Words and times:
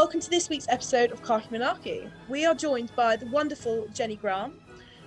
welcome 0.00 0.18
to 0.18 0.30
this 0.30 0.48
week's 0.48 0.66
episode 0.70 1.12
of 1.12 1.22
Khaki 1.22 1.48
Monarchy. 1.50 2.08
We 2.26 2.46
are 2.46 2.54
joined 2.54 2.90
by 2.96 3.16
the 3.16 3.26
wonderful 3.26 3.86
Jenny 3.92 4.16
Graham, 4.16 4.58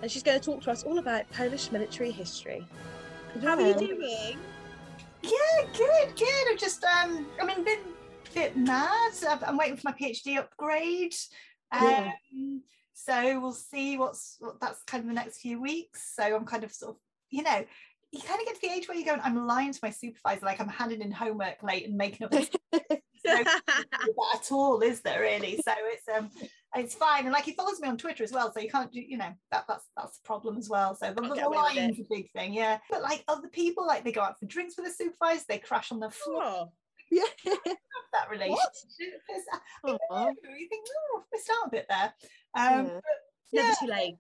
and 0.04 0.12
she's 0.12 0.22
going 0.22 0.40
to 0.40 0.46
talk 0.46 0.62
to 0.62 0.70
us 0.70 0.84
all 0.84 1.00
about 1.00 1.28
Polish 1.32 1.72
military 1.72 2.12
history. 2.12 2.68
How 3.42 3.56
are 3.56 3.62
you 3.62 3.74
doing? 3.74 4.38
Yeah, 5.24 5.66
good, 5.76 6.16
good. 6.16 6.52
I've 6.52 6.60
just, 6.60 6.84
um, 6.84 7.26
I 7.42 7.44
mean, 7.44 7.64
been 7.64 7.80
a 8.30 8.34
bit 8.36 8.56
mad. 8.56 9.14
I'm 9.44 9.58
waiting 9.58 9.78
for 9.78 9.90
my 9.90 9.96
PhD 10.00 10.38
upgrade. 10.38 11.16
Yeah. 11.74 12.12
Um, 12.32 12.62
so 12.94 13.40
we'll 13.40 13.52
see 13.52 13.98
what's 13.98 14.38
what 14.42 14.62
that's 14.62 14.84
kind 14.84 15.02
of 15.02 15.08
the 15.08 15.16
next 15.16 15.40
few 15.40 15.60
weeks. 15.60 16.14
So 16.16 16.24
I'm 16.24 16.46
kind 16.46 16.64
of 16.64 16.72
sort 16.72 16.92
of, 16.92 16.98
you 17.32 17.42
know, 17.42 17.66
you 18.12 18.22
kind 18.22 18.40
of 18.40 18.46
get 18.46 18.54
to 18.54 18.62
the 18.62 18.72
age 18.72 18.88
where 18.88 18.96
you're 18.96 19.08
going, 19.08 19.22
I'm 19.24 19.48
lying 19.48 19.74
to 19.74 19.80
my 19.82 19.90
supervisor, 19.90 20.46
like 20.46 20.62
I'm 20.62 20.70
handing 20.70 21.02
in 21.02 21.12
homework 21.12 21.64
late 21.64 21.88
and 21.88 21.98
making 21.98 22.26
up 22.26 22.32
this 22.32 22.52
no 23.26 23.44
that 23.44 24.36
at 24.36 24.52
all, 24.52 24.82
is 24.82 25.02
there 25.02 25.22
really? 25.22 25.60
So 25.66 25.74
it's 25.78 26.08
um 26.08 26.30
it's 26.76 26.96
fine. 26.96 27.24
And 27.26 27.32
like 27.34 27.44
he 27.44 27.54
follows 27.54 27.80
me 27.80 27.88
on 27.88 27.98
Twitter 27.98 28.24
as 28.24 28.32
well, 28.32 28.52
so 28.52 28.60
you 28.60 28.70
can't 28.70 28.92
do, 28.92 29.00
you 29.02 29.18
know, 29.18 29.32
that 29.52 29.66
that's 29.68 29.86
that's 29.96 30.18
the 30.18 30.24
problem 30.26 30.58
as 30.58 30.70
well. 30.70 30.96
So 30.96 31.14
the, 31.14 31.22
the 31.22 31.36
get 31.36 31.46
away 31.46 31.58
with 31.58 31.76
lying's 31.76 32.00
a 32.00 32.04
big 32.10 32.32
thing, 32.32 32.54
yeah. 32.54 32.80
But 32.90 33.02
like 33.02 33.24
other 33.28 33.48
people, 33.50 33.86
like 33.86 34.04
they 34.04 34.12
go 34.12 34.22
out 34.22 34.40
for 34.40 34.46
drinks 34.46 34.76
with 34.78 34.88
the 34.88 34.92
supervisor, 34.94 35.44
they 35.48 35.60
crash 35.60 35.92
on 35.92 36.00
the 36.00 36.10
floor. 36.10 36.44
Oh, 36.44 36.72
Yeah. 37.12 37.24
That 38.14 38.30
relationship. 38.30 38.60
It's- 39.00 39.60
I 39.86 39.92
know, 40.10 40.34
you 40.58 40.68
think, 40.70 40.86
oh, 41.14 41.24
missed 41.32 41.50
out 41.50 41.68
a 41.68 41.70
bit 41.70 41.86
there. 41.90 42.14
Um, 42.56 42.86
Yeah. 43.52 43.62
never 43.62 43.68
Yeah. 43.70 43.76
too 43.80 43.88
late. 43.88 44.16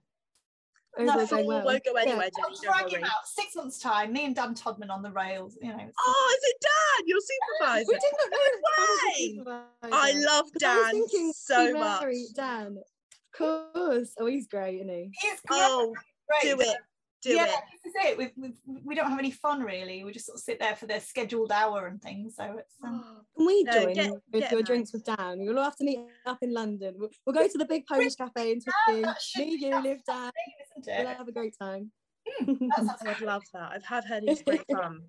Oh, 0.98 1.04
No, 1.06 1.18
they're 1.18 1.26
going 1.26 1.46
well. 1.48 1.66
won't 1.66 1.84
go 1.84 1.94
anywhere, 1.94 2.30
I'll 2.44 2.50
Jenny. 2.50 2.58
Don't 2.62 2.94
him 2.94 3.02
worry. 3.02 3.04
out 3.04 3.28
six 3.28 3.56
months' 3.56 3.80
time. 3.80 4.14
Me 4.14 4.26
and 4.26 4.36
Dan 4.36 4.54
Todman 4.54 4.90
on 4.92 5.02
the 5.02 5.12
rails. 5.12 5.58
You 5.62 5.70
know. 5.70 5.90
Oh, 6.00 6.38
is 6.38 6.50
it 6.50 6.58
Dan, 6.62 7.08
your 7.08 7.20
supervisor? 7.20 7.86
We 7.88 7.94
did 7.96 8.12
not 8.20 8.32
know 8.32 8.38
it 8.42 8.62
was 8.62 9.00
way! 9.02 9.24
a 9.24 9.30
supervisor. 9.30 9.70
I 9.84 10.12
love 10.14 10.46
'Cause 10.54 10.64
I 10.64 10.76
Dan 10.76 10.92
thinking 10.92 11.34
so 11.34 11.74
much. 11.74 12.06
Dan. 12.36 12.78
Of 12.78 13.74
course. 13.74 14.14
Oh, 14.20 14.28
he's 14.28 14.48
great, 14.48 14.76
isn't 14.76 14.90
he? 14.90 15.10
He 15.20 15.28
is 15.28 15.40
great. 15.48 15.60
Oh, 15.62 15.96
great. 16.28 16.42
do 16.44 16.62
it. 16.62 16.78
Do 17.24 17.34
yeah, 17.34 17.46
it. 17.46 17.56
this 17.84 17.94
is 17.94 17.94
it. 18.06 18.18
We've, 18.18 18.32
we've, 18.36 18.58
we 18.84 18.96
don't 18.96 19.10
have 19.10 19.20
any 19.20 19.32
fun 19.32 19.62
really. 19.62 20.04
We 20.04 20.12
just 20.12 20.26
sort 20.26 20.36
of 20.38 20.42
sit 20.44 20.60
there 20.60 20.76
for 20.76 20.86
the 20.88 21.00
scheduled 21.00 21.52
hour 21.52 21.88
and 21.88 22.02
things. 22.02 22.36
So 22.36 22.58
it's 22.60 22.76
um, 22.84 23.22
Can 23.38 23.46
we 23.46 23.64
No, 23.64 23.72
join 23.84 23.94
get- 23.94 24.12
with 24.12 24.42
get 24.42 24.52
your 24.52 24.60
him 24.60 24.66
drinks 24.66 24.92
with 24.94 25.06
Dan? 25.06 25.40
We'll 25.40 25.58
all 25.58 25.64
have 25.64 25.78
to 25.78 25.84
meet 25.86 26.00
up 26.26 26.40
in 26.42 26.54
London. 26.54 26.96
We'll, 26.98 27.10
we'll 27.26 27.34
go 27.36 27.48
to 27.48 27.58
the 27.58 27.66
big 27.66 27.86
Polish 27.86 28.16
cafe 28.16 28.52
in 28.52 28.60
Twickenham. 28.62 29.02
that 29.04 29.18
Me, 29.38 29.58
you, 29.60 29.70
live 29.82 30.00
Dan. 30.06 30.32
isn't 30.84 30.86
We'll 31.06 31.16
have 31.16 31.28
a 31.28 31.32
great 31.32 31.56
time. 31.60 31.92
That 32.46 32.74
sounds 32.78 32.92
I'd 33.06 33.22
love 33.22 33.44
that. 33.54 33.72
I've 33.74 33.86
had 33.86 34.06
heard 34.06 34.24
it's 34.28 34.42
great 34.44 34.64
fun. 34.72 35.02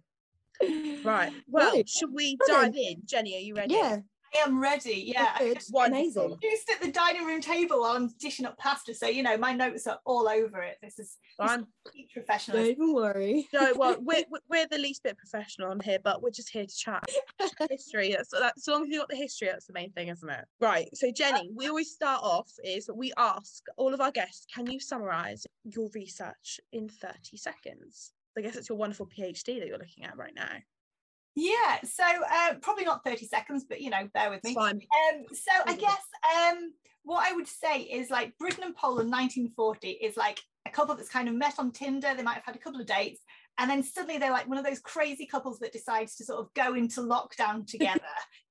Right. 1.04 1.32
Well, 1.48 1.72
Right. 1.74 1.88
should 1.88 2.12
we 2.12 2.36
Brilliant. 2.36 2.74
dive 2.74 2.80
in? 2.80 3.02
Jenny, 3.06 3.36
are 3.36 3.40
you 3.40 3.54
ready? 3.54 3.74
Yeah, 3.74 3.96
I 3.98 4.02
am 4.36 4.60
ready. 4.60 5.04
Yeah. 5.06 5.32
I 5.34 5.38
good. 5.38 5.54
just 5.60 5.72
Wonderful. 5.72 6.00
Amazing. 6.00 6.38
used 6.42 6.70
at 6.70 6.80
the 6.80 6.90
dining 6.90 7.24
room 7.24 7.40
table 7.40 7.80
while 7.80 7.96
I'm 7.96 8.08
dishing 8.18 8.46
up 8.46 8.58
pasta. 8.58 8.94
So 8.94 9.06
you 9.06 9.22
know, 9.22 9.36
my 9.36 9.52
notes 9.52 9.86
are 9.86 9.98
all 10.04 10.28
over 10.28 10.60
it. 10.62 10.76
This 10.82 10.98
is 10.98 11.16
Fine. 11.36 11.66
professional. 12.12 12.58
Don't 12.58 12.66
even 12.66 12.94
worry. 12.94 13.48
No, 13.52 13.72
well, 13.76 13.96
we're, 14.00 14.24
we're- 14.30 14.40
we're 14.48 14.66
the 14.68 14.78
least 14.78 15.02
bit 15.02 15.16
professional 15.16 15.70
on 15.70 15.80
here, 15.80 15.98
but 16.02 16.22
we're 16.22 16.30
just 16.30 16.50
here 16.50 16.66
to 16.66 16.74
chat 16.74 17.02
history. 17.70 18.12
That's, 18.16 18.30
that's, 18.30 18.62
as 18.62 18.68
long 18.68 18.82
as 18.84 18.88
you've 18.88 19.00
got 19.00 19.08
the 19.08 19.16
history, 19.16 19.48
that's 19.48 19.66
the 19.66 19.72
main 19.72 19.90
thing, 19.92 20.08
isn't 20.08 20.28
it? 20.28 20.44
Right. 20.60 20.88
So, 20.94 21.10
Jenny, 21.10 21.48
uh, 21.48 21.52
we 21.54 21.68
always 21.68 21.90
start 21.90 22.20
off 22.22 22.50
is 22.62 22.88
we 22.94 23.12
ask 23.16 23.64
all 23.76 23.92
of 23.94 24.00
our 24.00 24.10
guests, 24.12 24.46
can 24.54 24.66
you 24.70 24.78
summarize 24.80 25.46
your 25.64 25.88
research 25.94 26.60
in 26.72 26.88
30 26.88 27.36
seconds? 27.36 28.12
I 28.36 28.40
guess 28.40 28.56
it's 28.56 28.68
your 28.68 28.78
wonderful 28.78 29.06
PhD 29.06 29.58
that 29.60 29.66
you're 29.68 29.78
looking 29.78 30.04
at 30.04 30.16
right 30.16 30.34
now. 30.34 30.50
Yeah. 31.34 31.78
So 31.84 32.04
uh, 32.04 32.54
probably 32.60 32.84
not 32.84 33.04
30 33.04 33.26
seconds, 33.26 33.64
but 33.68 33.80
you 33.80 33.90
know, 33.90 34.08
bear 34.14 34.30
with 34.30 34.44
me. 34.44 34.54
Um, 35.14 35.24
so 35.32 35.50
I 35.66 35.76
guess 35.76 36.02
um, 36.36 36.72
what 37.02 37.26
I 37.28 37.34
would 37.34 37.48
say 37.48 37.80
is 37.82 38.10
like 38.10 38.36
Britain 38.38 38.64
and 38.64 38.76
Poland 38.76 39.10
1940 39.10 39.88
is 39.88 40.16
like 40.16 40.40
a 40.66 40.70
couple 40.70 40.94
that's 40.94 41.08
kind 41.08 41.28
of 41.28 41.34
met 41.34 41.58
on 41.58 41.72
Tinder. 41.72 42.14
They 42.16 42.22
might 42.22 42.34
have 42.34 42.44
had 42.44 42.56
a 42.56 42.60
couple 42.60 42.80
of 42.80 42.86
dates. 42.86 43.20
And 43.58 43.70
then 43.70 43.82
suddenly 43.82 44.18
they're 44.18 44.32
like 44.32 44.48
one 44.48 44.58
of 44.58 44.64
those 44.64 44.80
crazy 44.80 45.26
couples 45.26 45.60
that 45.60 45.72
decides 45.72 46.16
to 46.16 46.24
sort 46.24 46.40
of 46.40 46.52
go 46.54 46.74
into 46.74 47.00
lockdown 47.00 47.66
together 47.70 48.00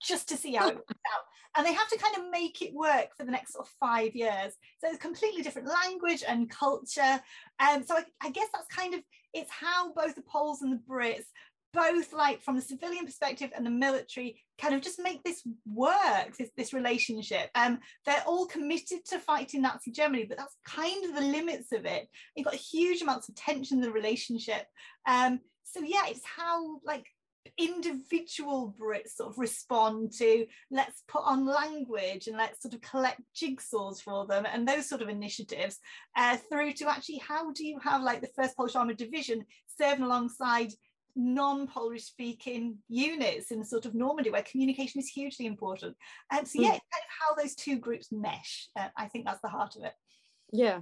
just 0.02 0.30
to 0.30 0.38
see 0.38 0.54
how 0.54 0.70
it 0.70 0.76
works 0.76 0.94
out. 1.14 1.24
And 1.56 1.68
they 1.68 1.74
have 1.74 1.90
to 1.90 1.98
kind 2.00 2.18
of 2.18 2.32
make 2.32 2.62
it 2.62 2.74
work 2.74 3.10
for 3.16 3.26
the 3.26 3.32
next 3.32 3.54
sort 3.54 3.68
of 3.68 3.74
five 3.80 4.16
years. 4.16 4.54
So 4.80 4.90
it's 4.90 4.98
completely 4.98 5.44
different 5.44 5.68
language 5.68 6.24
and 6.28 6.50
culture. 6.50 7.22
Um, 7.60 7.84
so 7.86 7.96
I, 7.96 8.04
I 8.22 8.32
guess 8.32 8.48
that's 8.54 8.68
kind 8.68 8.96
of 8.96 9.02
it's 9.34 9.52
how 9.52 9.94
both 9.94 10.16
the 10.16 10.22
Poles 10.22 10.62
and 10.62 10.72
the 10.72 10.82
Brits 10.90 11.26
both 11.74 12.14
like 12.14 12.42
from 12.42 12.56
the 12.56 12.62
civilian 12.62 13.06
perspective 13.06 13.52
and 13.56 13.66
the 13.66 13.72
military 13.72 14.42
kind 14.62 14.76
of 14.76 14.82
just 14.82 15.02
make 15.02 15.24
this 15.24 15.42
work 15.66 16.36
this, 16.38 16.50
this 16.56 16.74
relationship. 16.74 17.50
Um 17.56 17.80
they're 18.06 18.24
all 18.26 18.46
committed 18.46 19.06
to 19.08 19.20
fighting 19.20 19.62
nazi 19.62 19.92
germany 19.92 20.26
but 20.26 20.38
that's 20.38 20.56
kind 20.66 21.06
of 21.06 21.16
the 21.16 21.22
limits 21.22 21.72
of 21.72 21.86
it. 21.86 22.08
You've 22.36 22.46
got 22.46 22.56
huge 22.56 23.02
amounts 23.02 23.30
of 23.30 23.36
tension 23.36 23.78
in 23.78 23.82
the 23.82 23.92
relationship. 23.92 24.66
Um 25.08 25.40
so 25.64 25.82
yeah 25.82 26.04
it's 26.08 26.26
how 26.26 26.80
like 26.86 27.08
individual 27.58 28.74
brits 28.80 29.16
sort 29.16 29.30
of 29.30 29.38
respond 29.38 30.12
to 30.12 30.46
let's 30.72 31.04
put 31.08 31.24
on 31.26 31.46
language 31.46 32.28
and 32.28 32.38
let's 32.38 32.62
sort 32.62 32.74
of 32.74 32.82
collect 32.82 33.22
jigsaws 33.36 34.02
for 34.02 34.26
them 34.26 34.46
and 34.52 34.68
those 34.68 34.88
sort 34.88 35.02
of 35.02 35.10
initiatives 35.10 35.80
uh, 36.16 36.38
through 36.50 36.72
to 36.72 36.90
actually 36.90 37.18
how 37.18 37.52
do 37.52 37.66
you 37.66 37.78
have 37.80 38.02
like 38.02 38.22
the 38.22 38.30
first 38.36 38.56
polish 38.56 38.76
armored 38.76 38.98
division 38.98 39.46
serving 39.78 40.04
alongside 40.04 40.72
non-Polish 41.16 42.04
speaking 42.04 42.78
units 42.90 43.52
in 43.52 43.64
sort 43.64 43.86
of 43.86 43.94
Normandy 43.94 44.30
where 44.32 44.44
communication 44.44 45.00
is 45.00 45.08
hugely 45.10 45.46
important. 45.46 45.96
And 46.32 46.48
so 46.48 46.62
yeah, 46.62 46.70
Mm. 46.70 46.72
kind 46.72 46.82
of 46.82 47.10
how 47.20 47.36
those 47.36 47.56
two 47.56 47.78
groups 47.78 48.12
mesh. 48.12 48.70
Uh, 48.78 48.90
I 48.98 49.08
think 49.08 49.26
that's 49.26 49.42
the 49.42 49.50
heart 49.50 49.76
of 49.76 49.84
it. 49.84 49.94
Yeah. 50.52 50.82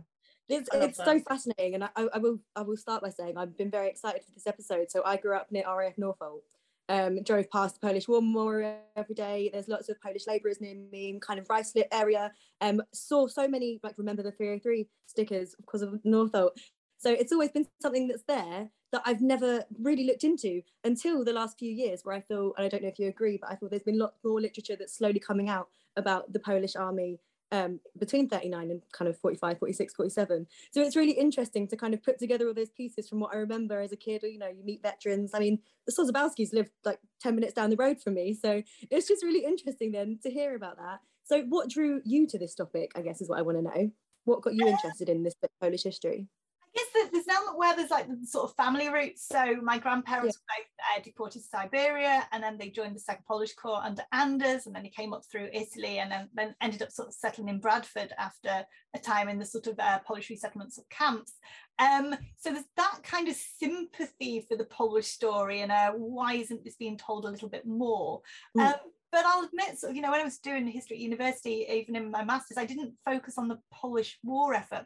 It's, 0.49 0.67
it's 0.73 0.97
so 0.97 1.17
fascinating, 1.19 1.75
and 1.75 1.83
I, 1.85 1.89
I 1.95 2.07
I 2.15 2.17
will 2.17 2.39
I 2.57 2.61
will 2.63 2.75
start 2.75 3.01
by 3.01 3.09
saying 3.09 3.37
I've 3.37 3.55
been 3.57 3.71
very 3.71 3.87
excited 3.87 4.21
for 4.25 4.31
this 4.31 4.47
episode. 4.47 4.91
So 4.91 5.01
I 5.05 5.15
grew 5.15 5.33
up 5.33 5.49
near 5.49 5.63
RAF 5.65 5.95
Northolt, 5.95 6.41
um, 6.89 7.23
drove 7.23 7.49
past 7.49 7.75
the 7.79 7.87
Polish 7.87 8.09
War 8.09 8.21
Memorial 8.21 8.77
every 8.97 9.15
day. 9.15 9.49
There's 9.53 9.69
lots 9.69 9.87
of 9.87 10.01
Polish 10.01 10.27
labourers 10.27 10.59
near 10.59 10.75
me, 10.91 11.17
kind 11.21 11.39
of 11.39 11.47
Ruislip 11.47 11.85
area. 11.93 12.33
Um, 12.59 12.81
saw 12.93 13.27
so 13.27 13.47
many 13.47 13.79
like 13.81 13.97
remember 13.97 14.23
the 14.23 14.31
303 14.33 14.89
stickers 15.05 15.55
because 15.57 15.83
of 15.83 15.93
Northolt. 16.05 16.51
So 16.97 17.11
it's 17.11 17.31
always 17.31 17.51
been 17.51 17.67
something 17.81 18.09
that's 18.09 18.23
there 18.27 18.69
that 18.91 19.01
I've 19.05 19.21
never 19.21 19.63
really 19.79 20.05
looked 20.05 20.23
into 20.23 20.61
until 20.83 21.23
the 21.23 21.33
last 21.33 21.57
few 21.57 21.71
years, 21.71 22.01
where 22.03 22.15
I 22.15 22.21
feel, 22.21 22.53
and 22.57 22.65
I 22.65 22.69
don't 22.69 22.83
know 22.83 22.89
if 22.89 22.99
you 22.99 23.07
agree, 23.07 23.37
but 23.41 23.51
I 23.51 23.55
feel 23.55 23.69
there's 23.69 23.83
been 23.83 23.99
lots 23.99 24.19
more 24.23 24.41
literature 24.41 24.75
that's 24.77 24.97
slowly 24.97 25.19
coming 25.19 25.49
out 25.49 25.69
about 25.95 26.31
the 26.33 26.39
Polish 26.39 26.75
army 26.75 27.19
um, 27.51 27.79
between 27.97 28.29
39 28.29 28.71
and 28.71 28.81
kind 28.93 29.09
of 29.09 29.17
45, 29.17 29.59
46, 29.59 29.93
47. 29.93 30.47
So 30.71 30.81
it's 30.81 30.95
really 30.95 31.11
interesting 31.11 31.67
to 31.67 31.75
kind 31.75 31.93
of 31.93 32.01
put 32.01 32.17
together 32.17 32.47
all 32.47 32.53
those 32.53 32.69
pieces 32.69 33.09
from 33.09 33.19
what 33.19 33.33
I 33.33 33.37
remember 33.37 33.81
as 33.81 33.91
a 33.91 33.97
kid, 33.97 34.23
or, 34.23 34.27
you 34.27 34.39
know, 34.39 34.47
you 34.47 34.63
meet 34.63 34.81
veterans. 34.81 35.31
I 35.33 35.39
mean, 35.39 35.59
the 35.85 35.91
Sosabowskis 35.91 36.53
lived 36.53 36.71
like 36.85 36.99
10 37.21 37.35
minutes 37.35 37.53
down 37.53 37.69
the 37.69 37.75
road 37.75 38.01
from 38.01 38.13
me. 38.13 38.33
So 38.33 38.63
it's 38.89 39.07
just 39.07 39.23
really 39.23 39.43
interesting 39.43 39.91
then 39.91 40.19
to 40.23 40.29
hear 40.29 40.55
about 40.55 40.77
that. 40.77 40.99
So 41.23 41.43
what 41.43 41.69
drew 41.69 42.01
you 42.05 42.25
to 42.27 42.39
this 42.39 42.55
topic, 42.55 42.91
I 42.95 43.01
guess 43.01 43.21
is 43.21 43.29
what 43.29 43.39
I 43.39 43.43
want 43.43 43.57
to 43.57 43.63
know. 43.63 43.91
What 44.25 44.41
got 44.41 44.53
you 44.53 44.67
interested 44.67 45.09
in 45.09 45.23
this 45.23 45.33
Polish 45.59 45.83
history? 45.83 46.27
I 46.73 46.79
guess 46.79 47.09
there's 47.11 47.25
an 47.27 47.35
element 47.35 47.57
where 47.57 47.75
there's 47.75 47.91
like 47.91 48.07
the 48.07 48.25
sort 48.25 48.49
of 48.49 48.55
family 48.55 48.89
roots. 48.89 49.27
So 49.27 49.57
my 49.61 49.77
grandparents 49.77 50.37
were 50.37 50.55
both 50.57 50.67
uh, 50.97 51.01
deported 51.03 51.39
to 51.39 51.45
Siberia, 51.45 52.25
and 52.31 52.41
then 52.41 52.57
they 52.57 52.69
joined 52.69 52.95
the 52.95 52.99
Second 52.99 53.25
Polish 53.27 53.53
Corps 53.53 53.81
under 53.83 54.03
Anders, 54.13 54.65
and 54.65 54.75
then 54.75 54.85
he 54.85 54.89
came 54.89 55.11
up 55.11 55.23
through 55.29 55.49
Italy, 55.51 55.99
and 55.99 56.11
then, 56.11 56.29
then 56.33 56.55
ended 56.61 56.81
up 56.81 56.91
sort 56.91 57.09
of 57.09 57.13
settling 57.13 57.49
in 57.49 57.59
Bradford 57.59 58.13
after 58.17 58.65
a 58.93 58.99
time 58.99 59.27
in 59.27 59.37
the 59.37 59.45
sort 59.45 59.67
of 59.67 59.77
uh, 59.79 59.99
Polish 59.99 60.29
resettlements 60.29 60.77
of 60.77 60.87
camps. 60.89 61.33
Um, 61.79 62.15
so 62.37 62.51
there's 62.51 62.65
that 62.77 62.99
kind 63.03 63.27
of 63.27 63.35
sympathy 63.35 64.45
for 64.47 64.55
the 64.55 64.65
Polish 64.65 65.07
story, 65.07 65.61
and 65.61 65.71
uh, 65.71 65.91
why 65.91 66.35
isn't 66.35 66.63
this 66.63 66.75
being 66.75 66.97
told 66.97 67.25
a 67.25 67.29
little 67.29 67.49
bit 67.49 67.65
more? 67.65 68.21
Mm. 68.57 68.67
Um, 68.67 68.79
but 69.11 69.25
I'll 69.25 69.43
admit, 69.43 69.77
sort 69.77 69.89
of, 69.89 69.95
you 69.97 70.01
know, 70.01 70.11
when 70.11 70.21
I 70.21 70.23
was 70.23 70.37
doing 70.37 70.65
history 70.67 70.95
at 70.95 71.01
university, 71.01 71.65
even 71.69 71.97
in 71.97 72.11
my 72.11 72.23
masters, 72.23 72.57
I 72.57 72.65
didn't 72.65 72.93
focus 73.03 73.37
on 73.37 73.49
the 73.49 73.59
Polish 73.73 74.17
war 74.23 74.53
effort. 74.53 74.85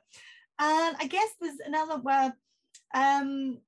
And 0.59 0.95
I 0.99 1.07
guess 1.07 1.29
there's 1.39 1.59
another 1.65 1.97
where, 1.97 2.33
um, 2.93 3.59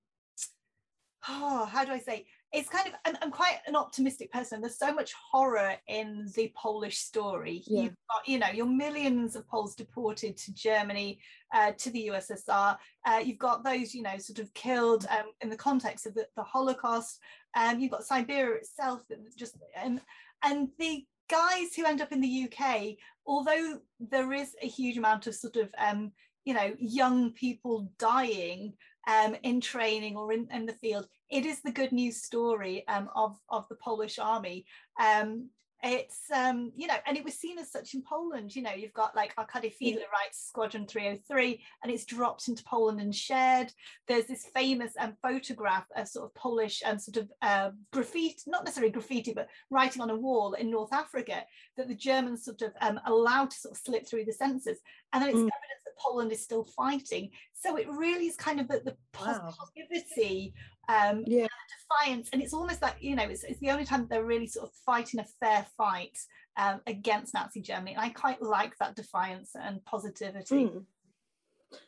oh, 1.27 1.65
how 1.65 1.83
do 1.85 1.91
I 1.91 1.99
say? 1.99 2.25
It's 2.53 2.69
kind 2.69 2.87
of, 2.87 2.93
I'm, 3.03 3.17
I'm 3.21 3.31
quite 3.31 3.59
an 3.67 3.75
optimistic 3.75 4.31
person. 4.31 4.61
There's 4.61 4.79
so 4.79 4.93
much 4.93 5.13
horror 5.31 5.75
in 5.87 6.29
the 6.35 6.53
Polish 6.55 6.99
story. 6.99 7.61
Yeah. 7.67 7.83
You've 7.83 7.95
got, 8.09 8.27
you 8.27 8.39
know, 8.39 8.47
your 8.53 8.67
millions 8.67 9.35
of 9.35 9.45
Poles 9.49 9.75
deported 9.75 10.37
to 10.37 10.53
Germany, 10.53 11.19
uh, 11.53 11.73
to 11.77 11.89
the 11.89 12.07
USSR. 12.07 12.77
Uh, 13.05 13.19
you've 13.21 13.37
got 13.37 13.65
those, 13.65 13.93
you 13.93 14.01
know, 14.01 14.17
sort 14.17 14.39
of 14.39 14.53
killed 14.53 15.05
um, 15.09 15.25
in 15.41 15.49
the 15.49 15.57
context 15.57 16.05
of 16.05 16.13
the, 16.13 16.25
the 16.37 16.43
Holocaust. 16.43 17.19
Um, 17.57 17.81
you've 17.81 17.91
got 17.91 18.05
Siberia 18.05 18.55
itself 18.55 19.01
that 19.09 19.19
just, 19.35 19.57
and, 19.75 19.99
and 20.41 20.69
the 20.79 21.05
guys 21.29 21.75
who 21.75 21.85
end 21.85 22.01
up 22.01 22.13
in 22.13 22.21
the 22.21 22.49
UK, 22.49 22.95
although 23.25 23.79
there 23.99 24.31
is 24.31 24.55
a 24.61 24.67
huge 24.67 24.97
amount 24.97 25.27
of 25.27 25.35
sort 25.35 25.57
of, 25.57 25.69
um, 25.77 26.13
you 26.47 26.53
know, 26.53 26.73
young 26.79 27.33
people 27.33 27.91
dying 27.99 28.71
um, 29.05 29.35
in 29.43 29.59
training 29.59 30.15
or 30.15 30.31
in, 30.31 30.47
in 30.49 30.65
the 30.65 30.71
field, 30.71 31.05
it 31.29 31.45
is 31.45 31.61
the 31.61 31.73
good 31.73 31.91
news 31.91 32.23
story 32.23 32.87
um, 32.87 33.09
of, 33.13 33.37
of 33.49 33.65
the 33.67 33.75
Polish 33.75 34.17
army. 34.17 34.65
Um, 34.97 35.49
it's 35.83 36.21
um 36.35 36.71
you 36.75 36.87
know 36.87 36.95
and 37.05 37.17
it 37.17 37.23
was 37.23 37.35
seen 37.35 37.59
as 37.59 37.71
such 37.71 37.93
in 37.93 38.01
poland 38.01 38.55
you 38.55 38.63
know 38.63 38.71
you've 38.71 38.93
got 38.93 39.15
like 39.15 39.31
arkady 39.37 39.69
fiedler 39.69 39.99
yeah. 39.99 40.11
writes 40.11 40.47
squadron 40.47 40.87
303 40.87 41.61
and 41.83 41.91
it's 41.91 42.03
dropped 42.03 42.47
into 42.47 42.63
poland 42.63 42.99
and 42.99 43.13
shared 43.13 43.71
there's 44.07 44.25
this 44.25 44.47
famous 44.55 44.93
um, 44.99 45.13
photograph 45.21 45.85
of 45.95 46.07
sort 46.07 46.25
of 46.25 46.33
polish 46.33 46.81
and 46.83 46.93
um, 46.93 46.99
sort 46.99 47.17
of 47.17 47.31
uh, 47.43 47.69
graffiti 47.93 48.37
not 48.47 48.65
necessarily 48.65 48.91
graffiti 48.91 49.33
but 49.33 49.49
writing 49.69 50.01
on 50.01 50.09
a 50.09 50.15
wall 50.15 50.53
in 50.53 50.71
north 50.71 50.91
africa 50.91 51.43
that 51.77 51.87
the 51.87 51.95
germans 51.95 52.43
sort 52.43 52.61
of 52.63 52.71
um, 52.81 52.99
allowed 53.05 53.51
to 53.51 53.57
sort 53.57 53.73
of 53.73 53.77
slip 53.77 54.07
through 54.07 54.25
the 54.25 54.33
censors 54.33 54.79
and 55.13 55.21
then 55.21 55.29
it's 55.29 55.37
mm. 55.37 55.41
evidence 55.41 55.86
poland 55.99 56.31
is 56.31 56.43
still 56.43 56.63
fighting 56.63 57.29
so 57.53 57.75
it 57.77 57.87
really 57.89 58.27
is 58.27 58.35
kind 58.35 58.59
of 58.59 58.67
the, 58.67 58.81
the 58.85 58.95
wow. 59.19 59.53
positivity 59.57 60.53
um, 60.89 61.23
yeah. 61.25 61.47
defiance. 61.89 62.29
And 62.31 62.41
it's 62.41 62.53
almost 62.53 62.81
like, 62.81 62.95
you 62.99 63.15
know, 63.15 63.23
it's, 63.23 63.43
it's 63.43 63.59
the 63.59 63.71
only 63.71 63.85
time 63.85 64.07
they're 64.09 64.23
really 64.23 64.47
sort 64.47 64.67
of 64.67 64.75
fighting 64.85 65.19
a 65.19 65.25
fair 65.39 65.65
fight 65.77 66.17
um, 66.57 66.81
against 66.87 67.33
Nazi 67.33 67.61
Germany. 67.61 67.93
And 67.93 68.01
I 68.01 68.09
quite 68.09 68.41
like 68.41 68.77
that 68.79 68.95
defiance 68.95 69.51
and 69.55 69.83
positivity. 69.85 70.65
Mm. 70.65 70.85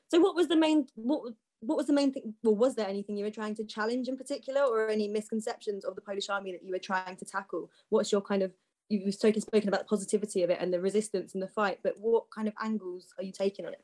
So 0.09 0.19
what 0.19 0.35
was 0.35 0.47
the 0.47 0.57
main, 0.57 0.87
what, 0.95 1.33
what 1.61 1.77
was 1.77 1.87
the 1.87 1.93
main 1.93 2.11
thing? 2.11 2.33
Well, 2.43 2.55
was 2.55 2.75
there 2.75 2.87
anything 2.87 3.17
you 3.17 3.25
were 3.25 3.31
trying 3.31 3.55
to 3.55 3.65
challenge 3.65 4.07
in 4.07 4.17
particular 4.17 4.61
or 4.61 4.89
any 4.89 5.07
misconceptions 5.07 5.85
of 5.85 5.95
the 5.95 6.01
Polish 6.01 6.29
army 6.29 6.51
that 6.51 6.63
you 6.63 6.71
were 6.71 6.79
trying 6.79 7.15
to 7.15 7.25
tackle? 7.25 7.69
What's 7.89 8.11
your 8.11 8.21
kind 8.21 8.43
of, 8.43 8.51
you've 8.89 9.13
spoken, 9.13 9.41
spoken 9.41 9.69
about 9.69 9.81
the 9.81 9.85
positivity 9.85 10.43
of 10.43 10.49
it 10.49 10.57
and 10.59 10.73
the 10.73 10.81
resistance 10.81 11.33
and 11.33 11.43
the 11.43 11.47
fight, 11.47 11.79
but 11.83 11.93
what 11.99 12.25
kind 12.35 12.47
of 12.47 12.53
angles 12.61 13.13
are 13.17 13.23
you 13.23 13.31
taking 13.31 13.65
on 13.65 13.73
it? 13.73 13.83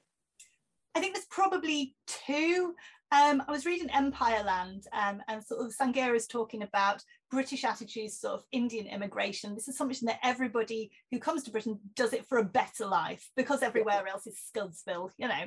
I 0.96 1.00
think 1.00 1.14
there's 1.14 1.26
probably 1.26 1.94
two. 2.08 2.74
Um, 3.12 3.44
I 3.48 3.52
was 3.52 3.66
reading 3.66 3.90
Empireland 3.90 4.86
um, 4.94 5.22
and 5.28 5.44
sort 5.44 5.66
of 5.66 5.76
Sanghera 5.76 6.16
is 6.16 6.26
talking 6.26 6.64
about 6.64 7.04
British 7.30 7.64
attitudes, 7.64 8.20
sort 8.20 8.36
of 8.36 8.46
Indian 8.52 8.88
immigration. 8.88 9.54
This 9.54 9.68
is 9.68 9.78
something 9.78 10.08
that 10.08 10.20
everybody 10.24 10.92
who 11.12 11.20
comes 11.20 11.44
to 11.44 11.52
Britain 11.52 11.80
does 11.96 12.14
it 12.14 12.26
for 12.26 12.40
a 12.40 12.44
better 12.44 12.86
life 12.86 13.30
because 13.36 13.62
everywhere 13.62 14.08
else 14.08 14.26
is 14.26 14.40
Scudsville, 14.56 15.12
you 15.18 15.28
know. 15.28 15.44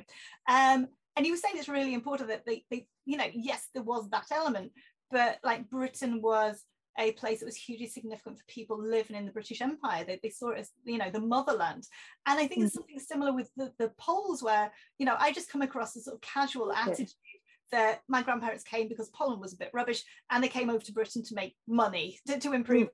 Um, 0.49 0.87
and 1.17 1.25
he 1.25 1.33
was 1.33 1.41
saying 1.41 1.55
it's 1.57 1.69
really 1.69 1.95
important 1.95 2.29
that 2.29 2.45
they, 2.47 2.65
they, 2.71 2.87
you 3.07 3.17
know, 3.17 3.27
yes, 3.35 3.69
there 3.75 3.83
was 3.83 4.09
that 4.11 4.27
element, 4.31 4.73
but 5.11 5.39
like 5.43 5.69
Britain 5.69 6.23
was 6.23 6.63
a 6.99 7.13
place 7.13 7.41
that 7.41 7.47
was 7.47 7.57
hugely 7.57 7.87
significant 7.87 8.39
for 8.39 8.45
people 8.47 8.83
living 8.83 9.17
in 9.17 9.25
the 9.25 9.33
British 9.33 9.61
Empire. 9.63 10.05
They, 10.05 10.19
they 10.23 10.31
saw 10.31 10.51
it 10.51 10.59
as, 10.59 10.71
you 10.85 10.99
know, 10.99 11.11
the 11.11 11.21
motherland. 11.21 11.87
And 12.27 12.39
I 12.39 12.47
think 12.47 12.63
mm. 12.63 12.67
it's 12.67 12.75
something 12.75 12.99
similar 12.99 13.33
with 13.33 13.51
the, 13.57 13.73
the 13.79 13.93
Poles 13.99 14.43
where, 14.43 14.73
you 14.99 15.07
know, 15.07 15.17
I 15.19 15.33
just 15.33 15.51
come 15.51 15.63
across 15.63 15.97
a 15.97 16.01
sort 16.01 16.17
of 16.17 16.21
casual 16.21 16.73
attitude 16.73 17.13
that 17.71 18.01
my 18.09 18.23
grandparents 18.23 18.65
came 18.65 18.89
because 18.89 19.11
Poland 19.11 19.41
was 19.41 19.53
a 19.53 19.59
bit 19.59 19.71
rubbish 19.73 20.03
and 20.31 20.43
they 20.43 20.49
came 20.49 20.71
over 20.71 20.85
to 20.85 20.93
Britain 20.93 21.23
to 21.25 21.35
make 21.35 21.55
money, 21.69 22.19
to, 22.27 22.39
to 22.39 22.53
improve. 22.53 22.89
Mm. 22.89 22.93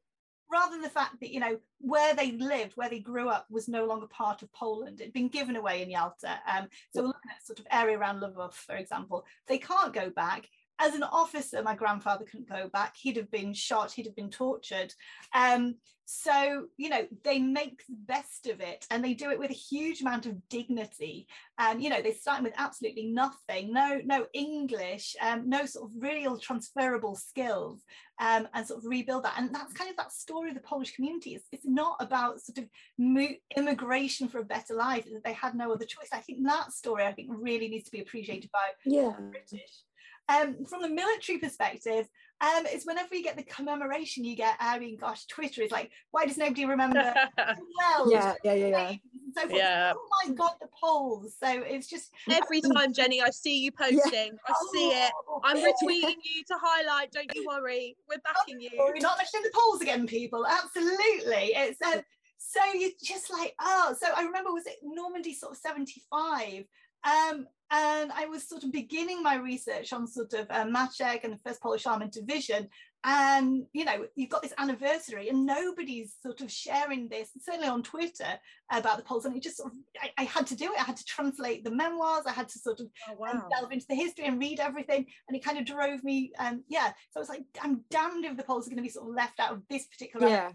Rather 0.52 0.72
than 0.72 0.82
the 0.82 0.90
fact 0.90 1.16
that, 1.20 1.30
you 1.30 1.40
know, 1.40 1.58
where 1.80 2.14
they 2.14 2.32
lived, 2.32 2.72
where 2.74 2.90
they 2.90 3.00
grew 3.00 3.30
up 3.30 3.46
was 3.50 3.66
no 3.66 3.86
longer 3.86 4.06
part 4.06 4.42
of 4.42 4.52
Poland. 4.52 5.00
It'd 5.00 5.14
been 5.14 5.28
given 5.28 5.56
away 5.56 5.82
in 5.82 5.90
Yalta. 5.90 6.38
Um, 6.46 6.68
so 6.92 7.00
we're 7.00 7.08
looking 7.08 7.30
at 7.30 7.44
sort 7.44 7.60
of 7.60 7.66
area 7.72 7.98
around 7.98 8.20
Lvov, 8.20 8.52
for 8.52 8.76
example. 8.76 9.24
They 9.48 9.58
can't 9.58 9.94
go 9.94 10.10
back 10.10 10.46
as 10.78 10.94
an 10.94 11.02
officer, 11.04 11.62
my 11.62 11.74
grandfather 11.74 12.24
couldn't 12.24 12.48
go 12.48 12.68
back. 12.68 12.94
He'd 12.96 13.16
have 13.16 13.30
been 13.30 13.54
shot, 13.54 13.92
he'd 13.92 14.06
have 14.06 14.16
been 14.16 14.30
tortured. 14.30 14.92
Um, 15.34 15.76
so, 16.06 16.66
you 16.76 16.90
know, 16.90 17.06
they 17.22 17.38
make 17.38 17.82
the 17.88 17.96
best 17.96 18.46
of 18.46 18.60
it 18.60 18.86
and 18.90 19.02
they 19.02 19.14
do 19.14 19.30
it 19.30 19.38
with 19.38 19.50
a 19.50 19.54
huge 19.54 20.02
amount 20.02 20.26
of 20.26 20.48
dignity. 20.48 21.26
And, 21.58 21.82
you 21.82 21.88
know, 21.88 22.02
they 22.02 22.12
start 22.12 22.42
with 22.42 22.52
absolutely 22.58 23.06
nothing, 23.06 23.72
no, 23.72 24.00
no 24.04 24.26
English, 24.34 25.16
um, 25.22 25.48
no 25.48 25.64
sort 25.64 25.90
of 25.90 25.96
real 25.98 26.38
transferable 26.38 27.16
skills 27.16 27.82
um, 28.20 28.46
and 28.52 28.66
sort 28.66 28.80
of 28.80 28.90
rebuild 28.90 29.24
that. 29.24 29.34
And 29.38 29.54
that's 29.54 29.72
kind 29.72 29.90
of 29.90 29.96
that 29.96 30.12
story 30.12 30.50
of 30.50 30.56
the 30.56 30.60
Polish 30.60 30.94
community. 30.94 31.36
It's, 31.36 31.46
it's 31.52 31.66
not 31.66 31.96
about 32.00 32.40
sort 32.40 32.58
of 32.58 32.64
mo- 32.98 33.38
immigration 33.56 34.28
for 34.28 34.40
a 34.40 34.44
better 34.44 34.74
life, 34.74 35.06
they 35.24 35.32
had 35.32 35.54
no 35.54 35.72
other 35.72 35.86
choice. 35.86 36.08
I 36.12 36.18
think 36.18 36.46
that 36.46 36.72
story, 36.72 37.04
I 37.04 37.12
think, 37.12 37.30
really 37.32 37.68
needs 37.68 37.84
to 37.86 37.92
be 37.92 38.00
appreciated 38.00 38.50
by 38.52 38.68
yeah. 38.84 39.12
British. 39.30 39.84
Um, 40.28 40.64
from 40.64 40.82
the 40.82 40.88
military 40.88 41.38
perspective, 41.38 42.08
um, 42.40 42.66
it's 42.66 42.84
whenever 42.84 43.14
you 43.14 43.22
get 43.22 43.36
the 43.36 43.42
commemoration, 43.44 44.24
you 44.24 44.36
get, 44.36 44.56
I 44.58 44.78
mean, 44.78 44.96
gosh, 44.96 45.24
Twitter 45.26 45.62
is 45.62 45.70
like, 45.70 45.90
why 46.10 46.26
does 46.26 46.36
nobody 46.36 46.64
remember? 46.64 47.14
well, 47.38 48.10
yeah, 48.10 48.34
yeah, 48.42 48.54
yeah, 48.54 48.66
yeah. 48.66 48.92
So 49.36 49.48
yeah. 49.48 49.92
Oh 49.96 50.08
my 50.26 50.34
God, 50.34 50.52
the 50.60 50.68
Poles. 50.80 51.36
So 51.42 51.48
it's 51.48 51.88
just 51.88 52.10
every 52.30 52.60
time, 52.74 52.92
Jenny, 52.92 53.22
I 53.22 53.30
see 53.30 53.60
you 53.60 53.70
posting, 53.72 53.98
yeah. 54.02 54.48
I 54.48 54.54
see 54.72 54.88
it. 54.88 55.12
Oh. 55.28 55.40
I'm 55.44 55.58
retweeting 55.58 56.16
you 56.22 56.42
to 56.48 56.56
highlight. 56.60 57.12
Don't 57.12 57.30
you 57.34 57.46
worry, 57.46 57.96
we're 58.08 58.18
backing 58.18 58.60
you. 58.60 58.70
We're 58.78 58.94
not 59.00 59.18
mentioning 59.18 59.44
the 59.44 59.52
Poles 59.54 59.80
again, 59.80 60.06
people. 60.06 60.46
Absolutely. 60.46 61.52
It's 61.54 61.80
um, 61.82 62.02
so 62.38 62.60
you're 62.74 62.90
just 63.02 63.32
like, 63.32 63.54
oh, 63.60 63.94
so 63.98 64.08
I 64.14 64.22
remember 64.22 64.52
was 64.52 64.66
it 64.66 64.76
Normandy 64.82 65.34
sort 65.34 65.52
of 65.52 65.58
75? 65.58 66.64
Um, 67.04 67.46
and 67.70 68.12
I 68.12 68.26
was 68.26 68.48
sort 68.48 68.62
of 68.62 68.72
beginning 68.72 69.22
my 69.22 69.36
research 69.36 69.92
on 69.92 70.06
sort 70.06 70.32
of 70.34 70.46
uh, 70.50 70.64
Maczek 70.64 71.24
and 71.24 71.32
the 71.32 71.40
First 71.44 71.60
Polish 71.60 71.86
Armored 71.86 72.10
Division. 72.10 72.68
And, 73.06 73.66
you 73.72 73.84
know, 73.84 74.06
you've 74.14 74.30
got 74.30 74.42
this 74.42 74.54
anniversary 74.56 75.28
and 75.28 75.44
nobody's 75.44 76.14
sort 76.22 76.40
of 76.40 76.50
sharing 76.50 77.08
this, 77.08 77.30
certainly 77.40 77.68
on 77.68 77.82
Twitter, 77.82 78.38
about 78.70 78.96
the 78.96 79.02
Poles. 79.02 79.24
And 79.24 79.36
it 79.36 79.42
just 79.42 79.58
sort 79.58 79.72
of, 79.72 79.78
I, 80.00 80.22
I 80.22 80.24
had 80.24 80.46
to 80.48 80.56
do 80.56 80.66
it. 80.66 80.80
I 80.80 80.84
had 80.84 80.96
to 80.96 81.04
translate 81.04 81.64
the 81.64 81.70
memoirs. 81.70 82.24
I 82.26 82.32
had 82.32 82.48
to 82.50 82.58
sort 82.58 82.80
of 82.80 82.86
oh, 83.10 83.14
wow. 83.18 83.32
um, 83.32 83.42
delve 83.50 83.72
into 83.72 83.86
the 83.88 83.94
history 83.94 84.26
and 84.26 84.38
read 84.38 84.60
everything. 84.60 85.06
And 85.28 85.36
it 85.36 85.44
kind 85.44 85.58
of 85.58 85.66
drove 85.66 86.02
me, 86.04 86.32
um, 86.38 86.62
yeah. 86.68 86.92
So 87.10 87.18
I 87.18 87.20
was 87.20 87.28
like, 87.28 87.44
I'm 87.60 87.82
damned 87.90 88.24
if 88.24 88.36
the 88.36 88.44
Poles 88.44 88.66
are 88.66 88.70
going 88.70 88.78
to 88.78 88.82
be 88.82 88.88
sort 88.88 89.08
of 89.08 89.14
left 89.14 89.40
out 89.40 89.52
of 89.52 89.62
this 89.68 89.86
particular 89.86 90.28
yeah. 90.28 90.52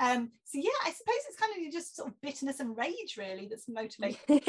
Um, 0.00 0.30
so 0.44 0.58
yeah, 0.58 0.70
I 0.86 0.92
suppose 0.92 1.16
it's 1.28 1.40
kind 1.40 1.66
of 1.66 1.72
just 1.72 1.96
sort 1.96 2.08
of 2.08 2.20
bitterness 2.20 2.60
and 2.60 2.76
rage 2.76 3.16
really 3.18 3.48
that's 3.50 3.68
motivating. 3.68 4.40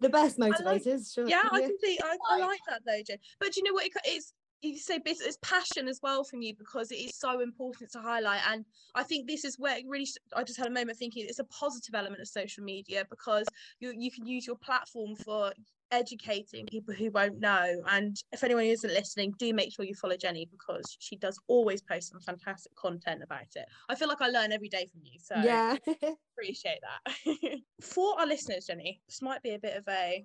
The 0.00 0.08
best 0.08 0.38
motivators. 0.38 1.16
Like. 1.16 1.28
Yeah, 1.28 1.42
I 1.50 1.60
completely 1.60 2.00
I, 2.02 2.16
I, 2.30 2.38
like 2.38 2.60
that 2.68 2.82
though, 2.86 3.02
Jen. 3.06 3.18
But 3.40 3.56
you 3.56 3.62
know 3.62 3.72
what? 3.72 3.86
It, 3.86 3.92
it's 4.04 4.32
you 4.60 4.76
say 4.78 4.98
business 4.98 5.28
it's 5.28 5.38
passion 5.42 5.86
as 5.86 6.00
well 6.02 6.24
from 6.24 6.42
you 6.42 6.54
because 6.56 6.90
it 6.90 6.96
is 6.96 7.16
so 7.16 7.40
important 7.40 7.90
to 7.92 8.00
highlight 8.00 8.40
and 8.50 8.64
i 8.94 9.02
think 9.02 9.26
this 9.26 9.44
is 9.44 9.58
where 9.58 9.78
it 9.78 9.84
really 9.86 10.06
i 10.34 10.42
just 10.42 10.58
had 10.58 10.66
a 10.66 10.70
moment 10.70 10.98
thinking 10.98 11.24
it's 11.28 11.38
a 11.38 11.44
positive 11.44 11.94
element 11.94 12.20
of 12.20 12.26
social 12.26 12.64
media 12.64 13.04
because 13.08 13.46
you, 13.80 13.92
you 13.96 14.10
can 14.10 14.26
use 14.26 14.46
your 14.46 14.56
platform 14.56 15.14
for 15.14 15.52
educating 15.90 16.66
people 16.66 16.94
who 16.94 17.10
won't 17.10 17.40
know. 17.40 17.82
And 17.88 18.16
if 18.32 18.44
anyone 18.44 18.64
isn't 18.64 18.92
listening, 18.92 19.34
do 19.38 19.52
make 19.52 19.72
sure 19.72 19.84
you 19.84 19.94
follow 19.94 20.16
Jenny 20.16 20.48
because 20.50 20.96
she 20.98 21.16
does 21.16 21.38
always 21.46 21.82
post 21.82 22.10
some 22.10 22.20
fantastic 22.20 22.74
content 22.76 23.22
about 23.22 23.46
it. 23.54 23.66
I 23.88 23.94
feel 23.94 24.08
like 24.08 24.20
I 24.20 24.28
learn 24.28 24.52
every 24.52 24.68
day 24.68 24.88
from 24.90 25.02
you. 25.04 25.18
So 25.18 25.36
yeah, 25.36 25.76
appreciate 26.36 26.80
that. 26.82 27.58
For 27.82 28.18
our 28.18 28.26
listeners, 28.26 28.66
Jenny, 28.66 29.00
this 29.08 29.22
might 29.22 29.42
be 29.42 29.54
a 29.54 29.58
bit 29.58 29.76
of 29.76 29.84
a 29.88 30.24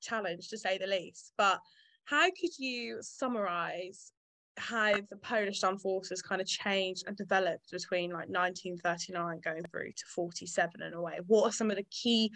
challenge 0.00 0.48
to 0.48 0.58
say 0.58 0.78
the 0.78 0.86
least, 0.86 1.32
but 1.36 1.60
how 2.04 2.26
could 2.26 2.58
you 2.58 2.98
summarize 3.00 4.12
how 4.56 4.94
the 5.08 5.16
Polish 5.16 5.62
armed 5.62 5.80
forces 5.80 6.22
kind 6.22 6.40
of 6.40 6.46
changed 6.46 7.04
and 7.06 7.16
developed 7.16 7.70
between 7.70 8.10
like 8.10 8.28
1939 8.28 9.40
going 9.44 9.62
through 9.70 9.92
to 9.92 10.04
47 10.14 10.82
in 10.82 10.94
a 10.94 11.00
way? 11.00 11.18
What 11.26 11.44
are 11.44 11.52
some 11.52 11.70
of 11.70 11.76
the 11.76 11.86
key 11.90 12.32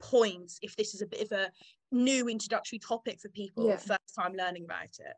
points 0.00 0.58
if 0.62 0.74
this 0.76 0.94
is 0.94 1.02
a 1.02 1.06
bit 1.06 1.22
of 1.22 1.32
a 1.32 1.50
new 1.92 2.28
introductory 2.28 2.78
topic 2.78 3.20
for 3.20 3.28
people 3.30 3.66
yeah. 3.66 3.76
first 3.76 4.14
time 4.18 4.34
learning 4.34 4.64
about 4.64 4.84
it 4.84 5.14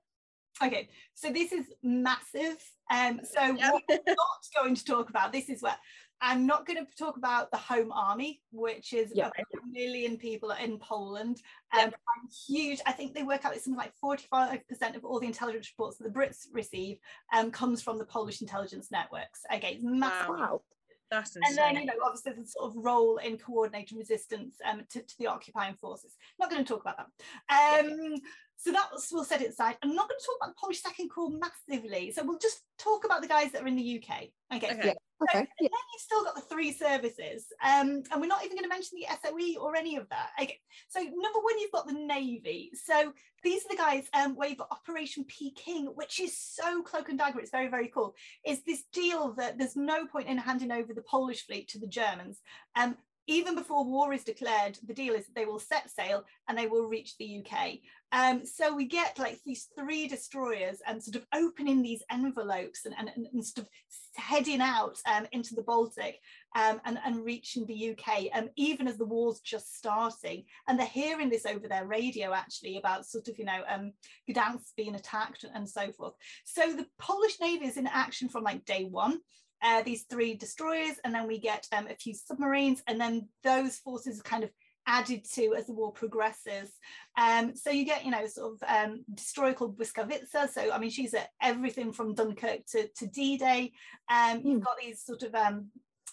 okay 0.62 0.88
so 1.14 1.30
this 1.30 1.52
is 1.52 1.66
massive 1.82 2.56
um 2.90 3.20
so 3.24 3.40
yeah. 3.40 3.70
what 3.70 3.82
we're 3.88 3.98
not 4.06 4.62
going 4.62 4.74
to 4.74 4.84
talk 4.84 5.08
about 5.08 5.32
this 5.32 5.48
is 5.48 5.62
where 5.62 5.76
i'm 6.20 6.46
not 6.46 6.66
going 6.66 6.78
to 6.78 6.86
talk 6.96 7.16
about 7.16 7.50
the 7.50 7.56
home 7.56 7.90
army 7.92 8.40
which 8.52 8.92
is 8.92 9.10
yeah. 9.14 9.28
a 9.38 9.42
million 9.70 10.16
people 10.16 10.50
in 10.50 10.78
poland 10.78 11.40
um, 11.72 11.90
yeah. 11.90 11.90
huge 12.46 12.80
i 12.86 12.92
think 12.92 13.14
they 13.14 13.22
work 13.22 13.44
out 13.44 13.54
it's 13.54 13.64
something 13.64 13.78
like 13.78 13.94
45 14.00 14.66
percent 14.68 14.96
of 14.96 15.04
all 15.04 15.20
the 15.20 15.26
intelligence 15.26 15.72
reports 15.76 15.98
that 15.98 16.04
the 16.04 16.18
brits 16.18 16.46
receive 16.52 16.98
um 17.32 17.50
comes 17.50 17.82
from 17.82 17.98
the 17.98 18.04
polish 18.04 18.42
intelligence 18.42 18.88
networks 18.90 19.40
okay 19.54 19.74
it's 19.74 19.84
massive 19.84 20.28
wow. 20.28 20.60
That's 21.12 21.36
insane. 21.36 21.58
And 21.58 21.76
then, 21.76 21.82
you 21.82 21.86
know, 21.86 21.92
obviously 22.02 22.32
the 22.32 22.46
sort 22.46 22.70
of 22.70 22.82
role 22.82 23.18
in 23.18 23.36
coordinating 23.36 23.98
resistance 23.98 24.56
um, 24.64 24.80
to, 24.88 25.02
to 25.02 25.18
the 25.18 25.26
occupying 25.26 25.74
forces. 25.74 26.16
Not 26.40 26.50
going 26.50 26.64
to 26.64 26.72
talk 26.72 26.80
about 26.80 26.96
that. 26.96 27.84
Um, 27.84 28.00
yeah. 28.00 28.16
So 28.62 28.70
that 28.70 28.90
was, 28.92 29.08
we'll 29.10 29.24
set 29.24 29.42
it 29.42 29.50
aside. 29.50 29.76
I'm 29.82 29.92
not 29.92 30.08
going 30.08 30.20
to 30.20 30.24
talk 30.24 30.36
about 30.40 30.54
the 30.54 30.60
Polish 30.60 30.80
Second 30.80 31.08
Corps 31.08 31.32
massively. 31.32 32.12
So 32.12 32.22
we'll 32.24 32.38
just 32.38 32.60
talk 32.78 33.04
about 33.04 33.20
the 33.20 33.26
guys 33.26 33.50
that 33.50 33.62
are 33.62 33.66
in 33.66 33.74
the 33.74 34.00
UK. 34.00 34.28
Okay. 34.54 34.70
okay. 34.70 34.80
Yeah. 34.84 34.92
So, 35.32 35.38
okay. 35.38 35.48
then 35.58 35.68
you've 35.68 36.00
still 36.00 36.22
got 36.22 36.36
the 36.36 36.42
three 36.42 36.72
services. 36.72 37.46
Um, 37.60 38.04
and 38.12 38.20
we're 38.20 38.28
not 38.28 38.44
even 38.44 38.56
going 38.56 38.62
to 38.62 38.68
mention 38.68 38.98
the 39.00 39.06
SOE 39.20 39.60
or 39.60 39.74
any 39.74 39.96
of 39.96 40.08
that. 40.10 40.28
Okay. 40.40 40.60
So 40.88 41.00
number 41.00 41.40
one, 41.40 41.58
you've 41.58 41.72
got 41.72 41.88
the 41.88 41.94
Navy. 41.94 42.70
So 42.74 43.12
these 43.42 43.64
are 43.64 43.68
the 43.70 43.76
guys 43.76 44.04
um, 44.14 44.36
where 44.36 44.48
you've 44.48 44.58
got 44.58 44.70
Operation 44.70 45.24
Peking, 45.24 45.86
which 45.96 46.20
is 46.20 46.38
so 46.38 46.82
cloak 46.82 47.08
and 47.08 47.18
dagger. 47.18 47.40
It's 47.40 47.50
very, 47.50 47.68
very 47.68 47.88
cool. 47.88 48.14
Is 48.46 48.62
this 48.62 48.84
deal 48.92 49.34
that 49.38 49.58
there's 49.58 49.74
no 49.74 50.06
point 50.06 50.28
in 50.28 50.38
handing 50.38 50.70
over 50.70 50.94
the 50.94 51.02
Polish 51.02 51.44
fleet 51.44 51.66
to 51.70 51.80
the 51.80 51.88
Germans. 51.88 52.38
Um, 52.76 52.96
even 53.26 53.54
before 53.54 53.84
war 53.84 54.12
is 54.12 54.24
declared, 54.24 54.78
the 54.84 54.94
deal 54.94 55.14
is 55.14 55.26
that 55.26 55.34
they 55.34 55.44
will 55.44 55.60
set 55.60 55.90
sail 55.90 56.24
and 56.48 56.58
they 56.58 56.66
will 56.66 56.86
reach 56.86 57.16
the 57.16 57.44
UK. 57.44 57.78
Um, 58.12 58.44
so 58.44 58.74
we 58.74 58.86
get 58.86 59.18
like 59.18 59.40
these 59.44 59.68
three 59.78 60.06
destroyers 60.06 60.82
and 60.86 61.02
sort 61.02 61.16
of 61.16 61.26
opening 61.34 61.82
these 61.82 62.02
envelopes 62.10 62.84
and, 62.84 62.94
and, 62.98 63.08
and 63.32 63.44
sort 63.44 63.66
of 63.66 63.70
heading 64.16 64.60
out 64.60 64.98
um, 65.06 65.26
into 65.32 65.54
the 65.54 65.62
Baltic 65.62 66.18
um, 66.54 66.80
and, 66.84 66.98
and 67.04 67.24
reaching 67.24 67.64
the 67.64 67.90
UK, 67.90 68.26
um, 68.34 68.50
even 68.56 68.86
as 68.86 68.98
the 68.98 69.06
war's 69.06 69.40
just 69.40 69.76
starting. 69.76 70.44
And 70.68 70.78
they're 70.78 70.86
hearing 70.86 71.30
this 71.30 71.46
over 71.46 71.66
their 71.66 71.86
radio 71.86 72.34
actually 72.34 72.76
about 72.76 73.06
sort 73.06 73.28
of, 73.28 73.38
you 73.38 73.46
know, 73.46 73.62
um, 73.66 73.92
Gdansk 74.28 74.74
being 74.76 74.94
attacked 74.94 75.44
and 75.54 75.68
so 75.68 75.90
forth. 75.92 76.12
So 76.44 76.72
the 76.72 76.86
Polish 76.98 77.40
Navy 77.40 77.66
is 77.66 77.78
in 77.78 77.86
action 77.86 78.28
from 78.28 78.44
like 78.44 78.64
day 78.66 78.84
one. 78.84 79.20
Uh, 79.64 79.80
these 79.80 80.06
three 80.10 80.34
destroyers, 80.34 80.96
and 81.04 81.14
then 81.14 81.28
we 81.28 81.38
get 81.38 81.68
um, 81.70 81.86
a 81.86 81.94
few 81.94 82.12
submarines, 82.12 82.82
and 82.88 83.00
then 83.00 83.28
those 83.44 83.76
forces 83.76 84.20
kind 84.20 84.42
of 84.42 84.50
added 84.86 85.24
to 85.34 85.54
as 85.54 85.66
the 85.66 85.72
war 85.72 85.92
progresses. 85.92 86.70
Um, 87.16 87.54
so 87.54 87.70
you 87.70 87.84
get, 87.84 88.04
you 88.04 88.10
know, 88.10 88.26
sort 88.26 88.54
of 88.54 88.68
um, 88.68 89.04
destroyer 89.14 89.54
called 89.54 89.78
Błyskawica. 89.78 90.50
So, 90.50 90.72
I 90.72 90.78
mean, 90.78 90.90
she's 90.90 91.14
at 91.14 91.28
everything 91.40 91.92
from 91.92 92.14
Dunkirk 92.14 92.66
to, 92.72 92.88
to 92.88 93.06
D-Day. 93.06 93.72
Um, 94.10 94.38
mm. 94.38 94.44
You've 94.44 94.58
hmm. 94.58 94.64
got 94.64 94.78
these 94.80 95.02
sort 95.02 95.22
of 95.22 95.34
um, 95.34 95.68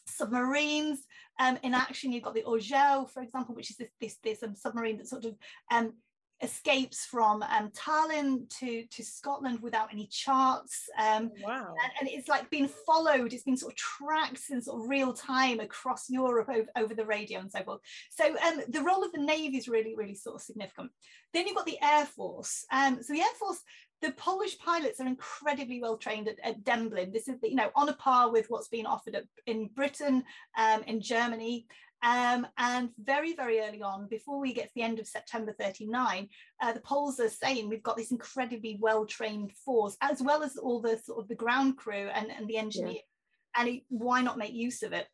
submarines 0.07 0.99
um, 1.39 1.57
in 1.63 1.73
action. 1.73 2.11
You've 2.11 2.23
got 2.23 2.33
the 2.33 2.43
Orzeł, 2.43 3.09
for 3.09 3.21
example, 3.21 3.55
which 3.55 3.71
is 3.71 3.77
this, 3.77 3.89
this, 3.99 4.17
this 4.23 4.43
um, 4.43 4.55
submarine 4.55 4.97
that 4.97 5.07
sort 5.07 5.25
of 5.25 5.35
um, 5.71 5.93
escapes 6.41 7.05
from 7.05 7.43
um, 7.43 7.69
Tallinn 7.71 8.49
to, 8.59 8.85
to 8.85 9.03
Scotland 9.03 9.59
without 9.61 9.89
any 9.91 10.07
charts. 10.07 10.89
Um, 10.97 11.31
oh, 11.43 11.47
wow. 11.47 11.75
And, 11.83 11.91
and, 11.99 12.09
it's 12.09 12.29
like 12.29 12.49
being 12.49 12.69
followed, 12.85 13.33
it's 13.33 13.43
been 13.43 13.57
sort 13.57 13.73
of 13.73 13.77
tracked 13.77 14.43
in 14.49 14.61
sort 14.61 14.81
of 14.81 14.89
real 14.89 15.13
time 15.13 15.59
across 15.59 16.09
Europe 16.09 16.49
over, 16.49 16.67
over 16.77 16.95
the 16.95 17.05
radio 17.05 17.39
and 17.39 17.51
so 17.51 17.63
forth. 17.63 17.81
So 18.11 18.25
um, 18.25 18.61
the 18.69 18.83
role 18.83 19.03
of 19.03 19.11
the 19.11 19.21
Navy 19.21 19.57
is 19.57 19.67
really, 19.67 19.95
really 19.95 20.15
sort 20.15 20.35
of 20.35 20.41
significant. 20.41 20.91
Then 21.33 21.45
you've 21.45 21.57
got 21.57 21.65
the 21.65 21.81
Air 21.81 22.05
Force. 22.05 22.65
Um, 22.71 23.03
so 23.03 23.13
the 23.13 23.21
Air 23.21 23.27
Force, 23.37 23.61
the 24.01 24.11
Polish 24.13 24.57
pilots 24.59 24.99
are 25.01 25.07
incredibly 25.07 25.81
well 25.81 25.97
trained 25.97 26.27
at, 26.27 26.37
at 26.43 26.63
Dęblin. 26.63 27.11
This 27.11 27.27
is, 27.27 27.35
you 27.43 27.55
know, 27.55 27.69
on 27.75 27.89
a 27.89 27.93
par 27.93 28.31
with 28.31 28.45
what's 28.47 28.69
being 28.69 28.85
offered 28.85 29.15
at, 29.15 29.25
in 29.45 29.69
Britain, 29.75 30.23
um, 30.57 30.83
in 30.83 31.01
Germany. 31.01 31.67
Um, 32.01 32.47
and 32.57 32.89
very, 32.97 33.33
very 33.35 33.59
early 33.59 33.81
on, 33.81 34.07
before 34.07 34.39
we 34.39 34.53
get 34.53 34.67
to 34.67 34.73
the 34.75 34.83
end 34.83 34.99
of 34.99 35.07
September 35.07 35.53
39, 35.59 36.29
uh, 36.61 36.73
the 36.73 36.79
Poles 36.79 37.19
are 37.19 37.29
saying 37.29 37.67
we've 37.67 37.83
got 37.83 37.97
this 37.97 38.11
incredibly 38.11 38.77
well-trained 38.79 39.51
force, 39.53 39.97
as 40.01 40.21
well 40.21 40.43
as 40.43 40.57
all 40.57 40.81
the 40.81 40.97
sort 40.97 41.19
of 41.19 41.27
the 41.27 41.35
ground 41.35 41.77
crew 41.77 42.09
and, 42.13 42.31
and 42.31 42.47
the 42.47 42.57
engineer. 42.57 42.93
Yeah. 42.93 43.61
And 43.61 43.69
it, 43.69 43.83
why 43.89 44.21
not 44.21 44.37
make 44.37 44.53
use 44.53 44.83
of 44.83 44.93
it? 44.93 45.07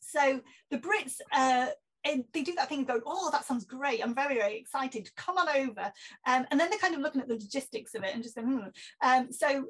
So 0.00 0.40
the 0.70 0.78
Brits, 0.78 1.16
uh, 1.32 1.68
they 2.04 2.42
do 2.42 2.54
that 2.54 2.68
thing 2.68 2.78
and 2.78 2.86
go, 2.86 3.00
oh, 3.06 3.30
that 3.30 3.44
sounds 3.44 3.64
great. 3.64 4.02
I'm 4.02 4.14
very, 4.14 4.36
very 4.36 4.56
excited. 4.56 5.10
Come 5.16 5.38
on 5.38 5.48
over. 5.48 5.92
Um, 6.26 6.46
and 6.50 6.58
then 6.58 6.70
they're 6.70 6.78
kind 6.78 6.94
of 6.94 7.00
looking 7.00 7.20
at 7.20 7.28
the 7.28 7.34
logistics 7.34 7.94
of 7.94 8.04
it 8.04 8.14
and 8.14 8.22
just 8.22 8.36
going, 8.36 8.48
hmm. 8.48 8.68
Um, 9.06 9.32
so 9.32 9.66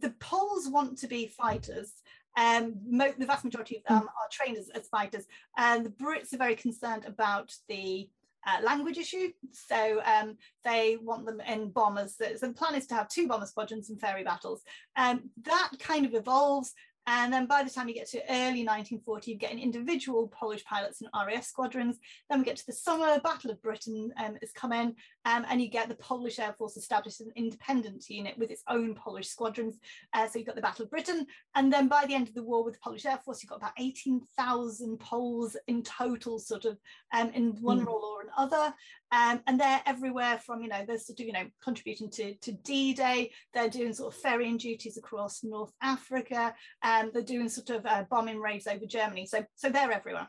the 0.00 0.10
Poles 0.20 0.68
want 0.68 0.98
to 0.98 1.06
be 1.06 1.26
fighters 1.26 1.92
um, 2.36 2.74
the 2.90 3.26
vast 3.26 3.44
majority 3.44 3.76
of 3.76 3.84
them 3.84 4.02
hmm. 4.02 4.08
are 4.08 4.28
trained 4.30 4.58
as, 4.58 4.68
as 4.70 4.88
fighters. 4.88 5.24
And 5.56 5.84
the 5.84 5.90
Brits 5.90 6.32
are 6.34 6.38
very 6.38 6.56
concerned 6.56 7.04
about 7.06 7.52
the 7.68 8.08
uh, 8.46 8.62
language 8.62 8.98
issue. 8.98 9.30
So 9.52 10.00
um, 10.04 10.36
they 10.64 10.98
want 11.00 11.26
them 11.26 11.40
in 11.40 11.70
bombers. 11.70 12.16
So 12.16 12.46
the 12.46 12.52
plan 12.52 12.74
is 12.74 12.86
to 12.88 12.94
have 12.94 13.08
two 13.08 13.26
bomber 13.26 13.46
squadrons 13.46 13.90
and 13.90 14.00
Fairey 14.00 14.24
Battles. 14.24 14.62
Um, 14.96 15.30
that 15.44 15.70
kind 15.78 16.06
of 16.06 16.14
evolves 16.14 16.72
and 17.08 17.32
then 17.32 17.46
by 17.46 17.62
the 17.62 17.70
time 17.70 17.88
you 17.88 17.94
get 17.94 18.08
to 18.10 18.22
early 18.28 18.64
1940, 18.64 19.30
you 19.30 19.36
get 19.36 19.52
an 19.52 19.60
individual 19.60 20.26
Polish 20.28 20.64
pilots 20.64 21.00
and 21.00 21.10
RAF 21.14 21.44
squadrons. 21.44 21.98
Then 22.28 22.40
we 22.40 22.44
get 22.44 22.56
to 22.56 22.66
the 22.66 22.72
summer, 22.72 23.20
Battle 23.20 23.52
of 23.52 23.62
Britain 23.62 24.12
um, 24.18 24.36
is 24.42 24.50
coming, 24.50 24.96
um, 25.26 25.44
and 25.50 25.60
you 25.60 25.68
get 25.68 25.88
the 25.88 25.96
Polish 25.96 26.38
Air 26.38 26.54
Force 26.56 26.76
established 26.76 27.20
as 27.20 27.26
an 27.26 27.32
independent 27.34 28.08
unit 28.08 28.38
with 28.38 28.52
its 28.52 28.62
own 28.68 28.94
Polish 28.94 29.28
squadrons. 29.28 29.80
Uh, 30.14 30.28
so 30.28 30.38
you've 30.38 30.46
got 30.46 30.54
the 30.54 30.62
Battle 30.62 30.84
of 30.84 30.90
Britain. 30.90 31.26
And 31.56 31.70
then 31.72 31.88
by 31.88 32.06
the 32.06 32.14
end 32.14 32.28
of 32.28 32.34
the 32.34 32.44
war 32.44 32.64
with 32.64 32.74
the 32.74 32.80
Polish 32.80 33.04
Air 33.04 33.18
Force, 33.24 33.42
you've 33.42 33.50
got 33.50 33.56
about 33.56 33.72
18,000 33.76 35.00
Poles 35.00 35.56
in 35.66 35.82
total, 35.82 36.38
sort 36.38 36.64
of 36.64 36.78
um, 37.12 37.30
in 37.30 37.60
one 37.60 37.80
mm. 37.80 37.86
role 37.86 38.04
or 38.04 38.30
another. 38.36 38.72
Um, 39.10 39.40
and 39.48 39.58
they're 39.58 39.82
everywhere 39.84 40.38
from, 40.38 40.62
you 40.62 40.68
know, 40.68 40.84
they're 40.86 40.96
sort 40.96 41.18
of, 41.18 41.26
you 41.26 41.32
know, 41.32 41.46
contributing 41.62 42.08
to, 42.12 42.34
to 42.36 42.52
D-Day, 42.52 43.32
they're 43.52 43.68
doing 43.68 43.92
sort 43.92 44.14
of 44.14 44.20
ferrying 44.20 44.58
duties 44.58 44.96
across 44.96 45.42
North 45.42 45.72
Africa, 45.82 46.54
and 46.84 47.12
they're 47.12 47.22
doing 47.22 47.48
sort 47.48 47.70
of 47.70 47.84
uh, 47.84 48.04
bombing 48.08 48.38
raids 48.38 48.68
over 48.68 48.86
Germany. 48.86 49.26
So, 49.26 49.44
so 49.56 49.70
they're 49.70 49.90
everywhere. 49.90 50.28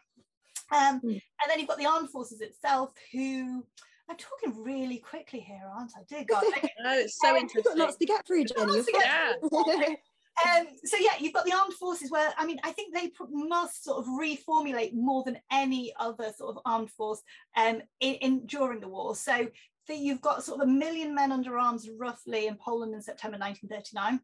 Um, 0.75 1.01
mm. 1.01 1.12
And 1.12 1.50
then 1.50 1.60
you've 1.60 1.68
got 1.68 1.77
the 1.77 1.86
armed 1.86 2.10
forces 2.10 2.42
itself, 2.42 2.94
who 3.13 3.63
I'm 4.10 4.18
talking 4.18 4.64
really 4.64 4.98
quickly 4.98 5.40
here, 5.40 5.64
aren't 5.74 5.92
I? 5.98 6.04
Dear 6.08 6.26
God. 6.28 6.44
no, 6.84 6.94
it's 6.94 7.20
so 7.20 7.32
um, 7.32 7.38
interesting. 7.38 7.78
lots 7.78 7.98
to 7.98 8.06
get 8.06 8.26
through, 8.26 8.46
Jenny. 8.46 8.82
yeah. 8.94 9.34
um, 9.44 10.68
so 10.86 10.98
yeah, 10.98 11.12
you've 11.20 11.34
got 11.34 11.46
the 11.46 11.54
armed 11.54 11.74
forces 11.74 12.10
where 12.10 12.34
I 12.38 12.46
mean, 12.46 12.60
I 12.64 12.72
think 12.72 12.94
they 12.94 13.12
must 13.30 13.84
sort 13.84 14.00
of 14.00 14.06
reformulate 14.06 14.94
more 14.94 15.24
than 15.24 15.40
any 15.52 15.94
other 16.00 16.32
sort 16.38 16.56
of 16.56 16.62
armed 16.66 16.92
force 16.92 17.22
um, 17.56 17.82
in, 18.00 18.14
in 18.16 18.46
during 18.46 18.80
the 18.80 18.88
war. 18.88 19.16
So 19.16 19.48
that 19.88 19.98
you've 19.98 20.22
got 20.22 20.44
sort 20.44 20.62
of 20.62 20.68
a 20.68 20.72
million 20.72 21.16
men 21.16 21.32
under 21.32 21.58
arms 21.58 21.90
roughly 21.98 22.48
in 22.48 22.56
Poland 22.56 22.94
in 22.94 23.02
September 23.02 23.38
1939. 23.38 24.20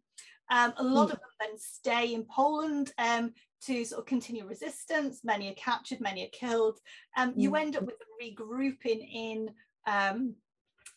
Um, 0.50 0.74
a 0.78 0.84
lot 0.84 1.10
mm. 1.10 1.14
of 1.14 1.20
them 1.20 1.30
then 1.40 1.58
stay 1.58 2.14
in 2.14 2.26
Poland 2.26 2.92
um, 2.98 3.34
to 3.66 3.86
sort 3.86 4.00
of 4.00 4.06
continue 4.06 4.46
resistance. 4.46 5.22
Many 5.24 5.50
are 5.50 5.56
captured, 5.56 6.02
many 6.02 6.26
are 6.26 6.38
killed. 6.38 6.80
Um, 7.18 7.32
mm. 7.32 7.42
You 7.42 7.56
end 7.56 7.76
up 7.76 7.84
with 7.84 7.96
them 7.98 8.08
regrouping 8.22 9.08
in 9.12 9.52
um, 9.88 10.36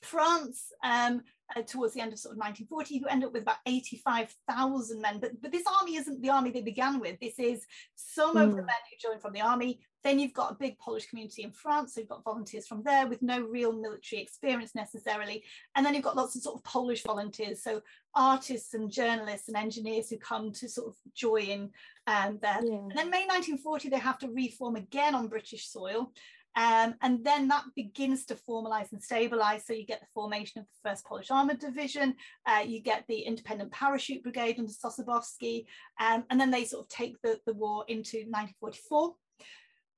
France 0.02 0.72
um, 0.84 1.22
uh, 1.54 1.62
towards 1.62 1.94
the 1.94 2.00
end 2.00 2.12
of 2.12 2.18
sort 2.18 2.32
of 2.32 2.38
1940, 2.38 2.94
you 2.94 3.06
end 3.06 3.24
up 3.24 3.32
with 3.32 3.42
about 3.42 3.56
85,000 3.66 5.00
men. 5.00 5.18
But, 5.20 5.40
but 5.40 5.52
this 5.52 5.64
army 5.80 5.96
isn't 5.96 6.20
the 6.20 6.30
army 6.30 6.50
they 6.50 6.62
began 6.62 6.98
with. 6.98 7.18
This 7.20 7.38
is 7.38 7.64
some 7.94 8.36
mm. 8.36 8.42
of 8.42 8.50
the 8.50 8.62
hmm. 8.62 8.66
men 8.66 8.76
who 8.90 9.08
joined 9.08 9.22
from 9.22 9.32
the 9.32 9.40
army. 9.40 9.80
Then 10.02 10.18
you've 10.18 10.32
got 10.32 10.52
a 10.52 10.56
big 10.56 10.78
Polish 10.78 11.06
community 11.06 11.42
in 11.42 11.50
France, 11.50 11.94
so 11.94 12.00
you've 12.00 12.08
got 12.08 12.22
volunteers 12.22 12.66
from 12.66 12.82
there 12.84 13.08
with 13.08 13.22
no 13.22 13.40
real 13.40 13.72
military 13.72 14.22
experience 14.22 14.74
necessarily. 14.74 15.42
And 15.74 15.84
then 15.84 15.94
you've 15.94 16.04
got 16.04 16.16
lots 16.16 16.36
of 16.36 16.42
sort 16.42 16.56
of 16.56 16.64
Polish 16.64 17.02
volunteers, 17.02 17.62
so 17.62 17.80
artists 18.14 18.74
and 18.74 18.90
journalists 18.90 19.48
and 19.48 19.56
engineers 19.56 20.08
who 20.08 20.16
come 20.18 20.52
to 20.52 20.68
sort 20.68 20.88
of 20.88 20.96
join 21.14 21.70
um, 22.06 22.38
there. 22.40 22.60
Yeah. 22.62 22.74
And 22.76 22.92
then 22.94 23.10
May 23.10 23.26
1940, 23.26 23.88
they 23.88 23.98
have 23.98 24.18
to 24.20 24.28
reform 24.28 24.76
again 24.76 25.14
on 25.14 25.26
British 25.26 25.68
soil. 25.68 26.12
Um, 26.56 26.94
and 27.02 27.22
then 27.22 27.48
that 27.48 27.64
begins 27.74 28.24
to 28.26 28.34
formalize 28.34 28.90
and 28.92 29.02
stabilize. 29.02 29.66
So 29.66 29.74
you 29.74 29.84
get 29.84 30.00
the 30.00 30.06
formation 30.14 30.60
of 30.60 30.66
the 30.66 30.90
1st 30.90 31.04
Polish 31.04 31.30
Armored 31.30 31.58
Division, 31.58 32.14
uh, 32.46 32.62
you 32.66 32.80
get 32.80 33.04
the 33.08 33.20
Independent 33.20 33.70
Parachute 33.72 34.22
Brigade 34.22 34.58
under 34.58 34.72
Sosabowski, 34.72 35.66
um, 36.00 36.24
and 36.30 36.40
then 36.40 36.50
they 36.50 36.64
sort 36.64 36.84
of 36.84 36.88
take 36.88 37.20
the, 37.22 37.38
the 37.46 37.54
war 37.54 37.84
into 37.88 38.24
1944. 38.30 39.14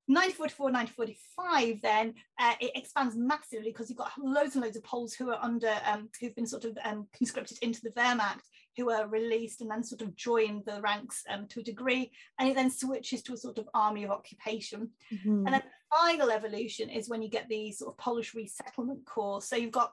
1944, 0.07 0.73
1945, 0.73 1.83
then 1.83 2.15
uh, 2.41 2.55
it 2.61 2.73
expands 2.75 3.15
massively 3.15 3.71
because 3.71 3.91
you've 3.91 3.99
got 3.99 4.11
loads 4.19 4.55
and 4.55 4.65
loads 4.65 4.77
of 4.77 4.83
Poles 4.83 5.13
who 5.13 5.31
are 5.31 5.39
under, 5.43 5.71
um, 5.85 6.09
who've 6.19 6.35
been 6.35 6.47
sort 6.47 6.65
of 6.65 6.79
um, 6.83 7.07
conscripted 7.15 7.59
into 7.61 7.83
the 7.83 7.91
Wehrmacht, 7.91 8.41
who 8.79 8.91
are 8.91 9.07
released 9.07 9.61
and 9.61 9.71
then 9.71 9.83
sort 9.85 10.01
of 10.01 10.17
join 10.17 10.63
the 10.65 10.81
ranks 10.81 11.25
um, 11.29 11.47
to 11.49 11.61
a 11.61 11.63
degree. 11.63 12.11
And 12.39 12.49
it 12.49 12.55
then 12.55 12.71
switches 12.71 13.23
to 13.25 13.35
a 13.35 13.37
sort 13.37 13.59
of 13.59 13.69
army 13.75 14.05
of 14.05 14.11
occupation. 14.11 14.91
Mm-hmm. 15.13 15.47
And 15.47 15.49
then 15.49 15.63
the 15.63 15.97
final 15.97 16.31
evolution 16.31 16.89
is 16.89 17.11
when 17.11 17.21
you 17.21 17.29
get 17.29 17.49
the 17.49 17.73
sort 17.73 17.93
of 17.93 17.99
Polish 17.99 18.35
resettlement 18.35 19.05
corps. 19.05 19.43
So 19.43 19.57
you've 19.57 19.73
got 19.73 19.93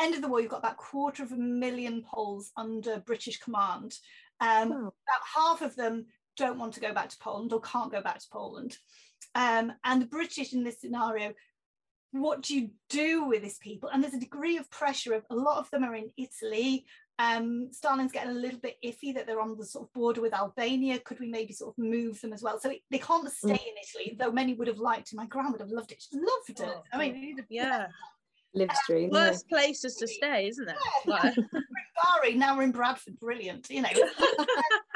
end 0.00 0.14
of 0.14 0.22
the 0.22 0.28
war, 0.28 0.40
you've 0.40 0.50
got 0.50 0.60
about 0.60 0.78
quarter 0.78 1.22
of 1.22 1.30
a 1.30 1.36
million 1.36 2.02
Poles 2.02 2.50
under 2.56 2.98
British 2.98 3.38
command. 3.38 3.94
Um. 4.40 4.72
About 4.72 4.92
half 5.36 5.62
of 5.62 5.76
them 5.76 6.06
don't 6.36 6.58
want 6.58 6.74
to 6.74 6.80
go 6.80 6.92
back 6.92 7.10
to 7.10 7.18
Poland 7.18 7.52
or 7.52 7.60
can't 7.60 7.92
go 7.92 8.00
back 8.00 8.18
to 8.18 8.26
Poland. 8.32 8.76
Um, 9.34 9.72
and 9.84 10.02
the 10.02 10.06
British 10.06 10.52
in 10.52 10.64
this 10.64 10.80
scenario, 10.80 11.32
what 12.12 12.42
do 12.42 12.54
you 12.54 12.70
do 12.90 13.24
with 13.24 13.42
these 13.42 13.58
people? 13.58 13.88
And 13.88 14.02
there's 14.02 14.14
a 14.14 14.20
degree 14.20 14.58
of 14.58 14.70
pressure. 14.70 15.14
Of, 15.14 15.24
a 15.30 15.34
lot 15.34 15.58
of 15.58 15.70
them 15.70 15.84
are 15.84 15.94
in 15.94 16.10
Italy. 16.16 16.84
Um, 17.18 17.68
Stalin's 17.70 18.12
getting 18.12 18.30
a 18.30 18.34
little 18.34 18.58
bit 18.58 18.78
iffy 18.84 19.14
that 19.14 19.26
they're 19.26 19.40
on 19.40 19.56
the 19.56 19.64
sort 19.64 19.86
of 19.86 19.92
border 19.92 20.20
with 20.20 20.34
Albania. 20.34 20.98
Could 20.98 21.20
we 21.20 21.28
maybe 21.28 21.52
sort 21.52 21.74
of 21.74 21.78
move 21.78 22.20
them 22.20 22.32
as 22.32 22.42
well? 22.42 22.58
So 22.58 22.70
it, 22.70 22.80
they 22.90 22.98
can't 22.98 23.30
stay 23.30 23.48
mm. 23.48 23.66
in 23.66 23.74
Italy, 24.00 24.16
though 24.18 24.32
many 24.32 24.54
would 24.54 24.68
have 24.68 24.78
liked 24.78 25.08
to. 25.08 25.16
My 25.16 25.26
grandma 25.26 25.50
would 25.52 25.60
have 25.60 25.70
loved 25.70 25.92
it. 25.92 26.02
She 26.02 26.16
loved 26.16 26.60
it. 26.60 26.60
Oh, 26.60 26.82
I 26.92 26.98
mean, 26.98 27.44
yeah. 27.48 27.86
Live 28.54 28.72
stream. 28.82 29.04
Um, 29.04 29.10
worst 29.10 29.46
yeah. 29.50 29.58
places 29.58 29.94
to 29.96 30.06
stay, 30.06 30.48
isn't 30.48 30.68
it? 30.68 30.76
Yeah. 31.06 31.12
Like... 31.14 32.36
now 32.36 32.56
we're 32.56 32.64
in 32.64 32.72
Bradford. 32.72 33.18
Brilliant, 33.20 33.70
you 33.70 33.82
know. 33.82 33.88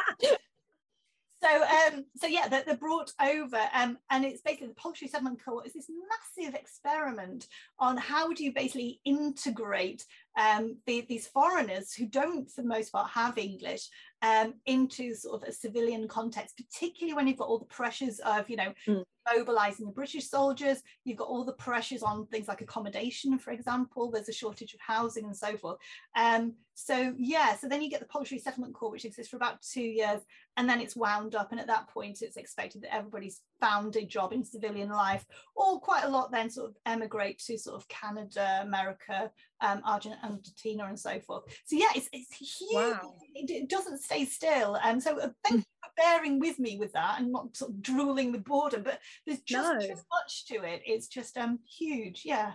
so 1.42 1.62
um, 1.62 2.04
so 2.16 2.26
yeah, 2.26 2.48
they're, 2.48 2.64
they're 2.64 2.76
brought 2.76 3.12
over, 3.20 3.60
um, 3.74 3.98
and 4.10 4.24
it's 4.24 4.42
basically 4.42 4.68
the 4.68 4.74
Polish 4.74 5.00
settlement 5.00 5.44
Corps 5.44 5.64
is 5.66 5.74
this 5.74 5.90
massive 6.08 6.54
experiment 6.54 7.46
on 7.78 7.96
how 7.96 8.32
do 8.32 8.44
you 8.44 8.52
basically 8.52 9.00
integrate 9.04 10.04
um, 10.38 10.76
the, 10.86 11.04
these 11.08 11.26
foreigners 11.26 11.92
who 11.92 12.06
don't, 12.06 12.50
for 12.50 12.62
the 12.62 12.68
most 12.68 12.92
part, 12.92 13.10
have 13.10 13.38
English 13.38 13.88
um, 14.22 14.54
into 14.66 15.14
sort 15.14 15.42
of 15.42 15.48
a 15.48 15.52
civilian 15.52 16.08
context, 16.08 16.56
particularly 16.56 17.14
when 17.14 17.26
you've 17.26 17.38
got 17.38 17.48
all 17.48 17.58
the 17.58 17.64
pressures 17.66 18.18
of, 18.20 18.48
you 18.48 18.56
know, 18.56 18.72
Mm. 18.88 19.04
mobilizing 19.36 19.86
the 19.86 19.92
British 19.92 20.28
soldiers, 20.28 20.82
you've 21.04 21.18
got 21.18 21.28
all 21.28 21.44
the 21.44 21.52
pressures 21.54 22.02
on 22.02 22.26
things 22.26 22.46
like 22.48 22.60
accommodation, 22.60 23.38
for 23.38 23.50
example, 23.50 24.10
there's 24.10 24.28
a 24.28 24.32
shortage 24.32 24.72
of 24.72 24.80
housing 24.80 25.24
and 25.24 25.36
so 25.36 25.56
forth. 25.56 25.78
Um, 26.16 26.54
so 26.78 27.14
yeah, 27.16 27.56
so 27.56 27.68
then 27.68 27.80
you 27.80 27.88
get 27.88 28.00
the 28.00 28.06
Polish 28.06 28.34
Settlement 28.42 28.74
Corps, 28.74 28.90
which 28.90 29.06
exists 29.06 29.30
for 29.30 29.36
about 29.38 29.62
two 29.62 29.80
years, 29.80 30.20
and 30.58 30.68
then 30.68 30.78
it's 30.78 30.94
wound 30.94 31.34
up. 31.34 31.50
And 31.50 31.58
at 31.58 31.66
that 31.68 31.88
point, 31.88 32.20
it's 32.20 32.36
expected 32.36 32.82
that 32.82 32.94
everybody's 32.94 33.40
found 33.62 33.96
a 33.96 34.04
job 34.04 34.34
in 34.34 34.44
civilian 34.44 34.90
life, 34.90 35.24
or 35.54 35.80
quite 35.80 36.04
a 36.04 36.08
lot 36.08 36.30
then 36.30 36.50
sort 36.50 36.68
of 36.68 36.76
emigrate 36.84 37.38
to 37.46 37.56
sort 37.56 37.76
of 37.76 37.88
Canada, 37.88 38.60
America, 38.62 39.30
um, 39.62 39.80
Argentina, 39.86 40.84
and 40.84 41.00
so 41.00 41.18
forth. 41.20 41.44
So 41.64 41.76
yeah, 41.76 41.88
it's, 41.96 42.10
it's 42.12 42.34
huge. 42.36 42.74
Wow. 42.74 43.14
It, 43.34 43.50
it 43.50 43.68
doesn't 43.70 44.02
stay 44.02 44.26
still. 44.26 44.76
And 44.84 45.02
so 45.02 45.18
uh, 45.18 45.30
thank 45.44 45.60
you 45.60 45.64
for 45.82 45.90
bearing 45.96 46.38
with 46.38 46.58
me 46.58 46.76
with 46.76 46.92
that 46.92 47.20
and 47.20 47.32
not 47.32 47.56
sort 47.56 47.70
of 47.70 47.80
drooling 47.80 48.32
with 48.32 48.44
boredom, 48.44 48.82
but 48.82 48.98
there's 49.26 49.40
just 49.40 49.72
No. 49.72 49.80
too 49.80 49.94
much 50.12 50.44
to 50.48 50.56
it. 50.62 50.82
It's 50.84 51.08
just 51.08 51.38
um 51.38 51.58
huge. 51.66 52.20
Yeah. 52.26 52.52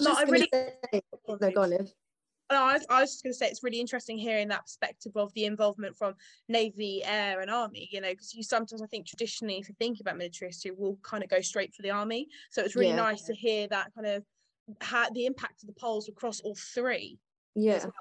No, 0.00 0.12
I 0.16 0.22
really- 0.22 0.48
say- 0.52 0.74
oh, 1.26 1.38
no, 1.40 1.50
go 1.50 1.62
on, 1.62 1.70
Liv. 1.70 1.92
I 2.50 2.74
was, 2.74 2.86
I 2.90 3.00
was 3.00 3.12
just 3.12 3.22
going 3.22 3.32
to 3.32 3.38
say 3.38 3.48
it's 3.48 3.62
really 3.62 3.80
interesting 3.80 4.18
hearing 4.18 4.48
that 4.48 4.62
perspective 4.62 5.12
of 5.16 5.32
the 5.34 5.44
involvement 5.44 5.96
from 5.96 6.14
Navy, 6.48 7.02
Air, 7.04 7.40
and 7.40 7.50
Army. 7.50 7.88
You 7.90 8.00
know, 8.00 8.10
because 8.10 8.34
you 8.34 8.42
sometimes 8.42 8.82
I 8.82 8.86
think 8.86 9.06
traditionally, 9.06 9.58
if 9.58 9.68
you 9.68 9.74
think 9.78 10.00
about 10.00 10.16
military 10.16 10.50
history, 10.50 10.72
will 10.76 10.98
kind 11.02 11.22
of 11.22 11.30
go 11.30 11.40
straight 11.40 11.74
for 11.74 11.82
the 11.82 11.90
Army. 11.90 12.28
So 12.50 12.62
it's 12.62 12.76
really 12.76 12.88
Yeah. 12.88 12.96
nice 12.96 13.22
to 13.24 13.34
hear 13.34 13.66
that 13.68 13.92
kind 13.94 14.06
of 14.06 14.24
how 14.80 15.10
the 15.10 15.26
impact 15.26 15.62
of 15.62 15.68
the 15.68 15.74
Poles 15.74 16.08
across 16.08 16.40
all 16.40 16.54
three. 16.54 17.18
Yeah. 17.54 17.82
well. 17.82 17.92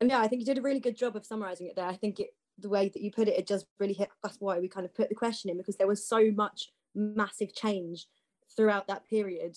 And 0.00 0.10
yeah, 0.10 0.20
I 0.20 0.28
think 0.28 0.40
you 0.40 0.46
did 0.46 0.58
a 0.58 0.62
really 0.62 0.80
good 0.80 0.96
job 0.96 1.16
of 1.16 1.26
summarizing 1.26 1.66
it 1.66 1.76
there. 1.76 1.86
I 1.86 1.96
think 1.96 2.20
it 2.20 2.30
the 2.58 2.68
way 2.68 2.88
that 2.88 3.00
you 3.00 3.10
put 3.12 3.28
it, 3.28 3.38
it 3.38 3.46
just 3.46 3.66
really 3.78 3.94
hit. 3.94 4.08
That's 4.22 4.40
why 4.40 4.58
we 4.58 4.68
kind 4.68 4.84
of 4.84 4.94
put 4.94 5.08
the 5.08 5.14
question 5.14 5.48
in 5.48 5.56
because 5.56 5.76
there 5.76 5.86
was 5.86 6.06
so 6.06 6.30
much 6.32 6.72
massive 6.94 7.54
change 7.54 8.06
throughout 8.56 8.88
that 8.88 9.06
period. 9.08 9.56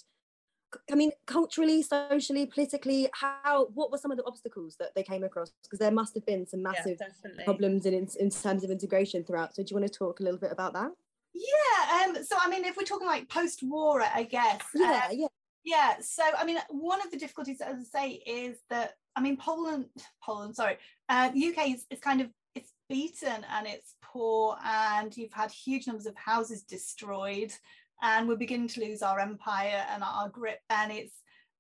I 0.91 0.95
mean, 0.95 1.11
culturally, 1.25 1.81
socially, 1.81 2.45
politically, 2.45 3.09
how 3.13 3.67
what 3.73 3.91
were 3.91 3.97
some 3.97 4.11
of 4.11 4.17
the 4.17 4.25
obstacles 4.25 4.75
that 4.79 4.93
they 4.95 5.03
came 5.03 5.23
across? 5.23 5.51
Because 5.63 5.79
there 5.79 5.91
must 5.91 6.13
have 6.15 6.25
been 6.25 6.47
some 6.47 6.63
massive 6.63 6.97
yeah, 6.99 7.43
problems 7.43 7.85
in, 7.85 7.93
in 7.93 8.29
terms 8.29 8.63
of 8.63 8.71
integration 8.71 9.23
throughout. 9.23 9.55
So 9.55 9.63
do 9.63 9.67
you 9.71 9.79
want 9.79 9.91
to 9.91 9.97
talk 9.97 10.19
a 10.19 10.23
little 10.23 10.39
bit 10.39 10.51
about 10.51 10.73
that? 10.73 10.91
Yeah. 11.33 12.05
Um, 12.05 12.23
so 12.23 12.35
I 12.39 12.49
mean, 12.49 12.65
if 12.65 12.77
we're 12.77 12.83
talking 12.83 13.07
like 13.07 13.29
post-war, 13.29 14.01
I 14.01 14.23
guess. 14.23 14.61
uh, 14.75 14.79
Yeah, 14.79 15.11
yeah, 15.11 15.27
Yeah, 15.63 15.93
so 16.01 16.23
I 16.37 16.45
mean, 16.45 16.57
one 16.69 17.01
of 17.01 17.11
the 17.11 17.17
difficulties, 17.17 17.61
as 17.61 17.75
I 17.95 17.99
say, 17.99 18.11
is 18.25 18.57
that 18.69 18.93
I 19.15 19.21
mean, 19.21 19.37
Poland, 19.37 19.85
Poland, 20.23 20.55
sorry, 20.55 20.77
uh, 21.09 21.29
the 21.31 21.47
UK 21.47 21.69
is, 21.71 21.85
is 21.89 21.99
kind 21.99 22.21
of 22.21 22.29
it's 22.55 22.73
beaten 22.89 23.45
and 23.49 23.67
it's 23.67 23.95
poor, 24.01 24.57
and 24.63 25.15
you've 25.15 25.33
had 25.33 25.51
huge 25.51 25.87
numbers 25.87 26.05
of 26.05 26.15
houses 26.15 26.63
destroyed, 26.63 27.53
and 28.01 28.27
we're 28.27 28.35
beginning 28.35 28.67
to 28.69 28.81
lose 28.81 29.01
our 29.01 29.19
empire 29.19 29.85
and 29.89 30.03
our 30.03 30.29
grip, 30.29 30.59
and 30.69 30.91
it's 30.91 31.13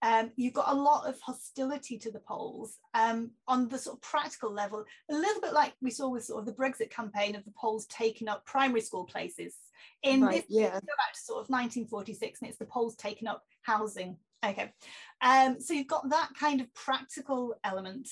um, 0.03 0.31
you've 0.35 0.53
got 0.53 0.71
a 0.71 0.75
lot 0.75 1.07
of 1.07 1.19
hostility 1.21 1.97
to 1.99 2.11
the 2.11 2.19
Poles 2.19 2.77
um, 2.95 3.31
on 3.47 3.69
the 3.69 3.77
sort 3.77 3.97
of 3.97 4.01
practical 4.01 4.51
level, 4.51 4.83
a 5.09 5.13
little 5.13 5.41
bit 5.41 5.53
like 5.53 5.73
we 5.81 5.91
saw 5.91 6.09
with 6.09 6.25
sort 6.25 6.39
of 6.39 6.45
the 6.47 6.59
Brexit 6.59 6.89
campaign 6.89 7.35
of 7.35 7.45
the 7.45 7.53
Poles 7.55 7.85
taking 7.85 8.27
up 8.27 8.45
primary 8.45 8.81
school 8.81 9.05
places. 9.05 9.55
In 10.03 10.21
Right, 10.21 10.37
this, 10.37 10.45
yeah. 10.49 10.69
go 10.69 10.73
back 10.73 11.13
to 11.13 11.19
sort 11.19 11.43
of 11.43 11.49
1946, 11.49 12.41
and 12.41 12.49
it's 12.49 12.57
the 12.57 12.65
Poles 12.65 12.95
taking 12.95 13.27
up 13.27 13.43
housing. 13.61 14.17
Okay, 14.43 14.73
um, 15.21 15.61
so 15.61 15.75
you've 15.75 15.85
got 15.85 16.09
that 16.09 16.29
kind 16.39 16.61
of 16.61 16.73
practical 16.73 17.53
element. 17.63 18.09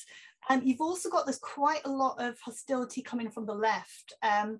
Um, 0.47 0.61
you've 0.63 0.81
also 0.81 1.09
got 1.09 1.25
there's 1.25 1.39
quite 1.39 1.81
a 1.85 1.89
lot 1.89 2.21
of 2.21 2.39
hostility 2.39 3.01
coming 3.01 3.31
from 3.31 3.47
the 3.47 3.55
left 3.55 4.13
um, 4.21 4.59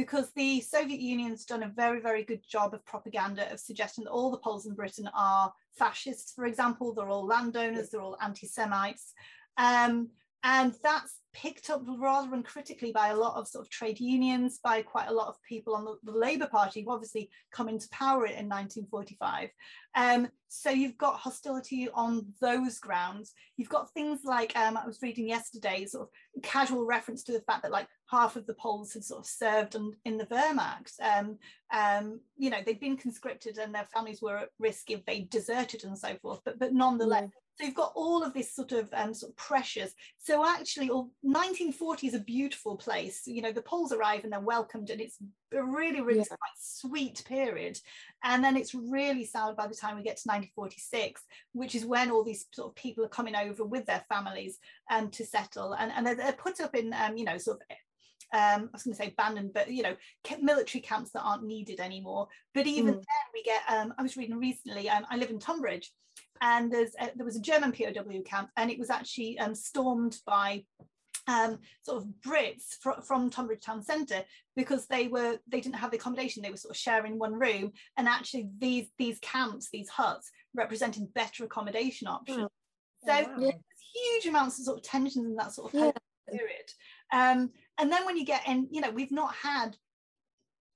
because 0.00 0.30
the 0.30 0.62
Soviet 0.62 0.98
Union's 0.98 1.44
done 1.44 1.62
a 1.62 1.68
very, 1.68 2.00
very 2.00 2.24
good 2.24 2.40
job 2.48 2.72
of 2.72 2.82
propaganda 2.86 3.52
of 3.52 3.60
suggesting 3.60 4.04
that 4.04 4.10
all 4.10 4.30
the 4.30 4.38
Poles 4.38 4.64
in 4.64 4.72
Britain 4.72 5.10
are 5.14 5.52
fascists, 5.72 6.32
for 6.32 6.46
example, 6.46 6.94
they're 6.94 7.10
all 7.10 7.26
landowners, 7.26 7.90
they're 7.90 8.00
all 8.00 8.16
anti-Semites. 8.22 9.12
Um, 9.58 10.08
and 10.42 10.74
that's 10.82 11.20
picked 11.32 11.70
up 11.70 11.82
rather 11.98 12.34
uncritically 12.34 12.92
by 12.92 13.08
a 13.08 13.16
lot 13.16 13.36
of 13.36 13.46
sort 13.46 13.64
of 13.64 13.70
trade 13.70 14.00
unions, 14.00 14.58
by 14.62 14.82
quite 14.82 15.08
a 15.08 15.12
lot 15.12 15.28
of 15.28 15.36
people 15.48 15.74
on 15.74 15.84
the, 15.84 15.96
the 16.02 16.18
Labour 16.18 16.46
Party, 16.46 16.82
who 16.82 16.90
obviously 16.90 17.30
come 17.52 17.68
into 17.68 17.88
power 17.90 18.26
in 18.26 18.48
1945. 18.48 19.50
Um, 19.94 20.28
so 20.48 20.70
you've 20.70 20.98
got 20.98 21.18
hostility 21.18 21.88
on 21.94 22.26
those 22.40 22.78
grounds. 22.78 23.32
You've 23.56 23.68
got 23.68 23.92
things 23.92 24.20
like 24.24 24.56
um, 24.56 24.76
I 24.76 24.86
was 24.86 24.98
reading 25.02 25.28
yesterday, 25.28 25.84
sort 25.86 26.08
of 26.08 26.42
casual 26.42 26.84
reference 26.84 27.22
to 27.24 27.32
the 27.32 27.42
fact 27.42 27.62
that 27.62 27.72
like 27.72 27.86
half 28.10 28.36
of 28.36 28.46
the 28.46 28.54
Poles 28.54 28.92
had 28.92 29.04
sort 29.04 29.20
of 29.20 29.26
served 29.26 29.76
on, 29.76 29.92
in 30.04 30.18
the 30.18 30.26
Wehrmacht. 30.26 30.92
Um, 31.00 31.38
um, 31.72 32.20
you 32.36 32.50
know, 32.50 32.58
they'd 32.64 32.80
been 32.80 32.96
conscripted 32.96 33.58
and 33.58 33.74
their 33.74 33.86
families 33.92 34.20
were 34.20 34.38
at 34.38 34.48
risk 34.58 34.90
if 34.90 35.04
they 35.06 35.20
deserted 35.30 35.84
and 35.84 35.96
so 35.96 36.16
forth. 36.20 36.40
But 36.44 36.58
but 36.58 36.72
nonetheless, 36.72 37.30
so 37.54 37.66
you've 37.66 37.74
got 37.74 37.92
all 37.94 38.22
of 38.22 38.32
this 38.32 38.54
sort 38.54 38.72
of 38.72 38.88
um, 38.92 39.12
sort 39.12 39.30
of 39.32 39.36
pressures. 39.36 39.92
So 40.18 40.46
actually, 40.46 40.88
all 40.88 41.10
1940 41.22 42.06
is 42.06 42.14
a 42.14 42.20
beautiful 42.20 42.76
place. 42.76 43.26
You 43.26 43.42
know, 43.42 43.52
the 43.52 43.62
Poles 43.62 43.92
arrive 43.92 44.24
and 44.24 44.32
they're 44.32 44.40
welcomed, 44.40 44.90
and 44.90 45.00
it's 45.00 45.18
a 45.52 45.62
really, 45.62 46.00
really 46.00 46.20
Yeah. 46.20 46.24
quite 46.24 46.58
sweet 46.58 47.22
period. 47.26 47.78
And 48.24 48.42
then 48.42 48.56
it's 48.56 48.74
really 48.74 49.24
soured 49.24 49.56
by 49.56 49.66
the 49.66 49.74
time 49.74 49.96
we 49.96 50.02
get 50.02 50.16
to 50.18 50.28
1946, 50.28 51.22
which 51.52 51.74
is 51.74 51.84
when 51.84 52.10
all 52.10 52.24
these 52.24 52.46
sort 52.52 52.70
of 52.70 52.76
people 52.76 53.04
are 53.04 53.08
coming 53.08 53.36
over 53.36 53.64
with 53.64 53.84
their 53.86 54.04
families 54.08 54.58
um, 54.90 55.10
to 55.10 55.24
settle, 55.26 55.74
and 55.74 55.92
and 55.92 56.06
they're, 56.06 56.14
they're 56.14 56.32
put 56.32 56.60
up 56.60 56.74
in 56.74 56.94
um, 56.94 57.16
you 57.16 57.24
know 57.24 57.36
sort 57.38 57.60
of 57.60 57.76
um, 58.32 58.68
I 58.72 58.72
was 58.72 58.84
going 58.84 58.94
to 58.94 59.02
say 59.02 59.08
abandoned, 59.08 59.52
but 59.52 59.70
you 59.70 59.82
know, 59.82 59.96
military 60.40 60.80
camps 60.82 61.10
that 61.12 61.22
aren't 61.22 61.44
needed 61.44 61.80
anymore. 61.80 62.28
But 62.54 62.66
even 62.66 62.94
Mm. 62.94 62.98
then, 62.98 63.26
we 63.34 63.42
get. 63.42 63.62
Um, 63.68 63.92
I 63.98 64.02
was 64.02 64.16
reading 64.16 64.38
recently. 64.38 64.88
Um, 64.88 65.04
I 65.10 65.16
live 65.16 65.30
in 65.30 65.40
Tunbridge, 65.40 65.90
and 66.40 66.72
there's 66.72 66.94
a, 67.00 67.10
there 67.16 67.24
was 67.26 67.36
a 67.36 67.40
German 67.40 67.72
POW 67.72 68.22
camp, 68.24 68.50
and 68.56 68.70
it 68.70 68.78
was 68.78 68.90
actually 68.90 69.38
um, 69.38 69.54
stormed 69.54 70.16
by 70.26 70.64
um, 71.26 71.58
sort 71.82 72.02
of 72.02 72.08
Brits 72.26 72.76
fr- 72.80 73.02
from 73.02 73.30
Tunbridge 73.30 73.62
Town 73.62 73.82
Centre 73.82 74.24
because 74.56 74.86
they 74.86 75.08
were 75.08 75.38
they 75.48 75.60
didn't 75.60 75.76
have 75.76 75.90
the 75.90 75.96
accommodation. 75.98 76.42
They 76.42 76.50
were 76.50 76.56
sort 76.56 76.74
of 76.74 76.80
sharing 76.80 77.18
one 77.18 77.34
room, 77.34 77.72
and 77.96 78.08
actually 78.08 78.48
these 78.58 78.88
these 78.98 79.18
camps, 79.20 79.68
these 79.72 79.88
huts, 79.88 80.30
represented 80.54 81.12
better 81.14 81.44
accommodation 81.44 82.08
options. 82.08 82.48
So 83.06 83.12
Oh, 83.12 83.40
wow. 83.40 83.52
huge 83.94 84.26
amounts 84.26 84.58
of 84.58 84.64
sort 84.66 84.78
of 84.78 84.84
tensions 84.84 85.24
in 85.24 85.36
that 85.36 85.52
sort 85.52 85.72
of 85.74 85.80
Yeah. 85.80 85.92
period. 86.28 86.70
Um, 87.12 87.50
and 87.78 87.90
then 87.90 88.04
when 88.04 88.16
you 88.16 88.24
get 88.24 88.46
in, 88.46 88.68
you 88.70 88.80
know, 88.80 88.90
we've 88.90 89.10
not 89.12 89.34
had 89.34 89.76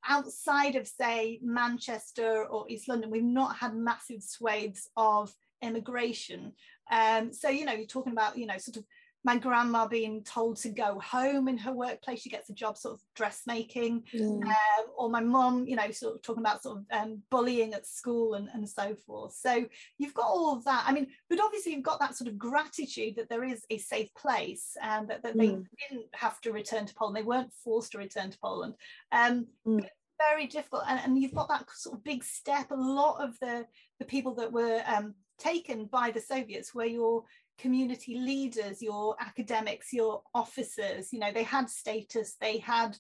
outside 0.07 0.77
of 0.77 0.87
say 0.87 1.39
Manchester 1.43 2.45
or 2.47 2.67
East 2.69 2.89
London, 2.89 3.11
we've 3.11 3.23
not 3.23 3.57
had 3.57 3.75
massive 3.75 4.23
swathes 4.23 4.89
of 4.97 5.33
immigration. 5.65 6.53
Um, 6.91 7.33
so 7.33 7.49
you 7.49 7.65
know, 7.65 7.73
you're 7.73 7.87
talking 7.87 8.13
about 8.13 8.37
you 8.39 8.47
know 8.47 8.59
sort 8.59 8.77
of 8.77 8.85
my 9.27 9.39
grandma 9.39 9.87
being 9.87 10.23
told 10.23 10.59
to 10.59 10.69
go 10.69 11.01
home 11.01 11.49
in 11.49 11.57
her 11.57 11.73
workplace. 11.73 12.21
She 12.21 12.29
gets 12.29 12.51
a 12.51 12.53
job 12.53 12.77
sort 12.77 12.95
of 12.97 13.01
dressmaking 13.17 14.03
yeah. 14.13 14.23
um, 14.27 14.85
or 14.99 15.09
my 15.09 15.21
mum, 15.21 15.65
you 15.67 15.77
know, 15.77 15.91
sort 15.93 16.17
of 16.17 16.23
talking 16.23 16.43
about 16.43 16.63
sort 16.63 16.79
of 16.79 16.85
um, 16.93 17.23
bullying 17.31 17.73
at 17.73 17.87
school 17.87 18.35
and, 18.35 18.51
and 18.53 18.69
so 18.69 18.95
forth. 19.07 19.33
So 19.33 19.65
you've 19.97 20.13
got 20.13 20.27
all 20.27 20.55
of 20.55 20.65
that. 20.65 20.85
I 20.87 20.93
mean, 20.93 21.07
but 21.31 21.41
obviously 21.43 21.73
you've 21.73 21.83
got 21.83 22.01
that 22.01 22.15
sort 22.15 22.29
of 22.29 22.37
gratitude 22.39 23.17
that 23.17 23.31
there 23.31 23.45
is 23.45 23.65
a 23.71 23.79
safe 23.79 24.13
place 24.15 24.77
and 24.83 25.09
that, 25.09 25.23
that 25.23 25.39
they 25.39 25.49
Mm. 25.49 25.67
didn't 25.89 26.07
have 26.13 26.39
to 26.43 26.53
return 26.53 26.85
to 26.85 26.95
Poland. 26.95 27.17
They 27.17 27.23
weren't 27.23 27.53
forced 27.65 27.93
to 27.93 27.99
return 27.99 28.31
to 28.31 28.39
Poland. 28.39 28.75
Um, 29.11 29.47
Mm. 29.67 29.89
very 30.19 30.47
difficult. 30.47 30.83
And, 30.87 31.01
and 31.03 31.19
you've 31.19 31.35
got 31.35 31.49
that 31.49 31.65
sort 31.71 31.97
of 31.97 32.05
big 32.05 32.23
step. 32.25 32.71
A 32.71 32.75
lot 32.75 33.25
of 33.25 33.39
the, 33.41 33.67
the 33.99 34.05
people 34.05 34.35
that 34.35 34.53
were 34.53 34.83
um, 34.87 35.15
taken 35.39 35.87
by 35.87 36.11
the 36.11 36.21
Soviets 36.21 36.75
were 36.75 36.85
your 36.85 37.25
community 37.59 38.17
leaders, 38.17 38.83
your 38.83 39.17
academics, 39.21 39.93
your 39.93 40.23
officers, 40.35 41.13
you 41.13 41.19
know, 41.19 41.33
they 41.33 41.43
had 41.43 41.71
status, 41.71 42.37
they 42.41 42.59
had, 42.59 42.97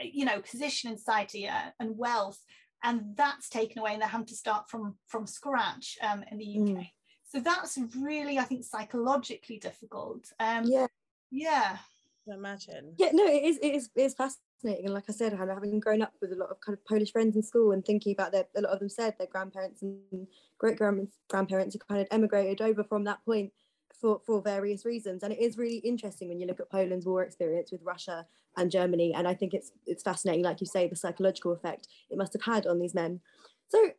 uh, 0.00 0.04
you 0.04 0.24
know, 0.24 0.40
position 0.40 0.90
in 0.90 0.98
society 0.98 1.48
uh, 1.48 1.70
and 1.80 1.96
wealth, 1.96 2.38
and 2.82 3.16
that's 3.16 3.48
taken 3.48 3.78
away 3.78 3.92
and 3.92 4.02
they're 4.02 4.08
having 4.08 4.26
to 4.26 4.34
start 4.34 4.68
from 4.68 4.96
from 5.06 5.26
scratch 5.26 5.98
um, 6.02 6.24
in 6.30 6.38
the 6.38 6.58
UK. 6.58 6.68
Mm. 6.68 6.90
So 7.28 7.40
that's 7.40 7.78
really, 7.98 8.38
I 8.38 8.44
think, 8.44 8.64
psychologically 8.64 9.58
difficult. 9.58 10.26
Um, 10.38 10.64
yeah. 10.66 10.86
yeah. 11.30 11.78
can 12.24 12.34
imagine. 12.34 12.94
Yeah, 12.98 13.10
no, 13.12 13.24
it 13.24 13.42
is. 13.44 13.58
It 13.58 13.74
is. 13.74 13.90
It 13.96 14.02
is 14.02 14.14
fascinating, 14.14 14.45
and 14.64 14.94
like 14.94 15.04
I 15.08 15.12
said, 15.12 15.32
having 15.32 15.80
grown 15.80 16.02
up 16.02 16.12
with 16.20 16.32
a 16.32 16.36
lot 16.36 16.50
of 16.50 16.60
kind 16.60 16.76
of 16.76 16.84
Polish 16.84 17.12
friends 17.12 17.36
in 17.36 17.42
school, 17.42 17.72
and 17.72 17.84
thinking 17.84 18.12
about 18.12 18.32
their, 18.32 18.46
a 18.56 18.60
lot 18.62 18.72
of 18.72 18.78
them 18.78 18.88
said 18.88 19.14
their 19.18 19.26
grandparents 19.26 19.82
and 19.82 20.26
great 20.58 20.78
grandparents 20.78 21.74
had 21.74 21.88
kind 21.88 22.00
of 22.00 22.08
emigrated 22.10 22.60
over 22.60 22.82
from 22.84 23.04
that 23.04 23.24
point 23.24 23.52
for 24.00 24.20
for 24.26 24.42
various 24.42 24.84
reasons, 24.84 25.22
and 25.22 25.32
it 25.32 25.40
is 25.40 25.58
really 25.58 25.78
interesting 25.78 26.28
when 26.28 26.40
you 26.40 26.46
look 26.46 26.60
at 26.60 26.70
Poland's 26.70 27.06
war 27.06 27.22
experience 27.22 27.72
with 27.72 27.82
Russia 27.82 28.26
and 28.56 28.70
Germany, 28.70 29.14
and 29.14 29.28
I 29.28 29.34
think 29.34 29.54
it's 29.54 29.72
it's 29.86 30.02
fascinating, 30.02 30.44
like 30.44 30.60
you 30.60 30.66
say, 30.66 30.88
the 30.88 30.96
psychological 30.96 31.52
effect 31.52 31.88
it 32.10 32.18
must 32.18 32.32
have 32.32 32.42
had 32.42 32.66
on 32.66 32.78
these 32.78 32.94
men. 32.94 33.20
So. 33.68 33.90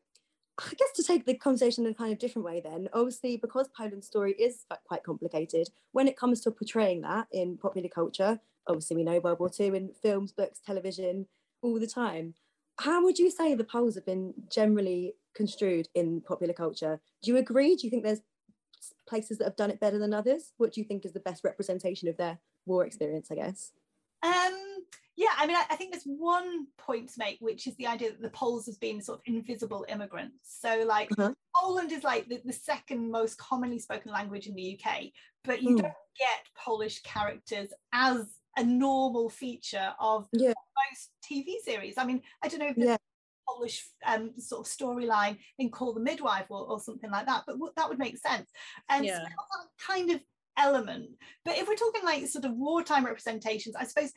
I 0.60 0.74
guess 0.74 0.91
to 0.96 1.04
take 1.04 1.28
the 1.28 1.36
conversation 1.36 1.86
in 1.86 1.91
a 1.91 1.93
kind 1.93 2.12
of 2.12 2.17
different 2.17 2.43
way, 2.43 2.62
then, 2.62 2.89
obviously, 2.91 3.38
because 3.38 3.70
Poland's 3.78 4.08
story 4.08 4.34
is 4.39 4.65
quite 4.88 5.04
complicated, 5.04 5.70
when 5.91 6.08
it 6.08 6.17
comes 6.17 6.41
to 6.41 6.50
portraying 6.50 7.02
that 7.02 7.28
in 7.32 7.60
popular 7.60 7.89
culture, 7.89 8.39
obviously, 8.68 8.96
we 8.98 9.04
know 9.04 9.20
World 9.20 9.40
War 9.40 9.52
II 9.60 9.68
in 9.68 9.92
films, 10.02 10.32
books, 10.32 10.60
television, 10.66 11.28
all 11.62 11.80
the 11.80 11.88
time. 11.88 12.34
How 12.80 13.04
would 13.04 13.18
you 13.18 13.32
say 13.32 13.56
the 13.56 13.64
Poles 13.64 13.96
have 13.96 14.06
been 14.06 14.34
generally 14.52 15.16
construed 15.36 15.88
in 15.96 16.22
popular 16.22 16.54
culture? 16.54 17.00
Do 17.24 17.32
you 17.32 17.38
agree? 17.38 17.76
Do 17.76 17.88
you 17.88 17.92
think 17.92 18.04
there's 18.04 18.22
places 19.08 19.38
that 19.38 19.46
have 19.46 19.56
done 19.56 19.72
it 19.72 19.80
better 19.80 19.98
than 19.98 20.14
others? 20.14 20.54
What 20.58 20.74
do 20.74 20.82
you 20.82 20.86
think 20.86 21.06
is 21.06 21.14
the 21.14 21.20
best 21.20 21.44
representation 21.44 22.08
of 22.08 22.18
their 22.18 22.40
war 22.66 22.86
experience, 22.86 23.30
I 23.32 23.36
guess? 23.36 23.72
Um, 24.24 24.84
yeah, 25.16 25.30
I 25.38 25.48
mean, 25.48 25.56
I, 25.56 25.64
I, 25.72 25.76
think 25.76 25.92
there's 25.92 26.04
one 26.04 26.68
point 26.78 27.10
to 27.10 27.20
make, 27.20 27.38
which 27.40 27.66
is 27.66 27.76
the 27.78 27.88
idea 27.88 28.12
that 28.12 28.22
the 28.22 28.30
Poles 28.30 28.68
has 28.68 28.78
been 28.78 29.02
sort 29.02 29.20
of 29.20 29.24
invisible 29.26 29.86
immigrants. 29.90 30.38
So, 30.44 30.84
like, 30.88 31.12
uh-huh. 31.18 31.34
Poland 31.56 31.92
is 31.92 32.04
like 32.04 32.28
the, 32.30 32.40
the, 32.46 32.54
second 32.54 33.10
most 33.10 33.38
commonly 33.38 33.80
spoken 33.80 34.12
language 34.12 34.46
in 34.46 34.56
the 34.56 34.80
UK, 34.80 35.06
but 35.44 35.64
you 35.64 35.72
mm. 35.72 35.82
don't 35.82 35.94
get 36.20 36.46
Polish 36.56 37.02
characters 37.02 37.70
as 37.94 38.28
a 38.58 38.63
normal 38.63 39.30
feature 39.30 39.93
of 40.00 40.28
yeah. 40.34 40.54
most 40.91 41.12
TV 41.24 41.56
series. 41.63 41.96
I 41.98 42.06
mean, 42.06 42.22
I 42.43 42.48
don't 42.48 42.60
know 42.60 42.67
if 42.67 42.78
yeah. 42.78 42.98
Polish 43.48 43.88
um, 44.06 44.32
sort 44.38 44.67
of 44.67 44.72
storyline 44.72 45.38
in 45.60 45.70
Call 45.70 45.93
the 45.93 46.02
Midwife 46.02 46.48
or, 46.50 46.67
or 46.67 46.80
something 46.80 47.10
like 47.10 47.28
that, 47.28 47.43
but 47.46 47.54
w- 47.54 47.72
that 47.78 47.88
would 47.88 48.00
make 48.00 48.17
sense. 48.17 48.50
And 48.89 49.06
yeah. 49.06 49.20
so 49.20 49.24
that 49.24 49.67
kind 49.86 50.12
of 50.12 50.22
element. 50.58 51.12
But 51.46 51.58
if 51.58 51.67
we're 51.67 51.76
talking 51.76 52.04
like 52.04 52.28
sort 52.28 52.46
of 52.46 52.54
wartime 52.54 53.06
representations, 53.06 53.76
I 53.76 53.86
suppose 53.86 54.12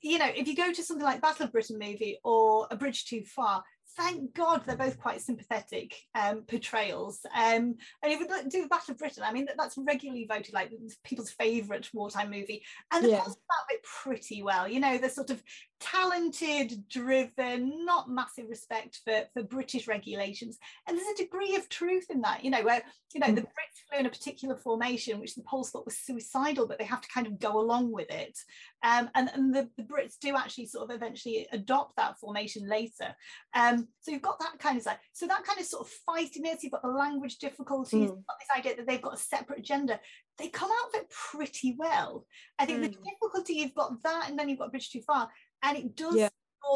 you 0.00 0.18
know, 0.18 0.28
if 0.34 0.46
you 0.46 0.54
go 0.54 0.72
to 0.72 0.82
something 0.82 1.04
like 1.04 1.20
Battle 1.20 1.46
of 1.46 1.52
Britain 1.52 1.78
movie 1.78 2.18
or 2.22 2.68
A 2.70 2.76
Bridge 2.76 3.06
Too 3.06 3.24
Far, 3.24 3.64
thank 3.98 4.32
God 4.32 4.62
they're 4.64 4.76
both 4.76 4.98
quite 4.98 5.20
sympathetic 5.20 5.94
um, 6.14 6.42
portrayals. 6.42 7.20
Um, 7.34 7.74
and 8.02 8.12
if 8.12 8.20
we 8.20 8.26
do 8.48 8.68
Battle 8.68 8.92
of 8.92 8.98
Britain, 8.98 9.24
I 9.26 9.32
mean, 9.32 9.46
that, 9.46 9.56
that's 9.58 9.76
regularly 9.76 10.26
voted 10.26 10.54
like 10.54 10.72
people's 11.04 11.32
favourite 11.32 11.88
wartime 11.92 12.30
movie. 12.30 12.62
And 12.92 13.04
the 13.04 13.10
yeah. 13.10 13.22
about 13.22 13.70
it 13.70 13.82
pretty 13.82 14.42
well. 14.42 14.68
You 14.68 14.80
know, 14.80 14.98
the 14.98 15.10
sort 15.10 15.30
of 15.30 15.42
talented, 15.80 16.88
driven, 16.88 17.84
not 17.84 18.10
massive 18.10 18.46
respect 18.48 19.00
for, 19.04 19.22
for 19.34 19.42
British 19.42 19.88
regulations. 19.88 20.58
And 20.86 20.96
there's 20.96 21.18
a 21.18 21.22
degree 21.22 21.56
of 21.56 21.68
truth 21.68 22.06
in 22.08 22.20
that, 22.22 22.44
you 22.44 22.50
know, 22.50 22.62
where, 22.62 22.82
you 23.14 23.20
know, 23.20 23.28
mm. 23.28 23.34
the 23.34 23.42
Brits 23.42 23.88
flew 23.88 24.00
in 24.00 24.06
a 24.06 24.10
particular 24.10 24.56
formation, 24.56 25.20
which 25.20 25.34
the 25.34 25.42
Poles 25.42 25.70
thought 25.70 25.84
was 25.84 25.98
suicidal, 25.98 26.68
but 26.68 26.78
they 26.78 26.84
have 26.84 27.00
to 27.00 27.08
kind 27.12 27.26
of 27.26 27.38
go 27.40 27.58
along 27.58 27.92
with 27.92 28.10
it. 28.10 28.38
Um, 28.82 29.10
and 29.14 29.28
and 29.34 29.54
the, 29.54 29.68
the 29.76 29.82
Brits 29.82 30.18
do 30.20 30.36
actually 30.36 30.66
sort 30.66 30.88
of 30.88 30.96
eventually 30.96 31.48
adopt 31.52 31.96
that 31.96 32.18
formation 32.18 32.68
later. 32.68 33.14
Um, 33.54 33.87
so 34.00 34.10
you've 34.10 34.22
got 34.22 34.38
that 34.40 34.58
kind 34.58 34.76
of 34.76 34.82
side. 34.82 34.98
So 35.12 35.26
that 35.26 35.44
kind 35.44 35.58
of 35.58 35.66
sort 35.66 35.86
of 35.86 35.92
fightiness, 36.08 36.62
you've 36.62 36.72
got 36.72 36.82
the 36.82 36.88
language 36.88 37.38
difficulties, 37.38 37.94
mm. 37.94 38.02
you've 38.02 38.26
got 38.26 38.36
this 38.38 38.58
idea 38.58 38.76
that 38.76 38.86
they've 38.86 39.02
got 39.02 39.14
a 39.14 39.18
separate 39.18 39.60
agenda. 39.60 40.00
They 40.38 40.48
come 40.48 40.70
out 40.70 40.88
of 40.94 41.00
it 41.00 41.10
pretty 41.10 41.76
well. 41.78 42.26
I 42.58 42.66
think 42.66 42.78
mm. 42.78 42.82
the 42.82 42.88
difficulty, 42.88 43.54
you've 43.54 43.74
got 43.74 44.02
that, 44.02 44.28
and 44.28 44.38
then 44.38 44.48
you've 44.48 44.58
got 44.58 44.70
Bridge 44.70 44.90
Too 44.90 45.02
Far 45.02 45.28
and 45.62 45.76
it 45.76 45.96
does 45.96 46.16
yeah. 46.16 46.28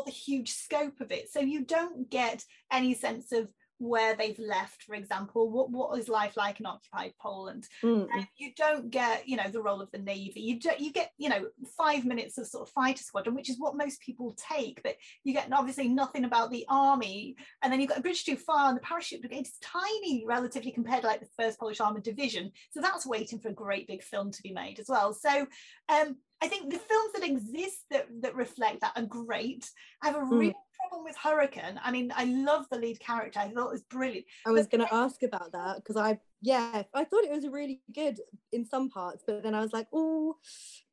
the 0.06 0.10
huge 0.10 0.50
scope 0.50 1.00
of 1.00 1.10
it 1.10 1.30
so 1.30 1.40
you 1.40 1.64
don't 1.64 2.08
get 2.10 2.42
any 2.72 2.94
sense 2.94 3.32
of 3.32 3.48
where 3.78 4.14
they've 4.14 4.38
left, 4.38 4.84
for 4.84 4.94
example, 4.94 5.50
what, 5.50 5.70
what 5.70 5.98
is 5.98 6.08
life 6.08 6.36
like 6.36 6.60
in 6.60 6.66
occupied 6.66 7.12
Poland? 7.20 7.68
Mm. 7.82 8.08
you 8.36 8.52
don't 8.56 8.90
get, 8.90 9.28
you 9.28 9.36
know, 9.36 9.48
the 9.48 9.62
role 9.62 9.80
of 9.80 9.90
the 9.90 9.98
navy. 9.98 10.40
You 10.40 10.60
do, 10.60 10.70
you 10.78 10.92
get, 10.92 11.10
you 11.18 11.28
know, 11.28 11.46
five 11.76 12.04
minutes 12.04 12.38
of 12.38 12.46
sort 12.46 12.68
of 12.68 12.72
fighter 12.72 13.02
squadron, 13.02 13.34
which 13.34 13.50
is 13.50 13.58
what 13.58 13.76
most 13.76 14.00
people 14.00 14.36
take, 14.36 14.80
but 14.82 14.96
you 15.24 15.32
get 15.32 15.52
obviously 15.52 15.88
nothing 15.88 16.24
about 16.24 16.50
the 16.50 16.64
army. 16.68 17.36
And 17.62 17.72
then 17.72 17.80
you've 17.80 17.90
got 17.90 17.98
a 17.98 18.02
bridge 18.02 18.24
too 18.24 18.36
far, 18.36 18.68
and 18.68 18.76
the 18.76 18.82
parachute 18.82 19.20
brigade 19.20 19.46
is 19.46 19.58
tiny 19.60 20.24
relatively 20.26 20.70
compared 20.70 21.02
to 21.02 21.06
like 21.08 21.20
the 21.20 21.28
first 21.38 21.58
Polish 21.58 21.80
armored 21.80 22.04
division. 22.04 22.52
So 22.70 22.80
that's 22.80 23.06
waiting 23.06 23.38
for 23.38 23.48
a 23.48 23.54
great 23.54 23.86
big 23.86 24.02
film 24.02 24.30
to 24.30 24.42
be 24.42 24.52
made 24.52 24.78
as 24.78 24.86
well. 24.88 25.12
So 25.12 25.46
um, 25.88 26.16
I 26.42 26.48
think 26.48 26.72
the 26.72 26.78
films 26.78 27.12
that 27.14 27.24
exist 27.24 27.84
that, 27.90 28.06
that 28.22 28.34
reflect 28.34 28.80
that 28.80 28.92
are 28.96 29.06
great. 29.06 29.68
I 30.02 30.08
have 30.08 30.16
a 30.16 30.20
hmm. 30.20 30.34
really 30.34 30.48
mm. 30.50 30.54
Problem 30.92 31.04
with 31.04 31.16
Hurricane. 31.16 31.80
I 31.82 31.90
mean, 31.90 32.12
I 32.14 32.24
love 32.24 32.66
the 32.70 32.78
lead 32.78 33.00
character. 33.00 33.40
I 33.40 33.48
thought 33.48 33.68
it 33.68 33.72
was 33.72 33.82
brilliant. 33.82 34.26
I 34.46 34.50
was 34.50 34.66
going 34.66 34.84
to 34.86 34.94
ask 34.94 35.22
about 35.22 35.52
that 35.52 35.76
because 35.76 35.96
I, 35.96 36.18
yeah, 36.42 36.82
I 36.94 37.04
thought 37.04 37.24
it 37.24 37.30
was 37.30 37.46
really 37.48 37.80
good 37.94 38.20
in 38.52 38.66
some 38.66 38.90
parts, 38.90 39.24
but 39.26 39.42
then 39.42 39.54
I 39.54 39.60
was 39.60 39.72
like, 39.72 39.86
oh, 39.92 40.36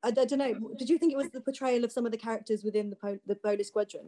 I, 0.03 0.09
I, 0.09 0.11
don't 0.11 0.37
know. 0.37 0.73
Did 0.77 0.89
you 0.89 0.97
think 0.97 1.11
it 1.11 1.17
was 1.17 1.29
the 1.31 1.41
portrayal 1.41 1.83
of 1.83 1.91
some 1.91 2.05
of 2.05 2.11
the 2.11 2.17
characters 2.17 2.63
within 2.63 2.89
the 2.89 2.95
po- 2.95 3.19
the 3.25 3.35
Polish 3.35 3.67
squadron? 3.67 4.07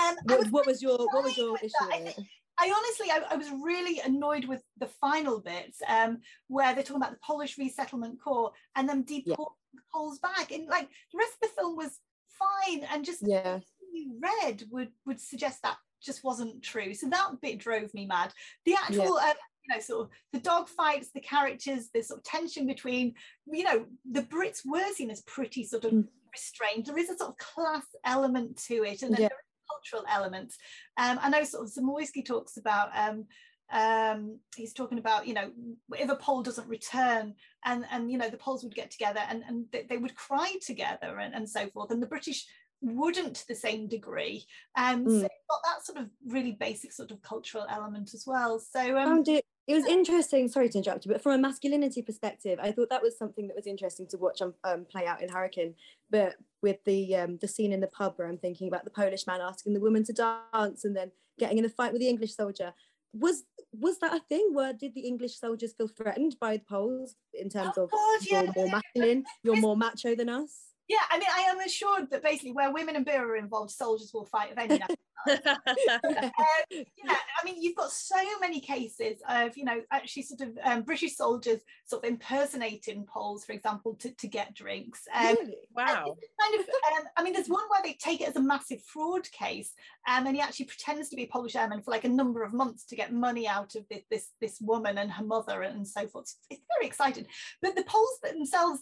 Um, 0.00 0.16
what, 0.24 0.38
was, 0.38 0.48
what 0.50 0.66
was 0.66 0.82
your 0.82 0.98
what 0.98 1.24
was 1.24 1.36
your 1.36 1.56
issue 1.58 1.86
with 1.86 2.18
it? 2.18 2.24
I 2.58 2.72
honestly, 2.74 3.10
I, 3.10 3.34
I, 3.34 3.36
was 3.36 3.50
really 3.64 4.00
annoyed 4.04 4.44
with 4.44 4.62
the 4.78 4.86
final 4.86 5.40
bits 5.40 5.78
um, 5.88 6.20
where 6.46 6.72
they're 6.72 6.84
talking 6.84 7.02
about 7.02 7.10
the 7.10 7.18
Polish 7.24 7.58
resettlement 7.58 8.20
corps 8.22 8.52
and 8.76 8.88
them 8.88 9.02
deporting 9.02 9.34
yeah. 9.72 9.80
Poles 9.92 10.20
back, 10.20 10.52
and 10.52 10.68
like 10.68 10.88
the 11.12 11.18
rest 11.18 11.32
of 11.34 11.48
the 11.48 11.54
film 11.56 11.76
was 11.76 11.98
fine, 12.38 12.86
and 12.92 13.04
just 13.04 13.26
yeah, 13.26 13.58
you 13.94 14.18
read 14.20 14.64
would 14.70 14.90
would 15.06 15.20
suggest 15.20 15.62
that 15.62 15.76
just 16.02 16.24
wasn't 16.24 16.62
true. 16.62 16.94
So 16.94 17.08
that 17.08 17.40
bit 17.40 17.58
drove 17.58 17.92
me 17.94 18.06
mad. 18.06 18.32
The 18.64 18.74
actual. 18.74 19.18
Yeah. 19.20 19.30
Um, 19.30 19.36
you 19.66 19.74
know, 19.74 19.80
sort 19.80 20.02
of 20.02 20.10
the 20.34 20.40
dog 20.40 20.68
fights, 20.68 21.08
the 21.14 21.22
characters, 21.22 21.88
the 21.94 22.02
sort 22.02 22.20
of 22.20 22.24
tension 22.24 22.66
between, 22.66 23.14
you 23.50 23.64
know, 23.64 23.86
the 24.04 24.20
Brits 24.20 24.60
were 24.62 24.92
seen 24.92 25.10
as 25.10 25.22
pretty 25.22 25.64
sort 25.64 25.86
of 25.86 25.92
mm. 25.92 26.06
restrained. 26.34 26.84
There 26.84 26.98
is 26.98 27.08
a 27.08 27.16
sort 27.16 27.30
of 27.30 27.38
class 27.38 27.86
element 28.04 28.62
to 28.66 28.84
it, 28.84 29.00
and 29.00 29.14
then 29.14 29.22
yeah 29.22 29.28
cultural 29.70 30.06
element. 30.10 30.54
Um, 30.96 31.18
I 31.20 31.30
know 31.30 31.44
sort 31.44 31.64
of 31.64 31.72
Zamoyski 31.72 32.24
talks 32.24 32.56
about 32.56 32.90
um, 32.94 33.26
um, 33.72 34.38
he's 34.56 34.72
talking 34.72 34.98
about 34.98 35.26
you 35.26 35.34
know 35.34 35.50
if 35.96 36.10
a 36.10 36.16
Pole 36.16 36.42
doesn't 36.42 36.68
return 36.68 37.34
and 37.64 37.84
and 37.90 38.10
you 38.10 38.18
know 38.18 38.28
the 38.28 38.36
Poles 38.36 38.62
would 38.62 38.74
get 38.74 38.90
together 38.90 39.20
and 39.28 39.42
and 39.46 39.66
they, 39.72 39.86
they 39.88 39.96
would 39.96 40.14
cry 40.14 40.54
together 40.64 41.18
and, 41.18 41.34
and 41.34 41.48
so 41.48 41.68
forth 41.70 41.90
and 41.90 42.02
the 42.02 42.06
British 42.06 42.46
wouldn't 42.80 43.36
to 43.36 43.48
the 43.48 43.54
same 43.54 43.88
degree. 43.88 44.44
Um 44.76 45.04
mm. 45.06 45.20
so 45.20 45.28
got 45.50 45.60
that 45.64 45.84
sort 45.84 45.98
of 45.98 46.10
really 46.26 46.52
basic 46.52 46.92
sort 46.92 47.10
of 47.10 47.22
cultural 47.22 47.66
element 47.70 48.14
as 48.14 48.24
well. 48.26 48.58
So 48.58 48.98
um 48.98 49.06
found 49.06 49.28
it 49.28 49.44
it 49.66 49.74
was 49.74 49.86
interesting 49.86 50.46
sorry 50.48 50.68
to 50.68 50.76
interrupt 50.78 51.06
you 51.06 51.12
but 51.12 51.22
from 51.22 51.32
a 51.32 51.38
masculinity 51.38 52.02
perspective 52.02 52.58
i 52.62 52.70
thought 52.70 52.90
that 52.90 53.00
was 53.00 53.16
something 53.16 53.46
that 53.46 53.56
was 53.56 53.66
interesting 53.66 54.06
to 54.06 54.18
watch 54.18 54.42
um, 54.42 54.52
um 54.62 54.84
play 54.90 55.06
out 55.06 55.22
in 55.22 55.28
hurricane. 55.28 55.74
But 56.10 56.34
with 56.62 56.84
the 56.84 57.16
um 57.16 57.38
the 57.40 57.48
scene 57.48 57.72
in 57.72 57.80
the 57.80 57.86
pub 57.86 58.14
where 58.16 58.28
i'm 58.28 58.38
thinking 58.38 58.68
about 58.68 58.84
the 58.84 58.90
polish 58.90 59.26
man 59.26 59.40
asking 59.40 59.74
the 59.74 59.80
woman 59.80 60.04
to 60.04 60.12
dance 60.12 60.84
and 60.84 60.96
then 60.96 61.10
getting 61.38 61.58
in 61.58 61.64
a 61.64 61.68
fight 61.68 61.92
with 61.92 62.00
the 62.00 62.08
english 62.08 62.34
soldier 62.34 62.74
was 63.14 63.44
was 63.72 63.98
that 63.98 64.14
a 64.14 64.20
thing? 64.28 64.50
Where 64.52 64.72
did 64.72 64.94
the 64.94 65.02
english 65.02 65.38
soldiers 65.38 65.72
feel 65.72 65.88
threatened 65.88 66.36
by 66.40 66.56
the 66.56 66.64
poles 66.68 67.16
in 67.32 67.48
terms 67.48 67.74
oh, 67.76 67.84
of 67.84 67.90
God, 67.90 68.20
you're 68.22 68.44
yeah. 68.44 68.52
more 68.56 68.68
masculine 68.68 69.24
you're 69.42 69.60
more 69.60 69.76
macho 69.76 70.14
than 70.14 70.28
us 70.28 70.73
yeah, 70.88 70.98
I 71.10 71.18
mean, 71.18 71.28
I 71.34 71.40
am 71.50 71.60
assured 71.60 72.10
that 72.10 72.22
basically 72.22 72.52
where 72.52 72.72
women 72.72 72.96
and 72.96 73.04
beer 73.04 73.24
are 73.24 73.36
involved, 73.36 73.70
soldiers 73.70 74.10
will 74.12 74.26
fight 74.26 74.52
of 74.52 74.58
any 74.58 74.82
um, 74.82 74.88
yeah, 75.26 76.90
I 77.00 77.44
mean, 77.44 77.62
you've 77.62 77.76
got 77.76 77.90
so 77.90 78.16
many 78.40 78.60
cases 78.60 79.22
of, 79.26 79.56
you 79.56 79.64
know, 79.64 79.80
actually 79.90 80.24
sort 80.24 80.42
of 80.42 80.58
um, 80.62 80.82
British 80.82 81.16
soldiers 81.16 81.60
sort 81.86 82.04
of 82.04 82.10
impersonating 82.10 83.06
Poles, 83.06 83.46
for 83.46 83.52
example, 83.52 83.94
to, 83.96 84.10
to 84.16 84.28
get 84.28 84.54
drinks. 84.54 85.08
Um, 85.14 85.36
really? 85.40 85.56
Wow. 85.74 86.16
Kind 86.40 86.60
of, 86.60 86.60
um, 86.60 87.04
I 87.16 87.22
mean, 87.22 87.32
there's 87.32 87.48
one 87.48 87.64
where 87.70 87.82
they 87.82 87.94
take 87.94 88.20
it 88.20 88.28
as 88.28 88.36
a 88.36 88.42
massive 88.42 88.82
fraud 88.82 89.30
case, 89.32 89.72
um, 90.06 90.26
and 90.26 90.36
he 90.36 90.42
actually 90.42 90.66
pretends 90.66 91.08
to 91.08 91.16
be 91.16 91.24
a 91.24 91.28
Polish 91.28 91.56
airman 91.56 91.80
for 91.80 91.92
like 91.92 92.04
a 92.04 92.08
number 92.08 92.42
of 92.42 92.52
months 92.52 92.84
to 92.86 92.96
get 92.96 93.12
money 93.12 93.48
out 93.48 93.74
of 93.74 93.86
this 93.88 94.02
this, 94.10 94.28
this 94.40 94.60
woman 94.60 94.98
and 94.98 95.10
her 95.10 95.24
mother 95.24 95.62
and 95.62 95.88
so 95.88 96.06
forth. 96.06 96.34
It's 96.50 96.62
very 96.78 96.86
exciting. 96.86 97.26
But 97.62 97.76
the 97.76 97.84
Poles 97.84 98.18
themselves 98.22 98.80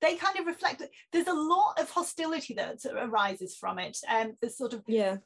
they 0.00 0.16
kind 0.16 0.38
of 0.38 0.46
reflect 0.46 0.82
there's 1.12 1.26
a 1.26 1.32
lot 1.32 1.80
of 1.80 1.90
hostility 1.90 2.54
that 2.54 2.84
arises 2.94 3.56
from 3.56 3.78
it. 3.78 3.98
And 4.08 4.30
um, 4.30 4.36
there's 4.40 4.58
sort 4.58 4.74
of 4.74 4.82
yeah. 4.86 5.16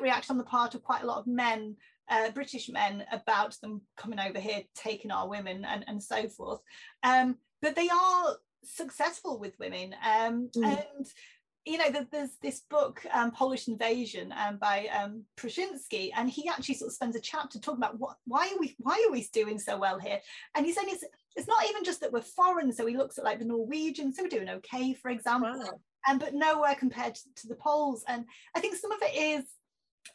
reaction 0.00 0.34
on 0.34 0.38
the 0.38 0.44
part 0.44 0.74
of 0.74 0.82
quite 0.82 1.02
a 1.02 1.06
lot 1.06 1.18
of 1.18 1.26
men 1.26 1.76
uh, 2.10 2.30
British 2.30 2.68
men 2.68 3.04
about 3.12 3.56
them 3.60 3.82
coming 3.96 4.18
over 4.18 4.38
here 4.38 4.62
taking 4.74 5.10
our 5.10 5.28
women 5.28 5.64
and, 5.64 5.84
and 5.86 6.02
so 6.02 6.28
forth. 6.28 6.60
Um, 7.02 7.36
but 7.60 7.76
they 7.76 7.88
are 7.88 8.36
successful 8.64 9.38
with 9.38 9.58
women. 9.58 9.94
Um, 10.04 10.50
mm. 10.56 10.64
and 10.64 11.06
you 11.68 11.78
know, 11.78 12.06
there's 12.10 12.36
this 12.42 12.62
book, 12.70 13.04
um, 13.12 13.30
Polish 13.30 13.68
Invasion, 13.68 14.32
um, 14.36 14.56
by 14.56 14.88
um, 14.88 15.24
Pruszyński, 15.36 16.10
and 16.16 16.30
he 16.30 16.48
actually 16.48 16.74
sort 16.76 16.88
of 16.88 16.94
spends 16.94 17.16
a 17.16 17.20
chapter 17.20 17.58
talking 17.58 17.78
about 17.78 17.98
what, 17.98 18.16
why 18.26 18.48
are 18.48 18.58
we, 18.58 18.74
why 18.78 19.04
are 19.06 19.12
we 19.12 19.28
doing 19.32 19.58
so 19.58 19.76
well 19.78 19.98
here? 19.98 20.18
And 20.54 20.64
he's 20.64 20.76
saying 20.76 20.88
it's, 20.90 21.04
it's 21.36 21.48
not 21.48 21.68
even 21.68 21.84
just 21.84 22.00
that 22.00 22.12
we're 22.12 22.22
foreign. 22.22 22.72
So 22.72 22.86
he 22.86 22.96
looks 22.96 23.18
at 23.18 23.24
like 23.24 23.38
the 23.38 23.44
Norwegians, 23.44 24.16
so 24.16 24.22
we're 24.22 24.28
doing 24.28 24.48
okay, 24.48 24.94
for 24.94 25.10
example, 25.10 25.52
wow. 25.56 25.80
and 26.08 26.18
but 26.18 26.34
nowhere 26.34 26.74
compared 26.74 27.14
to, 27.14 27.22
to 27.36 27.48
the 27.48 27.54
Poles. 27.54 28.04
And 28.08 28.24
I 28.56 28.60
think 28.60 28.76
some 28.76 28.92
of 28.92 28.98
it 29.02 29.14
is 29.16 29.44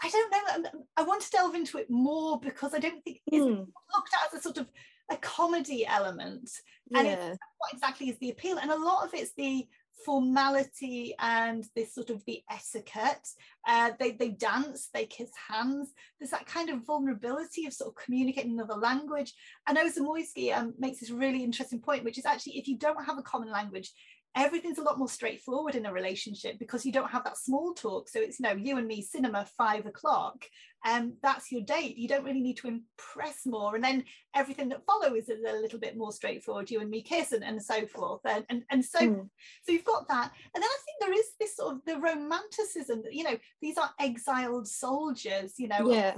I 0.01 0.09
don't 0.09 0.63
know. 0.63 0.69
I 0.97 1.03
want 1.03 1.21
to 1.21 1.29
delve 1.29 1.55
into 1.55 1.77
it 1.77 1.89
more 1.89 2.39
because 2.39 2.73
I 2.73 2.79
don't 2.79 3.03
think 3.03 3.19
it's 3.27 3.45
mm. 3.45 3.57
looked 3.57 4.13
at 4.13 4.33
as 4.33 4.39
a 4.39 4.41
sort 4.41 4.57
of 4.57 4.67
a 5.11 5.17
comedy 5.17 5.85
element, 5.85 6.49
and 6.95 7.07
yeah. 7.07 7.29
what 7.57 7.73
exactly 7.73 8.09
is 8.09 8.17
the 8.19 8.31
appeal? 8.31 8.57
And 8.57 8.71
a 8.71 8.75
lot 8.75 9.05
of 9.05 9.13
it's 9.13 9.33
the 9.37 9.67
formality 10.05 11.15
and 11.19 11.65
this 11.75 11.93
sort 11.93 12.09
of 12.09 12.23
the 12.25 12.41
etiquette. 12.49 13.27
Uh, 13.67 13.91
they, 13.99 14.11
they 14.11 14.29
dance, 14.29 14.89
they 14.93 15.05
kiss 15.05 15.31
hands. 15.49 15.93
There's 16.19 16.31
that 16.31 16.45
kind 16.45 16.69
of 16.69 16.85
vulnerability 16.85 17.65
of 17.65 17.73
sort 17.73 17.91
of 17.91 18.03
communicating 18.03 18.53
another 18.53 18.75
language. 18.75 19.33
And 19.67 19.77
Oza 19.77 19.99
Zamoyski 19.99 20.55
um, 20.55 20.73
makes 20.77 20.99
this 20.99 21.11
really 21.11 21.43
interesting 21.43 21.79
point, 21.79 22.03
which 22.03 22.17
is 22.17 22.25
actually 22.25 22.57
if 22.57 22.67
you 22.67 22.77
don't 22.77 23.05
have 23.05 23.17
a 23.17 23.23
common 23.23 23.51
language, 23.51 23.91
everything's 24.35 24.79
a 24.79 24.83
lot 24.83 24.97
more 24.97 25.07
straightforward 25.07 25.75
in 25.75 25.85
a 25.85 25.93
relationship 25.93 26.57
because 26.57 26.85
you 26.85 26.91
don't 26.91 27.11
have 27.11 27.23
that 27.23 27.37
small 27.37 27.73
talk. 27.73 28.09
So 28.09 28.19
it's, 28.19 28.39
you 28.39 28.43
know, 28.43 28.55
you 28.55 28.77
and 28.77 28.87
me, 28.87 29.01
cinema, 29.01 29.45
five 29.57 29.85
o'clock, 29.85 30.45
and 30.85 31.11
um, 31.11 31.13
that's 31.21 31.51
your 31.51 31.61
date. 31.61 31.97
You 31.97 32.09
don't 32.09 32.25
really 32.25 32.41
need 32.41 32.57
to 32.57 32.67
impress 32.67 33.45
more. 33.45 33.75
And 33.75 33.83
then 33.83 34.03
everything 34.35 34.67
that 34.69 34.85
follows 34.85 35.29
is 35.29 35.39
a 35.47 35.61
little 35.61 35.79
bit 35.79 35.95
more 35.95 36.11
straightforward. 36.11 36.69
You 36.69 36.81
and 36.81 36.89
me 36.89 37.01
kiss 37.01 37.31
and, 37.31 37.43
and 37.43 37.61
so 37.61 37.85
forth. 37.85 38.19
And, 38.25 38.43
and, 38.49 38.63
and 38.69 38.83
so, 38.83 38.99
mm. 38.99 39.29
so 39.63 39.71
you've 39.71 39.85
got 39.85 40.09
that. 40.09 40.31
And 40.53 40.61
then 40.61 40.69
I 40.69 40.77
think 40.83 40.97
there 40.99 41.19
is 41.19 41.31
this 41.39 41.55
sort 41.55 41.75
of 41.75 41.85
the 41.85 41.99
romanticism 41.99 43.01
that, 43.03 43.13
you 43.13 43.23
know, 43.23 43.37
these 43.61 43.77
are 43.77 43.91
exiled 43.97 44.67
soldiers, 44.67 45.53
you 45.57 45.69
know, 45.69 45.89
yeah. 45.89 46.15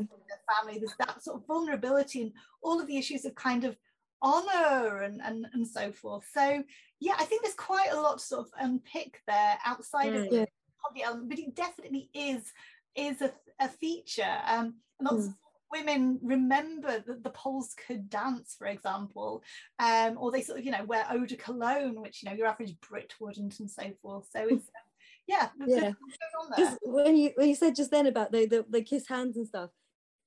family. 0.56 0.80
There's 0.80 0.96
that 0.98 1.24
sort 1.24 1.42
of 1.42 1.48
vulnerability 1.48 2.24
and 2.24 2.32
all 2.64 2.82
of 2.82 2.88
the 2.88 2.98
issues 2.98 3.26
of 3.26 3.36
kind 3.36 3.66
of 3.66 3.78
honor 4.22 5.02
and, 5.02 5.22
and 5.24 5.46
and 5.54 5.68
so 5.68 5.92
forth 5.92 6.26
so 6.34 6.64
yeah 7.00 7.16
i 7.20 7.26
think 7.26 7.42
there's 7.42 7.56
quite 7.56 7.92
a 7.92 8.00
lot 8.00 8.18
to 8.18 8.24
sort 8.24 8.46
of 8.46 8.52
unpick 8.60 9.22
there 9.28 9.58
outside 9.66 10.14
mm, 10.14 10.24
of 10.24 10.30
the 10.30 10.48
yeah. 10.96 11.06
element 11.06 11.30
but 11.30 11.40
it 11.40 11.56
definitely 11.56 12.10
is 12.14 12.52
is 12.96 13.22
a, 13.22 13.32
a 13.60 13.68
feature 13.68 14.38
um 14.48 14.76
lots 15.02 15.26
mm. 15.26 15.28
of 15.28 15.34
women 15.72 16.20
remember 16.22 17.04
that 17.06 17.24
the 17.24 17.30
Poles 17.30 17.76
could 17.88 18.10
dance, 18.10 18.56
for 18.58 18.68
example, 18.68 19.44
um, 19.80 20.18
or 20.18 20.32
they 20.32 20.42
sort 20.42 20.60
of, 20.60 20.66
you 20.66 20.72
know, 20.72 20.84
wear 20.86 21.06
eau 21.12 21.26
de 21.26 21.36
cologne, 21.36 22.02
which, 22.02 22.22
you 22.22 22.30
know, 22.30 22.36
your 22.36 22.48
average 22.48 22.76
Brit 22.88 23.14
wouldn't 23.20 23.60
and 23.60 23.70
so 23.70 23.84
forth. 24.02 24.28
So 24.32 24.48
it's, 24.48 24.70
yeah, 25.28 25.50
yeah. 25.66 25.92
Just 26.58 26.78
when 26.84 27.18
you 27.18 27.32
when 27.36 27.50
you 27.50 27.56
said 27.56 27.76
just 27.76 27.92
then 27.92 28.08
about 28.08 28.32
the, 28.32 28.46
the, 28.46 28.66
the 28.70 28.82
kiss 28.82 29.08
hands 29.08 29.38
and 29.38 29.48
stuff, 29.48 29.72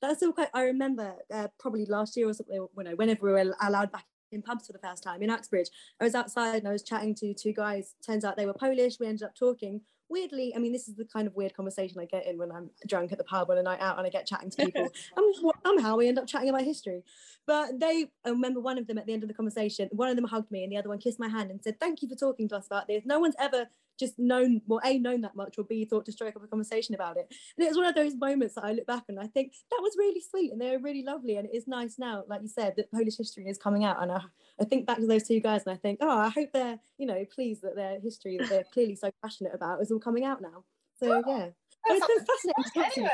that's 0.02 0.16
still 0.16 0.33
quite. 0.33 0.48
I 0.52 0.64
remember 0.64 1.14
uh, 1.33 1.48
probably 1.59 1.87
last 1.87 2.16
year 2.16 2.28
or 2.28 2.35
something. 2.35 2.57
You 2.57 2.85
know, 2.85 2.96
whenever 2.96 3.26
we 3.26 3.33
were 3.33 3.54
allowed 3.62 3.92
back 3.92 4.04
in 4.33 4.43
pubs 4.43 4.67
for 4.67 4.73
the 4.73 4.79
first 4.79 5.03
time 5.03 5.23
in 5.23 5.31
Uxbridge, 5.31 5.69
I 6.01 6.05
was 6.05 6.14
outside 6.14 6.57
and 6.57 6.69
I 6.69 6.73
was 6.73 6.83
chatting 6.83 7.14
to 7.17 7.35
two 7.35 7.53
guys. 7.53 7.95
Turns 8.05 8.25
out 8.25 8.37
they 8.37 8.47
were 8.47 8.55
Polish. 8.55 8.99
We 8.99 9.07
ended 9.07 9.25
up 9.25 9.35
talking. 9.35 9.81
Weirdly, 10.11 10.55
I 10.57 10.59
mean, 10.59 10.73
this 10.73 10.88
is 10.88 10.95
the 10.95 11.05
kind 11.05 11.27
of 11.27 11.37
weird 11.37 11.55
conversation 11.55 12.01
I 12.01 12.07
get 12.07 12.27
in 12.27 12.38
when 12.38 12.51
I'm 12.51 12.71
drunk 12.87 13.12
at 13.12 13.19
the 13.19 13.25
pub 13.25 13.51
on 13.51 13.59
a 13.59 13.62
night 13.62 13.81
out 13.81 13.99
and 13.99 14.07
I 14.07 14.11
get 14.11 14.27
chatting 14.27 14.49
to 14.51 14.57
people. 14.64 14.88
and 15.17 15.55
somehow 15.64 15.97
we 15.97 16.09
end 16.09 16.19
up 16.19 16.27
chatting 16.27 16.49
about 16.49 16.62
history. 16.62 17.03
But 17.47 17.79
they, 17.79 18.07
I 18.25 18.31
remember 18.31 18.61
one 18.61 18.79
of 18.79 18.87
them 18.87 18.97
at 18.97 19.07
the 19.07 19.12
end 19.12 19.23
of 19.23 19.29
the 19.29 19.35
conversation, 19.35 19.88
one 19.93 20.09
of 20.09 20.17
them 20.17 20.25
hugged 20.25 20.51
me 20.51 20.64
and 20.64 20.73
the 20.73 20.79
other 20.79 20.88
one 20.88 20.99
kissed 20.99 21.21
my 21.21 21.29
hand 21.29 21.51
and 21.51 21.62
said, 21.62 21.79
Thank 21.79 22.01
you 22.03 22.09
for 22.09 22.14
talking 22.14 22.49
to 22.49 22.57
us 22.57 22.67
about 22.67 22.88
this. 22.88 23.03
No 23.05 23.19
one's 23.19 23.37
ever 23.38 23.67
just 23.99 24.19
known, 24.19 24.61
well, 24.67 24.81
A, 24.85 24.99
known 24.99 25.21
that 25.23 25.35
much, 25.35 25.59
or 25.59 25.65
B, 25.65 25.85
thought 25.85 26.05
to 26.07 26.13
strike 26.13 26.37
up 26.37 26.45
a 26.45 26.47
conversation 26.47 26.95
about 26.95 27.17
it. 27.17 27.27
And 27.57 27.67
it 27.67 27.69
was 27.69 27.77
one 27.77 27.87
of 27.87 27.95
those 27.95 28.15
moments 28.15 28.55
that 28.55 28.65
I 28.65 28.73
look 28.73 28.87
back 28.87 29.05
and 29.09 29.19
I 29.19 29.27
think 29.27 29.55
that 29.71 29.81
was 29.83 29.97
really 29.99 30.21
sweet 30.21 30.53
and 30.53 30.61
they 30.61 30.71
were 30.71 30.83
really 30.83 31.03
lovely. 31.03 31.37
And 31.37 31.47
it 31.49 31.55
is 31.55 31.67
nice 31.67 31.99
now, 31.99 32.25
like 32.29 32.43
you 32.43 32.49
said, 32.49 32.75
that 32.77 32.91
Polish 32.91 33.17
history 33.17 33.47
is 33.49 33.59
coming 33.59 33.85
out. 33.85 34.03
And 34.03 34.13
I, 34.13 34.21
I 34.61 34.65
think 34.65 34.87
back 34.87 34.99
to 34.99 35.07
those 35.07 35.27
two 35.27 35.41
guys 35.41 35.65
and 35.67 35.75
I 35.75 35.77
think, 35.77 35.99
oh, 36.01 36.19
I 36.19 36.29
hope 36.29 36.51
they're, 36.53 36.79
you 36.99 37.07
know, 37.07 37.25
pleased 37.35 37.63
that 37.63 37.77
their 37.77 38.01
history 38.01 38.39
that 38.39 38.49
they're 38.49 38.65
clearly 38.73 38.95
so 38.95 39.11
passionate 39.23 39.55
about 39.55 39.83
is 39.83 39.91
all 39.91 40.01
coming 40.01 40.25
out 40.25 40.41
now. 40.41 40.65
So, 40.99 41.13
oh, 41.13 41.23
yeah. 41.27 41.49
It's 41.91 42.07
been 42.07 42.27
fascinating. 42.75 43.09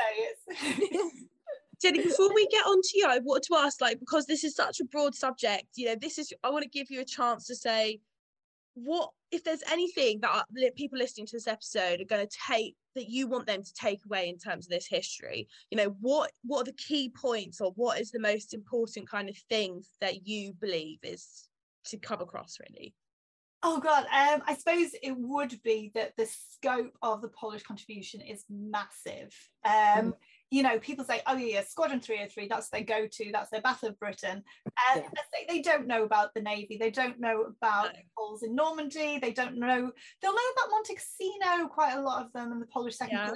Anyway, 0.51 1.09
Jenny, 1.81 2.01
before 2.01 2.33
we 2.33 2.47
get 2.47 2.65
on 2.65 2.81
to 2.81 2.97
you, 2.97 3.05
I 3.07 3.19
wanted 3.19 3.43
to 3.43 3.55
ask, 3.57 3.81
like, 3.81 3.99
because 3.99 4.25
this 4.25 4.43
is 4.43 4.55
such 4.55 4.79
a 4.79 4.85
broad 4.85 5.13
subject, 5.13 5.65
you 5.75 5.85
know, 5.87 5.95
this 5.99 6.17
is, 6.17 6.33
I 6.43 6.49
want 6.49 6.63
to 6.63 6.69
give 6.69 6.89
you 6.89 7.01
a 7.01 7.05
chance 7.05 7.45
to 7.47 7.55
say, 7.55 7.99
what 8.75 9.09
if 9.31 9.43
there's 9.43 9.63
anything 9.71 10.19
that 10.21 10.45
people 10.75 10.99
listening 10.99 11.25
to 11.27 11.35
this 11.35 11.47
episode 11.47 12.01
are 12.01 12.05
going 12.05 12.25
to 12.25 12.37
take 12.47 12.75
that 12.93 13.09
you 13.09 13.27
want 13.27 13.47
them 13.47 13.63
to 13.63 13.73
take 13.73 13.99
away 14.05 14.29
in 14.29 14.37
terms 14.37 14.65
of 14.65 14.69
this 14.69 14.87
history? 14.87 15.47
You 15.71 15.77
know 15.77 15.95
what 16.01 16.31
what 16.43 16.61
are 16.61 16.71
the 16.71 16.73
key 16.73 17.09
points 17.09 17.61
or 17.61 17.71
what 17.75 17.99
is 17.99 18.11
the 18.11 18.19
most 18.19 18.53
important 18.53 19.09
kind 19.09 19.29
of 19.29 19.37
things 19.49 19.89
that 20.01 20.27
you 20.27 20.53
believe 20.53 20.99
is 21.03 21.47
to 21.85 21.97
come 21.97 22.21
across 22.21 22.57
really? 22.59 22.93
Oh 23.63 23.79
God, 23.79 24.03
um, 24.03 24.43
I 24.45 24.55
suppose 24.55 24.91
it 25.01 25.17
would 25.17 25.59
be 25.63 25.91
that 25.95 26.15
the 26.17 26.27
scope 26.27 26.93
of 27.01 27.21
the 27.21 27.29
Polish 27.29 27.63
contribution 27.63 28.21
is 28.21 28.43
massive. 28.49 29.33
Um, 29.65 29.73
mm 29.73 30.13
you 30.51 30.63
know, 30.63 30.79
people 30.79 31.03
say, 31.03 31.21
oh 31.27 31.35
yeah, 31.35 31.63
Squadron 31.63 31.99
303, 31.99 32.47
that's 32.47 32.69
their 32.69 32.83
go-to, 32.83 33.31
that's 33.31 33.49
their 33.49 33.61
Bath 33.61 33.83
of 33.83 33.99
Britain. 33.99 34.43
And 34.91 35.03
yeah. 35.03 35.21
they, 35.33 35.55
they, 35.55 35.61
don't 35.61 35.87
know 35.87 36.03
about 36.03 36.33
the 36.33 36.41
Navy, 36.41 36.77
they 36.77 36.91
don't 36.91 37.19
know 37.19 37.43
about 37.43 37.93
no. 37.93 37.99
Poles 38.17 38.43
in 38.43 38.55
Normandy, 38.55 39.19
they 39.19 39.31
don't 39.31 39.57
know, 39.57 39.91
they'll 40.21 40.31
know 40.31 40.51
about 40.53 40.71
Monte 40.71 40.95
Cassino, 40.95 41.67
quite 41.67 41.93
a 41.93 42.01
lot 42.01 42.25
of 42.25 42.31
them, 42.33 42.51
and 42.51 42.61
the 42.61 42.67
Polish 42.67 42.97
Second 42.97 43.17
yeah 43.17 43.35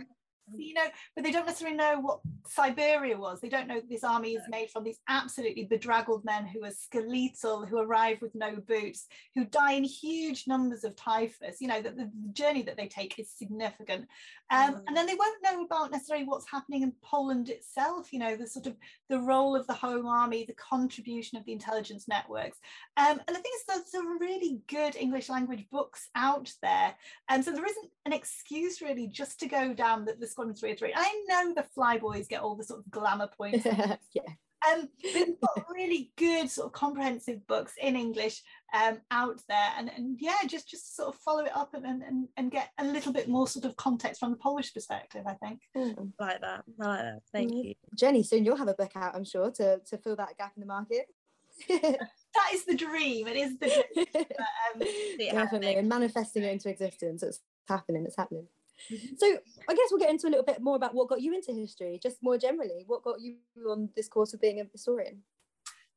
you 0.58 0.74
know, 0.74 0.86
but 1.16 1.24
they 1.24 1.32
don't 1.32 1.46
necessarily 1.46 1.78
know 1.78 2.00
what 2.00 2.20
Siberia 2.48 3.18
was. 3.18 3.42
They 3.42 3.50
don't 3.50 3.68
know 3.68 3.82
this 3.88 4.04
army 4.04 4.34
is 4.34 4.44
made 4.50 4.70
from 4.72 4.84
these 4.84 5.00
absolutely 5.08 5.66
bedraggled 5.66 6.26
men 6.26 6.46
who 6.46 6.64
are 6.64 6.72
skeletal, 6.72 7.66
who 7.66 7.80
arrive 7.80 8.22
with 8.22 8.36
no 8.36 8.56
boots, 8.56 9.08
who 9.36 9.46
die 9.46 9.74
in 9.74 9.84
huge 9.84 10.48
numbers 10.48 10.84
of 10.84 10.96
typhus. 10.96 11.62
You 11.62 11.68
know, 11.68 11.82
that 11.82 11.98
the, 11.98 12.10
journey 12.34 12.62
that 12.62 12.78
they 12.78 12.88
take 12.88 13.18
is 13.20 13.30
significant. 13.30 14.08
Um, 14.52 14.76
mm. 14.76 14.84
And 14.88 14.96
then 14.96 15.06
they 15.06 15.16
won't 15.16 15.44
know 15.44 15.64
about 15.64 15.92
necessarily 15.92 16.26
what's 16.26 16.50
happening 16.50 16.84
in 16.84 16.94
Poland 17.04 17.50
itself, 17.50 18.14
you 18.14 18.20
know, 18.20 18.36
the 18.36 18.48
sort 18.48 18.68
of 18.68 18.76
the 19.10 19.20
role 19.20 19.56
of 19.56 19.68
the 19.68 19.74
home 19.74 20.06
army, 20.06 20.46
the 20.46 20.54
contribution 20.54 21.38
of 21.38 21.46
the 21.46 21.52
intelligence 21.52 22.08
networks. 22.08 22.58
Um, 22.98 23.20
and 23.28 23.36
the 23.36 23.42
thing 23.42 23.52
is, 23.56 23.64
there's 23.68 23.92
some 23.92 24.20
really 24.20 24.62
good 24.68 24.96
English 24.96 25.30
language 25.30 25.66
books 25.72 26.10
out 26.16 26.52
there. 26.62 26.96
And 27.30 27.44
so 27.44 27.52
there 27.52 27.66
isn't 27.66 27.92
an 28.06 28.14
excuse 28.14 28.82
really 28.82 29.08
just 29.08 29.40
to 29.40 29.48
go 29.48 29.74
down 29.74 30.06
the, 30.06 30.14
the 30.14 30.28
Squadron 30.40 30.56
303. 30.56 30.94
I 30.96 31.26
know 31.28 31.54
the 31.54 31.66
Flyboys 31.78 32.30
get 32.30 32.42
all 32.42 32.56
the 32.56 32.64
sort 32.64 32.80
of 32.80 32.92
glamour 32.92 33.30
points. 33.38 33.66
yeah. 33.66 34.22
Um, 34.70 34.90
but 35.02 35.14
we've 35.14 35.40
got 35.40 35.66
really 35.74 36.12
good 36.18 36.50
sort 36.50 36.68
of 36.68 36.74
comprehensive 36.74 37.48
books 37.48 37.74
in 37.82 37.96
English 37.96 38.42
um, 38.74 39.00
out 39.10 39.40
there, 39.48 39.72
and, 39.78 39.90
and 39.90 40.18
yeah, 40.20 40.36
just 40.48 40.68
just 40.70 40.98
sort 40.98 41.08
of 41.08 41.16
follow 41.22 41.46
it 41.46 41.56
up 41.56 41.74
and, 41.74 41.86
and 41.86 42.28
and 42.36 42.52
get 42.52 42.70
a 42.78 42.84
little 42.84 43.14
bit 43.14 43.30
more 43.30 43.48
sort 43.48 43.64
of 43.64 43.78
context 43.78 44.20
from 44.20 44.32
the 44.32 44.38
Polish 44.38 44.74
perspective. 44.74 45.24
I 45.26 45.36
think. 45.36 45.62
Mm, 45.78 46.12
like 46.20 46.42
that. 46.42 46.66
I 46.82 46.86
like 46.86 47.00
that. 47.00 47.20
Thank 47.32 47.54
mm. 47.54 47.64
you, 47.64 47.74
Jenny. 47.96 48.22
Soon 48.22 48.44
you'll 48.44 48.58
have 48.58 48.68
a 48.68 48.74
book 48.74 48.92
out, 48.96 49.16
I'm 49.16 49.24
sure, 49.24 49.50
to 49.52 49.80
to 49.80 49.98
fill 49.98 50.18
that 50.18 50.38
gap 50.38 50.52
in 50.58 50.60
the 50.60 50.68
market. 50.68 51.06
that 51.70 52.54
is 52.54 52.66
the 52.66 52.76
dream. 52.76 53.28
It 53.28 53.38
is 53.38 53.58
the 53.60 53.68
dream. 53.68 54.08
But, 54.14 54.28
um, 54.76 54.88
Definitely, 55.32 55.76
and 55.76 55.88
manifesting 55.88 56.44
it 56.44 56.52
into 56.52 56.70
existence. 56.70 57.24
It's 57.24 57.40
happening. 57.70 58.06
It's 58.06 58.18
happening. 58.18 58.48
Mm-hmm. 58.92 59.16
So 59.18 59.38
I 59.68 59.74
guess 59.74 59.88
we'll 59.92 60.00
get 60.00 60.10
into 60.10 60.28
a 60.28 60.30
little 60.30 60.46
bit 60.46 60.62
more 60.62 60.76
about 60.76 60.94
what 60.94 61.10
got 61.10 61.22
you 61.22 61.34
into 61.34 61.54
history, 61.54 62.00
just 62.02 62.18
more 62.22 62.38
generally. 62.38 62.84
What 62.88 63.04
got 63.04 63.22
you 63.22 63.38
on 63.70 63.90
this 63.96 64.08
course 64.08 64.34
of 64.34 64.42
being 64.42 64.60
a 64.60 64.66
historian? 64.72 65.22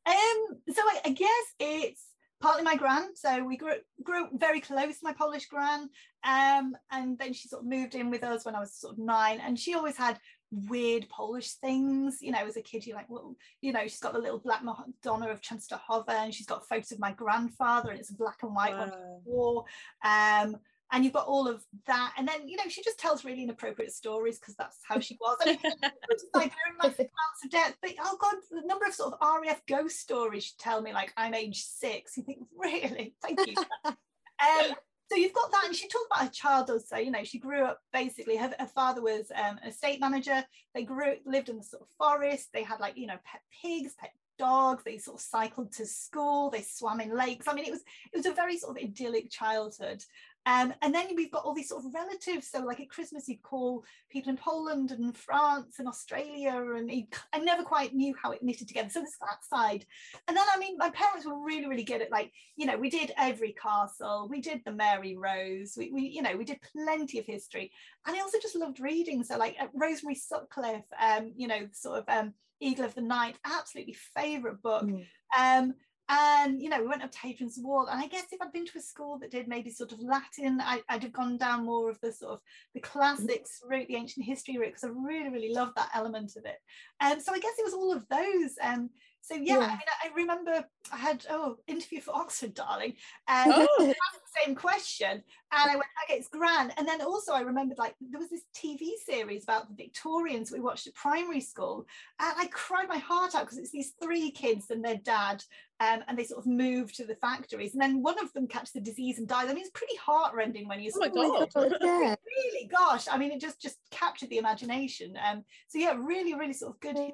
Um, 0.04 0.58
so 0.70 0.82
I, 0.82 1.00
I 1.04 1.10
guess 1.10 1.54
it's 1.60 2.02
partly 2.42 2.64
my 2.64 2.76
gran. 2.76 3.14
So 3.14 3.44
we 3.44 3.56
grew, 3.56 3.76
grew 4.02 4.26
very 4.34 4.60
close, 4.60 4.96
my 5.02 5.12
Polish 5.12 5.46
gran. 5.46 5.88
Um, 6.24 6.76
and 6.90 7.18
then 7.18 7.32
she 7.32 7.48
sort 7.48 7.62
of 7.62 7.68
moved 7.68 7.94
in 7.94 8.10
with 8.10 8.24
us 8.24 8.44
when 8.44 8.54
I 8.54 8.60
was 8.60 8.74
sort 8.74 8.94
of 8.94 8.98
nine. 8.98 9.40
And 9.40 9.58
she 9.58 9.74
always 9.74 9.96
had 9.96 10.18
weird 10.50 11.08
Polish 11.08 11.52
things. 11.54 12.18
You 12.20 12.32
know, 12.32 12.44
as 12.44 12.56
a 12.56 12.62
kid, 12.62 12.84
you're 12.84 12.96
like, 12.96 13.08
well, 13.08 13.36
you 13.60 13.72
know, 13.72 13.82
she's 13.84 14.00
got 14.00 14.12
the 14.12 14.18
little 14.18 14.40
black 14.40 14.62
Madonna 14.64 15.28
of 15.28 15.40
Częstochowa 15.40 16.10
and 16.10 16.34
she's 16.34 16.46
got 16.46 16.68
photos 16.68 16.92
of 16.92 16.98
my 16.98 17.12
grandfather 17.12 17.90
and 17.90 18.00
it's 18.00 18.10
a 18.10 18.16
black 18.16 18.42
and 18.42 18.54
white 18.54 18.74
wow. 18.74 18.82
on 18.82 18.90
the 18.90 19.20
wall. 19.24 19.66
Um, 20.04 20.56
and 20.92 21.04
you've 21.04 21.14
got 21.14 21.26
all 21.26 21.48
of 21.48 21.64
that. 21.86 22.12
And 22.16 22.28
then 22.28 22.46
you 22.46 22.56
know 22.56 22.68
she 22.68 22.82
just 22.82 22.98
tells 22.98 23.24
really 23.24 23.42
inappropriate 23.42 23.92
stories 23.92 24.38
because 24.38 24.54
that's 24.54 24.78
how 24.86 25.00
she 25.00 25.16
was. 25.20 25.38
I 25.42 25.46
mean, 25.46 25.58
like 26.34 26.52
amounts 26.82 27.44
of 27.44 27.50
death 27.50 27.76
but 27.80 27.92
oh 28.00 28.16
god 28.20 28.34
the 28.50 28.66
number 28.66 28.84
of 28.86 28.94
sort 28.94 29.14
of 29.14 29.42
RAF 29.42 29.64
ghost 29.66 29.98
stories 29.98 30.44
she'd 30.44 30.58
tell 30.58 30.80
me 30.80 30.92
like 30.92 31.12
I'm 31.16 31.34
age 31.34 31.62
six. 31.62 32.16
You 32.16 32.24
think 32.24 32.38
really? 32.56 33.14
Thank 33.22 33.46
you. 33.46 33.54
Um, 33.84 34.74
so 35.10 35.16
you've 35.16 35.34
got 35.34 35.52
that. 35.52 35.64
And 35.66 35.76
she 35.76 35.88
talked 35.88 36.06
about 36.10 36.24
her 36.24 36.30
childhood. 36.30 36.82
So 36.86 36.96
you 36.98 37.10
know 37.10 37.24
she 37.24 37.38
grew 37.38 37.64
up 37.64 37.80
basically 37.92 38.36
her, 38.36 38.52
her 38.58 38.66
father 38.66 39.02
was 39.02 39.30
um, 39.34 39.58
an 39.62 39.68
estate 39.68 40.00
manager. 40.00 40.44
They 40.74 40.84
grew 40.84 41.16
lived 41.24 41.48
in 41.48 41.58
the 41.58 41.64
sort 41.64 41.82
of 41.82 41.88
forest. 41.98 42.48
They 42.52 42.62
had 42.62 42.80
like 42.80 42.96
you 42.96 43.06
know 43.06 43.18
pet 43.24 43.40
pigs 43.62 43.94
pet 43.98 44.12
dogs. 44.38 44.82
They 44.84 44.98
sort 44.98 45.18
of 45.18 45.24
cycled 45.24 45.72
to 45.74 45.86
school. 45.86 46.50
They 46.50 46.62
swam 46.62 47.00
in 47.00 47.16
lakes. 47.16 47.46
I 47.48 47.54
mean 47.54 47.66
it 47.66 47.70
was 47.70 47.82
it 48.12 48.16
was 48.16 48.26
a 48.26 48.32
very 48.32 48.58
sort 48.58 48.76
of 48.76 48.82
idyllic 48.82 49.30
childhood 49.30 50.02
um, 50.44 50.74
and 50.82 50.92
then 50.92 51.06
we've 51.14 51.30
got 51.30 51.44
all 51.44 51.54
these 51.54 51.68
sort 51.68 51.84
of 51.84 51.94
relatives. 51.94 52.48
So, 52.48 52.60
like 52.60 52.80
at 52.80 52.90
Christmas, 52.90 53.28
you'd 53.28 53.42
call 53.42 53.84
people 54.10 54.30
in 54.30 54.36
Poland 54.36 54.90
and 54.90 55.16
France 55.16 55.76
and 55.78 55.86
Australia, 55.86 56.74
and 56.76 56.90
he, 56.90 57.08
I 57.32 57.38
never 57.38 57.62
quite 57.62 57.94
knew 57.94 58.14
how 58.20 58.32
it 58.32 58.42
knitted 58.42 58.66
together. 58.66 58.88
So, 58.90 59.00
there's 59.00 59.16
that 59.20 59.44
side. 59.44 59.86
And 60.26 60.36
then, 60.36 60.44
I 60.52 60.58
mean, 60.58 60.76
my 60.78 60.90
parents 60.90 61.26
were 61.26 61.44
really, 61.44 61.68
really 61.68 61.84
good 61.84 62.02
at 62.02 62.10
like, 62.10 62.32
you 62.56 62.66
know, 62.66 62.76
we 62.76 62.90
did 62.90 63.12
every 63.16 63.52
castle, 63.52 64.26
we 64.28 64.40
did 64.40 64.62
the 64.64 64.72
Mary 64.72 65.16
Rose, 65.16 65.74
we, 65.76 65.92
we 65.92 66.02
you 66.02 66.22
know, 66.22 66.36
we 66.36 66.44
did 66.44 66.60
plenty 66.72 67.20
of 67.20 67.26
history. 67.26 67.70
And 68.06 68.16
I 68.16 68.20
also 68.20 68.38
just 68.40 68.56
loved 68.56 68.80
reading. 68.80 69.22
So, 69.22 69.38
like 69.38 69.56
Rosemary 69.74 70.16
Sutcliff, 70.16 70.82
um, 71.00 71.32
you 71.36 71.46
know, 71.46 71.68
sort 71.72 72.00
of 72.00 72.04
um, 72.08 72.34
Eagle 72.60 72.84
of 72.84 72.94
the 72.94 73.00
Ninth, 73.00 73.38
absolutely 73.44 73.96
favourite 74.16 74.60
book. 74.60 74.84
Mm. 74.84 75.06
Um, 75.38 75.74
And 76.14 76.60
you 76.60 76.68
know, 76.68 76.78
we 76.78 76.88
went 76.88 77.02
up 77.02 77.10
to 77.10 77.18
Hadrian's 77.18 77.58
Wall, 77.58 77.86
and 77.86 77.98
I 77.98 78.06
guess 78.06 78.26
if 78.32 78.42
I'd 78.42 78.52
been 78.52 78.66
to 78.66 78.78
a 78.78 78.82
school 78.82 79.18
that 79.20 79.30
did 79.30 79.48
maybe 79.48 79.70
sort 79.70 79.92
of 79.92 80.00
Latin, 80.00 80.60
I, 80.60 80.82
would 80.92 81.04
have 81.04 81.12
gone 81.12 81.38
down 81.38 81.64
more 81.64 81.88
of 81.88 81.98
the 82.02 82.12
sort 82.12 82.34
of 82.34 82.40
the 82.74 82.80
classics 82.80 83.62
route, 83.66 83.88
the 83.88 83.96
ancient 83.96 84.26
history 84.26 84.58
route, 84.58 84.74
because 84.74 84.84
I 84.84 84.88
really, 84.88 85.30
really 85.30 85.54
loved 85.54 85.74
that 85.76 85.88
element 85.94 86.36
of 86.36 86.44
it. 86.44 86.58
And 87.00 87.14
um, 87.14 87.20
so 87.20 87.32
I 87.32 87.38
guess 87.38 87.54
it 87.58 87.64
was 87.64 87.72
all 87.72 87.94
of 87.94 88.06
those. 88.10 88.56
Um, 88.62 88.90
so 89.22 89.36
yeah, 89.36 89.58
yeah, 89.58 89.64
I 89.64 89.68
mean, 89.68 89.78
I 90.04 90.08
remember 90.14 90.64
I 90.92 90.96
had 90.96 91.24
oh 91.30 91.56
interview 91.66 92.02
for 92.02 92.14
Oxford, 92.14 92.52
darling, 92.52 92.96
and 93.28 93.50
oh. 93.56 93.94
the 94.32 94.40
same 94.44 94.54
question, 94.54 95.10
and 95.10 95.70
I 95.70 95.74
went, 95.74 95.86
okay, 96.04 96.18
it's 96.18 96.28
grand. 96.28 96.72
And 96.76 96.86
then 96.86 97.02
also 97.02 97.32
I 97.32 97.40
remembered 97.40 97.78
like 97.78 97.94
there 98.00 98.20
was 98.20 98.30
this 98.30 98.44
TV 98.54 98.90
series 99.04 99.44
about 99.44 99.68
the 99.68 99.74
Victorians 99.74 100.50
we 100.50 100.60
watched 100.60 100.86
at 100.86 100.94
primary 100.94 101.40
school, 101.40 101.86
and 102.20 102.32
I 102.38 102.46
cried 102.48 102.88
my 102.88 102.98
heart 102.98 103.34
out 103.34 103.44
because 103.44 103.58
it's 103.58 103.70
these 103.70 103.94
three 104.02 104.30
kids 104.30 104.70
and 104.70 104.84
their 104.84 104.96
dad, 104.96 105.42
um, 105.80 106.02
and 106.06 106.18
they 106.18 106.24
sort 106.24 106.40
of 106.40 106.46
move 106.46 106.92
to 106.94 107.04
the 107.04 107.16
factories, 107.16 107.72
and 107.72 107.82
then 107.82 108.02
one 108.02 108.18
of 108.22 108.32
them 108.32 108.46
catches 108.46 108.72
the 108.72 108.80
disease 108.80 109.18
and 109.18 109.28
dies. 109.28 109.48
I 109.48 109.54
mean, 109.54 109.62
it's 109.62 109.70
pretty 109.70 109.96
heartrending 109.96 110.68
when 110.68 110.80
you. 110.80 110.90
Oh 110.94 111.00
my 111.00 111.08
god! 111.08 111.48
yeah. 111.80 112.14
Really, 112.36 112.68
gosh, 112.70 113.06
I 113.10 113.18
mean, 113.18 113.32
it 113.32 113.40
just 113.40 113.60
just 113.60 113.78
captured 113.90 114.30
the 114.30 114.38
imagination. 114.38 115.16
Um, 115.24 115.44
so 115.68 115.78
yeah, 115.78 115.94
really, 115.98 116.34
really 116.34 116.52
sort 116.52 116.74
of 116.74 116.80
good. 116.80 116.96
Yeah. 116.96 117.12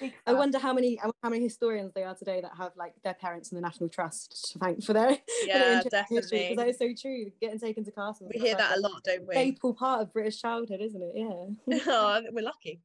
I, 0.00 0.12
I 0.26 0.32
wonder 0.32 0.58
how 0.58 0.72
many 0.72 0.96
how 0.96 1.28
many 1.28 1.42
historians 1.42 1.92
they 1.94 2.02
are 2.02 2.14
today 2.14 2.40
that 2.40 2.52
have 2.56 2.72
like 2.76 2.94
their 3.04 3.14
parents 3.14 3.52
in 3.52 3.56
the 3.56 3.62
National 3.62 3.88
Trust 3.88 4.52
to 4.52 4.58
thank 4.58 4.82
for 4.82 4.94
their 4.94 5.18
yeah 5.46 5.82
for 5.82 5.90
their 5.90 6.01
definitely 6.10 6.38
because 6.38 6.56
that 6.56 6.68
is 6.68 6.78
so 6.78 6.88
true 7.00 7.30
getting 7.40 7.58
taken 7.58 7.84
to 7.84 7.90
castles 7.90 8.30
we 8.32 8.40
hear 8.40 8.56
that 8.56 8.76
a 8.76 8.80
lot 8.80 9.02
don't 9.04 9.26
we 9.26 9.34
staple 9.34 9.74
part 9.74 10.00
of 10.00 10.12
British 10.12 10.40
childhood 10.40 10.80
isn't 10.80 11.02
it 11.02 11.12
yeah 11.14 11.78
oh 11.86 12.22
we're 12.32 12.44
lucky 12.44 12.80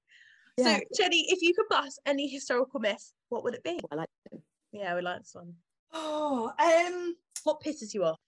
yeah. 0.57 0.77
so 0.77 0.81
Jenny 0.97 1.25
if 1.29 1.41
you 1.41 1.53
could 1.53 1.67
bust 1.69 1.99
any 2.05 2.27
historical 2.27 2.79
myth 2.79 3.13
what 3.29 3.43
would 3.43 3.53
it 3.53 3.63
be 3.63 3.79
I 3.91 3.95
like 3.95 4.09
it. 4.31 4.41
yeah 4.71 4.95
we 4.95 5.01
like 5.01 5.19
this 5.19 5.33
one 5.33 5.53
oh 5.93 6.51
um 6.59 7.15
what 7.43 7.61
pisses 7.61 7.93
you 7.93 8.03
off 8.03 8.19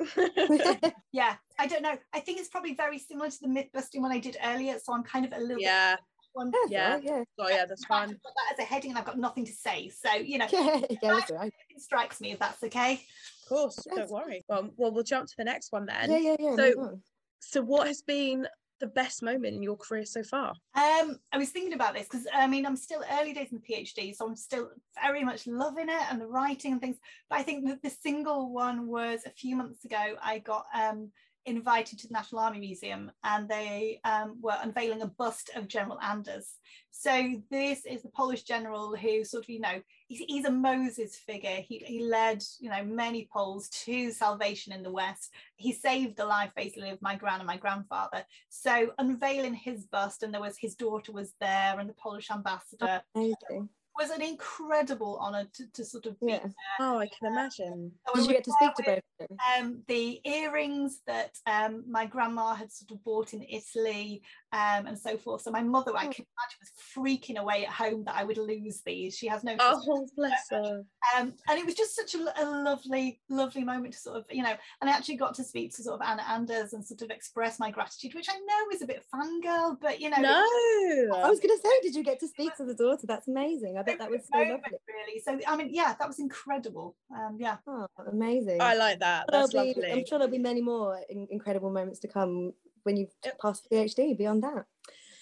yeah 1.12 1.36
I 1.58 1.66
don't 1.66 1.82
know 1.82 1.96
I 2.12 2.20
think 2.20 2.38
it's 2.38 2.48
probably 2.48 2.74
very 2.74 2.98
similar 2.98 3.30
to 3.30 3.40
the 3.40 3.48
myth 3.48 3.68
busting 3.72 4.02
one 4.02 4.12
I 4.12 4.18
did 4.18 4.36
earlier 4.44 4.78
so 4.82 4.94
I'm 4.94 5.02
kind 5.02 5.24
of 5.24 5.32
a 5.32 5.40
little 5.40 5.60
yeah 5.60 5.96
bit 5.96 6.04
one. 6.34 6.52
Yeah, 6.68 6.98
yeah. 7.02 7.24
Oh 7.38 7.48
yeah, 7.48 7.64
that's 7.64 7.84
fine. 7.84 8.08
Put 8.08 8.20
that 8.22 8.52
as 8.52 8.58
a 8.58 8.62
heading, 8.62 8.90
and 8.90 8.98
I've 8.98 9.04
got 9.04 9.18
nothing 9.18 9.44
to 9.46 9.52
say. 9.52 9.88
So 9.88 10.12
you 10.14 10.38
know, 10.38 10.46
yeah, 10.52 10.80
yeah 10.90 10.96
that's 11.02 11.30
right. 11.30 11.52
It 11.70 11.80
strikes 11.80 12.20
me 12.20 12.32
if 12.32 12.38
that's 12.38 12.62
okay. 12.64 13.02
Of 13.44 13.48
course, 13.48 13.78
yes. 13.86 13.96
don't 13.96 14.10
worry. 14.10 14.44
Well, 14.48 14.70
well, 14.76 14.92
we'll 14.92 15.04
jump 15.04 15.26
to 15.28 15.34
the 15.36 15.44
next 15.44 15.72
one 15.72 15.86
then. 15.86 16.10
Yeah, 16.10 16.18
yeah, 16.18 16.36
yeah. 16.38 16.56
So, 16.56 17.00
so 17.40 17.62
what 17.62 17.86
has 17.86 18.02
been 18.02 18.46
the 18.80 18.86
best 18.86 19.22
moment 19.22 19.54
in 19.54 19.62
your 19.62 19.76
career 19.76 20.04
so 20.04 20.22
far? 20.22 20.50
Um, 20.74 21.18
I 21.32 21.38
was 21.38 21.50
thinking 21.50 21.74
about 21.74 21.94
this 21.94 22.08
because 22.08 22.26
I 22.32 22.46
mean 22.46 22.66
I'm 22.66 22.76
still 22.76 23.02
early 23.18 23.32
days 23.32 23.52
in 23.52 23.60
the 23.60 23.74
PhD, 23.74 24.14
so 24.14 24.26
I'm 24.26 24.36
still 24.36 24.70
very 25.02 25.24
much 25.24 25.46
loving 25.46 25.88
it 25.88 26.02
and 26.10 26.20
the 26.20 26.26
writing 26.26 26.72
and 26.72 26.80
things. 26.80 26.96
But 27.28 27.38
I 27.38 27.42
think 27.42 27.66
that 27.68 27.82
the 27.82 27.90
single 27.90 28.52
one 28.52 28.86
was 28.86 29.20
a 29.26 29.30
few 29.30 29.56
months 29.56 29.84
ago. 29.84 30.16
I 30.22 30.38
got 30.38 30.66
um, 30.74 31.10
invited 31.46 31.98
to 31.98 32.08
the 32.08 32.12
National 32.12 32.40
Army 32.40 32.58
Museum 32.58 33.10
and 33.22 33.48
they 33.48 34.00
um, 34.04 34.38
were 34.40 34.56
unveiling 34.62 35.02
a 35.02 35.06
bust 35.06 35.50
of 35.54 35.68
General 35.68 35.98
Anders. 36.00 36.58
So 36.90 37.42
this 37.50 37.84
is 37.84 38.02
the 38.02 38.08
Polish 38.08 38.44
general 38.44 38.96
who 38.96 39.24
sort 39.24 39.44
of, 39.44 39.50
you 39.50 39.60
know, 39.60 39.80
he's, 40.16 40.26
he's, 40.28 40.44
a 40.44 40.50
Moses 40.50 41.16
figure. 41.16 41.62
He, 41.66 41.78
he 41.78 42.04
led, 42.04 42.42
you 42.60 42.70
know, 42.70 42.84
many 42.84 43.28
Poles 43.32 43.68
to 43.84 44.10
salvation 44.10 44.72
in 44.72 44.82
the 44.82 44.90
West. 44.90 45.32
He 45.56 45.72
saved 45.72 46.16
the 46.16 46.26
life 46.26 46.50
basically 46.54 46.90
of 46.90 47.02
my 47.02 47.16
gran 47.16 47.40
and 47.40 47.46
my 47.46 47.56
grandfather. 47.56 48.24
So 48.48 48.92
unveiling 48.98 49.54
his 49.54 49.84
bust 49.84 50.22
and 50.22 50.32
there 50.32 50.40
was 50.40 50.56
his 50.58 50.74
daughter 50.74 51.12
was 51.12 51.32
there 51.40 51.78
and 51.78 51.88
the 51.88 51.94
Polish 51.94 52.30
ambassador. 52.30 53.02
Amazing 53.14 53.68
was 53.98 54.10
an 54.10 54.22
incredible 54.22 55.18
honor 55.20 55.46
to, 55.54 55.66
to 55.72 55.84
sort 55.84 56.06
of 56.06 56.18
be 56.20 56.26
yeah. 56.26 56.38
there. 56.38 56.52
Oh, 56.80 56.98
I 56.98 57.06
can 57.06 57.32
imagine. 57.32 57.92
So 58.08 58.14
Did 58.14 58.26
you 58.26 58.32
get 58.34 58.44
to 58.44 58.52
speak 58.52 58.74
to 58.74 58.82
both 58.82 58.98
of 59.20 59.28
them? 59.28 59.38
Um, 59.56 59.82
the 59.86 60.20
earrings 60.24 61.00
that 61.06 61.38
um, 61.46 61.84
my 61.88 62.04
grandma 62.04 62.54
had 62.54 62.72
sort 62.72 62.90
of 62.90 63.04
bought 63.04 63.34
in 63.34 63.44
Italy 63.48 64.22
um, 64.54 64.86
and 64.86 64.96
so 64.96 65.16
forth. 65.16 65.42
So 65.42 65.50
my 65.50 65.62
mother, 65.62 65.90
I 65.96 66.06
oh. 66.06 66.12
can 66.12 66.24
imagine, 66.24 66.60
was 66.60 66.72
freaking 66.96 67.38
away 67.38 67.66
at 67.66 67.72
home 67.72 68.04
that 68.04 68.14
I 68.14 68.22
would 68.22 68.38
lose 68.38 68.82
these. 68.86 69.16
She 69.18 69.26
has 69.26 69.42
no. 69.42 69.56
Oh, 69.58 70.06
bless 70.16 70.46
her. 70.50 70.84
Um, 71.16 71.34
and 71.48 71.58
it 71.58 71.66
was 71.66 71.74
just 71.74 71.96
such 71.96 72.14
a, 72.14 72.18
a, 72.40 72.46
lovely, 72.62 73.20
lovely 73.28 73.64
moment 73.64 73.94
to 73.94 74.00
sort 74.00 74.16
of, 74.16 74.24
you 74.30 74.44
know, 74.44 74.54
and 74.80 74.88
I 74.88 74.92
actually 74.92 75.16
got 75.16 75.34
to 75.34 75.44
speak 75.44 75.74
to 75.74 75.82
sort 75.82 76.00
of 76.00 76.06
Anna 76.06 76.22
Anders 76.28 76.72
and 76.72 76.84
sort 76.84 77.02
of 77.02 77.10
express 77.10 77.58
my 77.58 77.72
gratitude, 77.72 78.14
which 78.14 78.28
I 78.30 78.36
know 78.36 78.70
is 78.72 78.80
a 78.80 78.86
bit 78.86 79.04
fangirl, 79.12 79.76
but 79.80 80.00
you 80.00 80.10
know. 80.10 80.18
No. 80.20 80.30
I 80.30 81.28
was 81.28 81.40
going 81.40 81.56
to 81.56 81.60
say, 81.60 81.70
did 81.82 81.96
you 81.96 82.04
get 82.04 82.20
to 82.20 82.28
speak 82.28 82.54
to 82.58 82.64
the 82.64 82.74
daughter? 82.74 83.08
That's 83.08 83.26
amazing. 83.26 83.76
I 83.76 83.82
bet 83.82 83.98
that 83.98 84.10
was 84.10 84.20
so 84.32 84.38
lovely. 84.38 84.60
Really. 84.88 85.20
So, 85.24 85.36
I 85.48 85.56
mean, 85.56 85.70
yeah, 85.72 85.96
that 85.98 86.06
was 86.06 86.20
incredible. 86.20 86.94
Um, 87.12 87.38
yeah. 87.40 87.56
Oh, 87.66 87.86
amazing. 88.06 88.60
I 88.60 88.76
like 88.76 89.00
that. 89.00 89.26
That's 89.32 89.52
be, 89.52 89.58
lovely. 89.58 89.90
I'm 89.90 90.06
sure 90.06 90.20
there'll 90.20 90.30
be 90.30 90.38
many 90.38 90.62
more 90.62 91.00
in- 91.10 91.26
incredible 91.30 91.70
moments 91.70 91.98
to 92.00 92.08
come 92.08 92.52
when 92.84 92.96
you've 92.96 93.14
yep. 93.24 93.38
passed 93.40 93.66
the 93.68 93.76
PhD 93.76 94.16
beyond 94.16 94.42
that. 94.42 94.64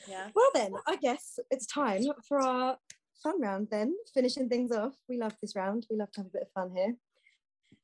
Yeah. 0.08 0.28
Well, 0.34 0.50
then, 0.54 0.72
I 0.86 0.96
guess 0.96 1.38
it's 1.50 1.66
time 1.66 2.04
for 2.28 2.40
our 2.40 2.76
fun 3.22 3.40
round 3.40 3.68
then, 3.70 3.94
finishing 4.12 4.48
things 4.48 4.72
off. 4.72 4.94
We 5.08 5.18
love 5.18 5.34
this 5.40 5.56
round. 5.56 5.86
We 5.90 5.96
love 5.96 6.10
to 6.12 6.20
have 6.20 6.26
a 6.26 6.30
bit 6.30 6.42
of 6.42 6.52
fun 6.52 6.72
here. 6.74 6.94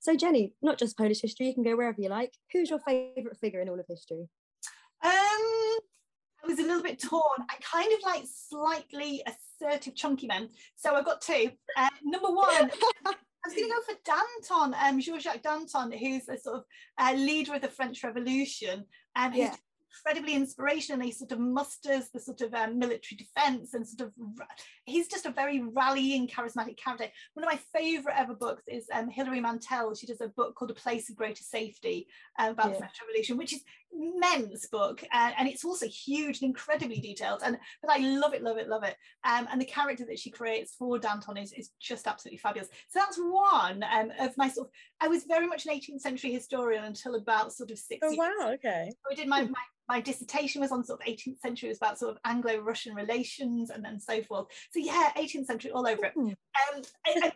So, 0.01 0.17
Jenny, 0.17 0.55
not 0.63 0.79
just 0.79 0.97
Polish 0.97 1.21
history, 1.21 1.47
you 1.47 1.55
can 1.55 1.65
go 1.65 1.77
wherever 1.77 2.01
you 2.01 2.09
like. 2.09 2.33
Who's 2.53 2.71
your 2.71 2.81
favourite 2.81 3.37
figure 3.41 3.61
in 3.61 3.69
all 3.69 3.81
of 3.81 3.87
history? 3.89 4.29
Um, 5.03 5.11
I 6.45 6.47
was 6.47 6.59
a 6.59 6.63
little 6.63 6.83
bit 6.83 7.01
torn. 7.01 7.23
I 7.49 7.55
kind 7.61 7.93
of 7.93 7.99
like 8.05 8.25
slightly 8.27 9.23
assertive 9.27 9.95
chunky 9.95 10.27
men. 10.27 10.49
So 10.77 10.95
I've 10.95 11.05
got 11.05 11.21
two. 11.21 11.51
Uh, 11.77 11.89
number 12.05 12.29
one, 12.29 12.47
I 13.07 13.45
was 13.45 13.55
going 13.55 13.69
to 13.69 13.75
go 13.75 13.93
for 13.93 13.99
Danton, 14.05 14.77
um, 14.85 15.01
Jean-Jacques 15.01 15.43
Danton, 15.43 15.93
who's 15.93 16.29
a 16.29 16.39
sort 16.39 16.57
of 16.59 16.65
uh, 16.99 17.15
leader 17.15 17.55
of 17.55 17.63
the 17.63 17.69
French 17.69 18.05
Revolution, 18.05 18.85
and 19.17 19.33
um, 19.33 19.39
yeah 19.39 19.55
incredibly 20.05 20.35
inspirational. 20.35 21.05
He 21.05 21.13
sort 21.13 21.33
of 21.33 21.39
musters 21.39 22.09
the 22.13 22.21
sort 22.21 22.41
of 22.41 22.55
um, 22.55 22.79
military 22.79 23.17
defense 23.17 23.75
and 23.75 23.87
sort 23.87 24.09
of 24.09 24.13
he's 24.85 25.09
just 25.09 25.27
a 25.27 25.31
very 25.31 25.61
rallying, 25.61 26.29
charismatic 26.29 26.77
character. 26.77 27.07
One 27.35 27.45
of 27.45 27.53
my 27.53 27.59
favorite 27.79 28.15
ever 28.17 28.35
books 28.35 28.65
is 28.67 28.87
um, 28.93 29.09
Hilary 29.09 29.41
Mantel. 29.41 29.95
She 29.95 30.07
does 30.07 30.21
a 30.21 30.29
book 30.29 30.55
called 30.55 30.71
A 30.71 30.75
Place 30.75 31.11
of 31.11 31.17
Greater 31.17 31.43
Safety 31.43 32.07
um, 32.39 32.53
about 32.53 32.67
yeah. 32.67 32.73
the 32.73 32.79
French 32.79 32.95
Revolution, 33.03 33.37
which 33.37 33.53
is 33.53 33.63
men's 33.93 34.67
book 34.69 35.03
uh, 35.13 35.31
and 35.39 35.49
it's 35.49 35.65
also 35.65 35.87
huge 35.87 36.41
and 36.41 36.49
incredibly 36.49 37.01
detailed. 37.01 37.43
And 37.45 37.59
but 37.83 37.91
I 37.91 37.99
love 37.99 38.35
it, 38.35 38.43
love 38.43 38.59
it, 38.59 38.69
love 38.69 38.85
it. 38.85 38.97
Um, 39.25 39.49
and 39.51 39.61
the 39.61 39.67
character 39.67 40.05
that 40.07 40.19
she 40.19 40.31
creates 40.31 40.75
for 40.79 40.99
Danton 40.99 41.37
is, 41.37 41.53
is 41.53 41.71
just 41.81 42.07
absolutely 42.07 42.39
fabulous. 42.39 42.69
So 42.89 43.01
that's 43.01 43.19
one 43.19 43.85
um, 43.85 44.13
of 44.21 44.37
my 44.37 44.49
sort 44.49 44.69
of. 44.69 44.73
I 45.01 45.09
was 45.09 45.25
very 45.25 45.47
much 45.47 45.67
an 45.67 45.73
18th 45.73 46.01
century 46.01 46.33
historian 46.33 46.85
until 46.85 47.15
about 47.15 47.53
sort 47.53 47.71
of 47.71 47.79
six. 47.79 48.01
Oh 48.03 48.15
wow! 48.15 48.53
Okay. 48.55 48.91
So 48.91 49.13
I 49.13 49.15
did 49.15 49.29
my, 49.29 49.43
my 49.43 49.63
my 49.89 50.01
dissertation 50.01 50.61
was 50.61 50.71
on 50.71 50.85
sort 50.85 51.01
of 51.01 51.07
18th 51.07 51.41
century, 51.41 51.69
it 51.69 51.71
was 51.71 51.79
about 51.79 51.99
sort 51.99 52.13
of 52.13 52.19
Anglo-Russian 52.25 52.95
relations 52.95 53.71
and 53.71 53.83
then 53.83 53.99
so 53.99 54.23
forth. 54.23 54.47
So 54.71 54.81
yeah, 54.81 55.11
18th 55.17 55.47
century 55.47 55.71
all 55.71 55.87
over 55.87 56.05
it. 56.05 56.13
Mm. 56.15 56.29
Um, 56.29 56.83
I, 57.07 57.21
I, 57.23 57.33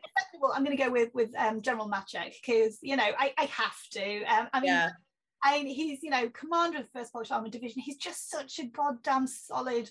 I'm 0.55 0.65
going 0.65 0.77
to 0.77 0.83
go 0.83 0.91
with 0.91 1.11
with 1.15 1.31
um, 1.37 1.63
General 1.63 1.89
Maczek 1.89 2.35
because 2.45 2.79
you 2.83 2.97
know 2.97 3.09
I, 3.19 3.33
I 3.39 3.45
have 3.45 3.77
to. 3.93 4.25
Um, 4.25 4.49
I 4.53 4.61
mean. 4.61 4.69
Yeah. 4.69 4.91
I 5.45 5.63
mean, 5.63 5.67
he's, 5.75 6.03
you 6.03 6.11
know, 6.11 6.29
commander 6.31 6.79
of 6.79 6.87
the 6.93 7.01
1st 7.01 7.13
Polish 7.13 7.31
Armored 7.31 7.53
Division. 7.53 7.83
He's 7.83 7.97
just 7.97 8.31
such 8.31 8.59
a 8.59 8.67
goddamn 8.67 9.27
solid 9.27 9.91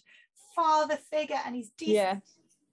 father 0.56 0.98
figure 1.12 1.40
and 1.46 1.56
he's 1.56 1.72
decent, 1.78 1.96
yeah. 1.96 2.16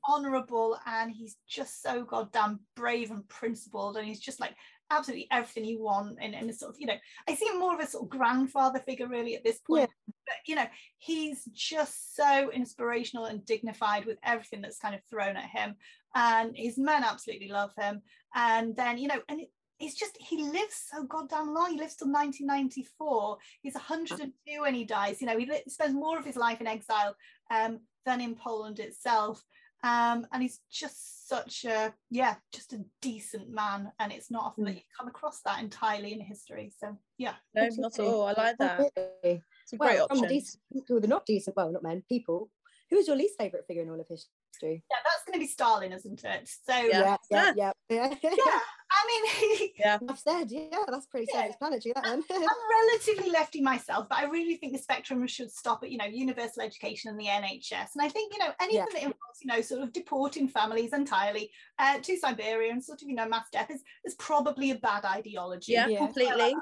honourable, 0.09 0.79
and 0.87 1.11
he's 1.11 1.37
just 1.49 1.83
so 1.83 2.05
goddamn 2.05 2.61
brave 2.77 3.11
and 3.11 3.29
principled. 3.29 3.97
And 3.97 4.07
he's 4.07 4.21
just 4.21 4.41
like 4.41 4.55
absolutely 4.91 5.29
everything 5.31 5.64
you 5.64 5.83
want 5.83 6.17
and, 6.21 6.35
and 6.35 6.55
sort 6.55 6.75
of 6.75 6.81
you 6.81 6.87
know 6.87 6.97
i 7.29 7.35
see 7.35 7.45
him 7.47 7.59
more 7.59 7.75
of 7.75 7.81
a 7.81 7.87
sort 7.87 8.05
of 8.05 8.09
grandfather 8.09 8.79
figure 8.81 9.07
really 9.07 9.37
at 9.37 9.45
this 9.45 9.59
point 9.59 9.83
yeah. 9.83 10.14
but 10.27 10.37
you 10.47 10.55
know 10.55 10.64
he's 10.99 11.45
just 11.53 12.17
so 12.17 12.51
inspirational 12.53 13.27
and 13.27 13.45
dignified 13.45 14.07
with 14.07 14.19
everything 14.23 14.62
that's 14.62 14.79
kind 14.79 14.95
of 14.95 15.01
thrown 15.11 15.37
at 15.37 15.45
him 15.45 15.75
and 16.14 16.57
his 16.57 16.79
men 16.79 17.05
absolutely 17.05 17.49
love 17.49 17.71
him 17.79 18.01
and 18.35 18.75
then 18.77 18.97
you 18.97 19.09
know 19.09 19.21
and 19.29 19.41
it, 19.41 19.51
it's 19.81 19.95
just 19.95 20.17
he 20.21 20.43
lives 20.43 20.85
so 20.93 21.05
goddamn 21.05 21.55
long. 21.55 21.73
He 21.73 21.79
lives 21.79 21.97
till 21.97 22.11
1994. 22.11 23.38
He's 23.62 23.75
102 23.75 24.33
when 24.61 24.75
he 24.75 24.85
dies. 24.85 25.21
You 25.21 25.27
know, 25.27 25.38
he 25.38 25.47
li- 25.47 25.62
spends 25.69 25.95
more 25.95 26.19
of 26.19 26.25
his 26.25 26.37
life 26.37 26.61
in 26.61 26.67
exile 26.67 27.14
um, 27.51 27.81
than 28.05 28.21
in 28.21 28.35
Poland 28.35 28.79
itself 28.81 29.45
um, 29.85 30.27
and 30.33 30.43
he's 30.43 30.61
just 30.71 31.29
such 31.29 31.64
a 31.64 31.93
yeah 32.11 32.35
just 32.53 32.73
a 32.73 32.85
decent 33.01 33.51
man 33.51 33.93
and 34.01 34.12
it's 34.12 34.31
not 34.31 34.45
often 34.45 34.64
that 34.64 34.73
hmm. 34.73 34.77
you 34.79 34.83
come 34.97 35.09
across 35.09 35.41
that 35.45 35.61
entirely 35.61 36.12
in 36.12 36.21
history 36.21 36.73
so 36.77 36.97
yeah 37.17 37.35
no 37.55 37.69
not 37.77 37.99
at 37.99 38.05
all 38.05 38.27
i 38.27 38.33
like 38.33 38.57
that 38.59 38.81
it's 39.22 39.72
a 39.72 39.76
well, 39.76 39.89
great 39.89 40.01
option. 40.01 40.22
the, 40.22 40.29
decent, 40.29 41.03
the 41.03 41.07
not 41.07 41.26
decent 41.26 41.55
well 41.55 41.70
not 41.70 41.83
men 41.83 42.03
people 42.09 42.51
who 42.91 42.97
is 42.97 43.07
your 43.07 43.16
least 43.16 43.35
favorite 43.39 43.66
figure 43.66 43.83
in 43.83 43.91
all 43.91 44.01
of 44.01 44.09
history 44.09 44.83
yeah 44.91 44.97
that's 45.05 45.24
going 45.26 45.35
to 45.35 45.39
be 45.39 45.47
stalin 45.47 45.93
isn't 45.93 46.24
it 46.24 46.49
so 46.49 46.74
yeah 46.74 47.16
yeah 47.31 47.53
yeah 47.55 47.72
yeah, 47.91 48.14
yeah. 48.22 48.35
yeah. 48.47 48.61
mean, 49.07 49.68
Yeah. 49.79 49.99
I've 50.09 50.18
said, 50.18 50.51
yeah, 50.51 50.85
that's 50.89 51.07
pretty 51.07 51.26
Yeah. 51.33 51.41
self-explanatory. 51.41 51.93
That 51.95 52.05
one. 52.05 52.22
I'm 52.31 52.89
relatively 52.89 53.31
lefty 53.31 53.61
myself, 53.61 54.09
but 54.09 54.18
I 54.18 54.24
really 54.24 54.57
think 54.57 54.72
the 54.72 54.79
spectrum 54.79 55.26
should 55.26 55.51
stop 55.53 55.83
at, 55.83 55.91
you 55.91 55.99
know, 55.99 56.05
universal 56.05 56.62
education 56.62 57.11
and 57.11 57.18
the 57.20 57.26
NHS. 57.26 57.91
And 57.95 58.03
I 58.03 58.09
think, 58.09 58.33
you 58.33 58.39
know, 58.41 58.53
anything 58.61 58.76
Yeah. 58.79 58.85
that 58.93 59.03
involves, 59.03 59.41
you 59.43 59.47
know, 59.47 59.61
sort 59.61 59.83
of 59.83 59.93
deporting 59.93 60.49
families 60.49 60.93
entirely 60.93 61.51
uh, 61.79 61.99
to 62.01 62.16
Siberia 62.16 62.72
and 62.72 62.83
sort 62.83 63.03
of, 63.03 63.09
you 63.09 63.14
know, 63.14 63.29
mass 63.29 63.49
death 63.51 63.70
is, 63.70 63.83
is 64.05 64.14
probably 64.16 64.70
a 64.70 64.76
bad 64.76 65.05
ideology. 65.05 65.72
Yeah, 65.72 65.87
Yeah. 65.89 65.99
completely. 65.99 66.55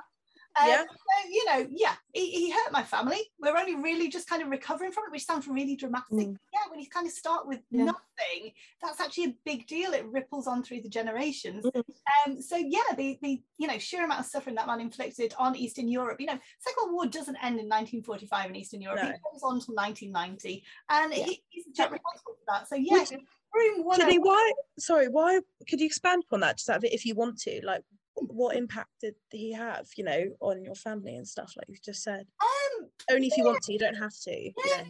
Um, 0.61 0.69
Yeah. 0.69 0.83
So, 0.85 1.29
you 1.31 1.45
know, 1.47 1.67
yeah, 1.71 1.95
he, 2.13 2.31
he 2.31 2.51
hurt 2.51 2.73
my 2.73 2.83
family. 2.83 3.21
We're 3.41 3.57
only 3.57 3.75
really 3.77 4.09
just 4.09 4.29
kind 4.29 4.43
of 4.43 4.49
recovering 4.49 4.93
from 4.93 5.05
it, 5.05 5.13
which 5.13 5.25
sounds 5.25 5.47
really 5.49 5.77
dramatic. 5.77 6.07
Mm. 6.13 6.37
Yeah, 6.53 6.71
when 6.71 6.81
you 6.81 6.89
kind 6.89 7.07
of 7.07 7.13
start 7.13 7.47
with 7.47 7.61
Yeah. 7.71 7.85
nothing, 7.85 8.53
that's 8.83 9.01
actually 9.01 9.25
a 9.25 9.35
big 9.45 9.67
deal. 9.67 9.93
It 9.93 10.07
ripples 10.07 10.47
on 10.47 10.63
through 10.63 10.83
the 10.83 10.89
generations. 10.89 11.65
Mm. 11.65 11.83
Um, 12.27 12.43
so 12.43 12.57
yeah, 12.57 12.95
the 12.97 13.19
the 13.23 13.43
you 13.59 13.67
know 13.69 13.79
sheer 13.79 14.05
amount 14.05 14.21
of 14.21 14.27
suffering 14.27 14.57
that 14.57 14.67
man 14.67 14.81
inflicted 14.81 15.35
on 15.39 15.57
Eastern 15.57 15.89
Europe. 15.89 16.21
You 16.21 16.27
know, 16.27 16.39
Second 16.59 16.85
World 16.85 16.93
War 16.95 17.07
doesn't 17.07 17.37
end 17.37 17.59
in 17.61 17.69
1945 17.69 18.51
in 18.51 18.57
Eastern 18.57 18.81
Europe. 18.81 19.03
No. 19.03 19.09
It 19.11 19.21
goes 19.33 19.43
on 19.43 19.55
until 19.57 19.75
1990, 19.75 20.65
and 20.91 21.13
Yeah. 21.13 21.25
he, 21.25 21.43
he's 21.49 21.67
responsible 21.67 22.01
for 22.25 22.45
that. 22.49 22.69
So 22.69 22.77
yeah, 22.77 22.99
Would- 22.99 23.21
room 23.55 23.85
one. 23.85 23.99
Jenny, 23.99 24.19
why? 24.19 24.53
Sorry, 24.79 25.09
why? 25.09 25.41
Could 25.69 25.81
you 25.81 25.87
expand 25.87 26.25
upon 26.27 26.41
that 26.41 26.59
just 26.59 26.69
out 26.71 26.79
of 26.79 26.85
it 26.85 26.93
if 26.93 27.05
you 27.05 27.15
want 27.15 27.39
to? 27.41 27.61
Like, 27.65 27.83
what 28.17 28.57
impact 28.57 28.91
did 29.01 29.15
he 29.31 29.53
have? 29.53 29.87
You 29.97 30.05
know, 30.05 30.25
on 30.41 30.65
your 30.65 30.75
family 30.75 31.17
and 31.17 31.27
stuff, 31.27 31.53
like 31.57 31.69
you 31.69 31.77
just 31.85 32.03
said. 32.03 32.27
Um, 32.41 32.89
Only 33.11 33.29
if 33.29 33.37
you 33.37 33.45
want 33.45 33.63
to. 33.63 33.73
You 33.73 33.79
don't 33.79 33.95
have 33.95 34.15
to. 34.25 34.31
you 34.31 34.53
Yeah. 34.65 34.77
know. 34.79 34.83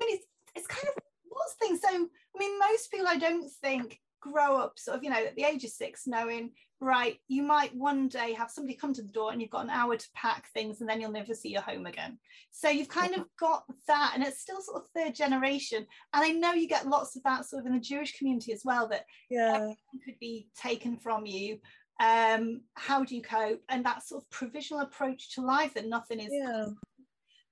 I 0.00 0.04
mean, 0.04 0.16
it's, 0.16 0.26
it's 0.54 0.66
kind 0.66 0.86
of 0.88 1.02
what's 1.28 1.52
of 1.52 1.58
things. 1.58 1.80
So, 1.80 1.88
I 1.88 2.38
mean, 2.38 2.58
most 2.58 2.90
people 2.90 3.08
I 3.08 3.16
don't 3.16 3.50
think 3.62 4.00
grow 4.20 4.56
up 4.56 4.78
sort 4.78 4.96
of, 4.96 5.04
you 5.04 5.10
know, 5.10 5.16
at 5.24 5.34
the 5.36 5.44
age 5.44 5.64
of 5.64 5.70
six, 5.70 6.06
knowing, 6.06 6.52
right, 6.80 7.16
you 7.28 7.42
might 7.42 7.74
one 7.74 8.08
day 8.08 8.32
have 8.32 8.50
somebody 8.50 8.76
come 8.76 8.92
to 8.94 9.02
the 9.02 9.12
door 9.12 9.32
and 9.32 9.40
you've 9.40 9.50
got 9.50 9.64
an 9.64 9.70
hour 9.70 9.96
to 9.96 10.08
pack 10.14 10.48
things 10.52 10.80
and 10.80 10.88
then 10.88 11.00
you'll 11.00 11.10
never 11.10 11.34
see 11.34 11.48
your 11.48 11.62
home 11.62 11.86
again. 11.86 12.18
So 12.50 12.68
you've 12.68 12.88
kind 12.88 13.14
of 13.14 13.24
got 13.38 13.64
that, 13.88 14.12
and 14.14 14.22
it's 14.22 14.40
still 14.40 14.60
sort 14.60 14.82
of 14.82 14.88
third 14.94 15.14
generation. 15.14 15.86
And 16.12 16.24
I 16.24 16.30
know 16.30 16.52
you 16.52 16.68
get 16.68 16.86
lots 16.86 17.16
of 17.16 17.22
that 17.24 17.46
sort 17.46 17.60
of 17.60 17.66
in 17.66 17.72
the 17.74 17.80
Jewish 17.80 18.16
community 18.16 18.52
as 18.52 18.62
well, 18.64 18.88
that 18.88 19.06
Yeah. 19.30 19.72
could 20.04 20.18
be 20.20 20.48
taken 20.56 20.96
from 20.96 21.26
you. 21.26 21.58
Um, 22.02 22.62
how 22.74 23.04
do 23.04 23.14
you 23.14 23.22
cope? 23.22 23.62
And 23.68 23.84
that 23.86 24.02
sort 24.02 24.22
of 24.22 24.30
provisional 24.30 24.82
approach 24.82 25.34
to 25.34 25.40
life 25.40 25.74
that 25.74 25.86
nothing 25.86 26.20
is 26.20 26.32
Yeah. 26.32 26.66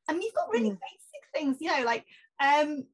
I 0.08 0.12
mean, 0.12 0.22
you've 0.22 0.34
got 0.34 0.50
really 0.50 0.70
Mm. 0.70 0.80
basic 0.90 1.22
things, 1.32 1.58
you 1.60 1.70
know, 1.70 1.84
like 1.84 2.04
um, 2.40 2.86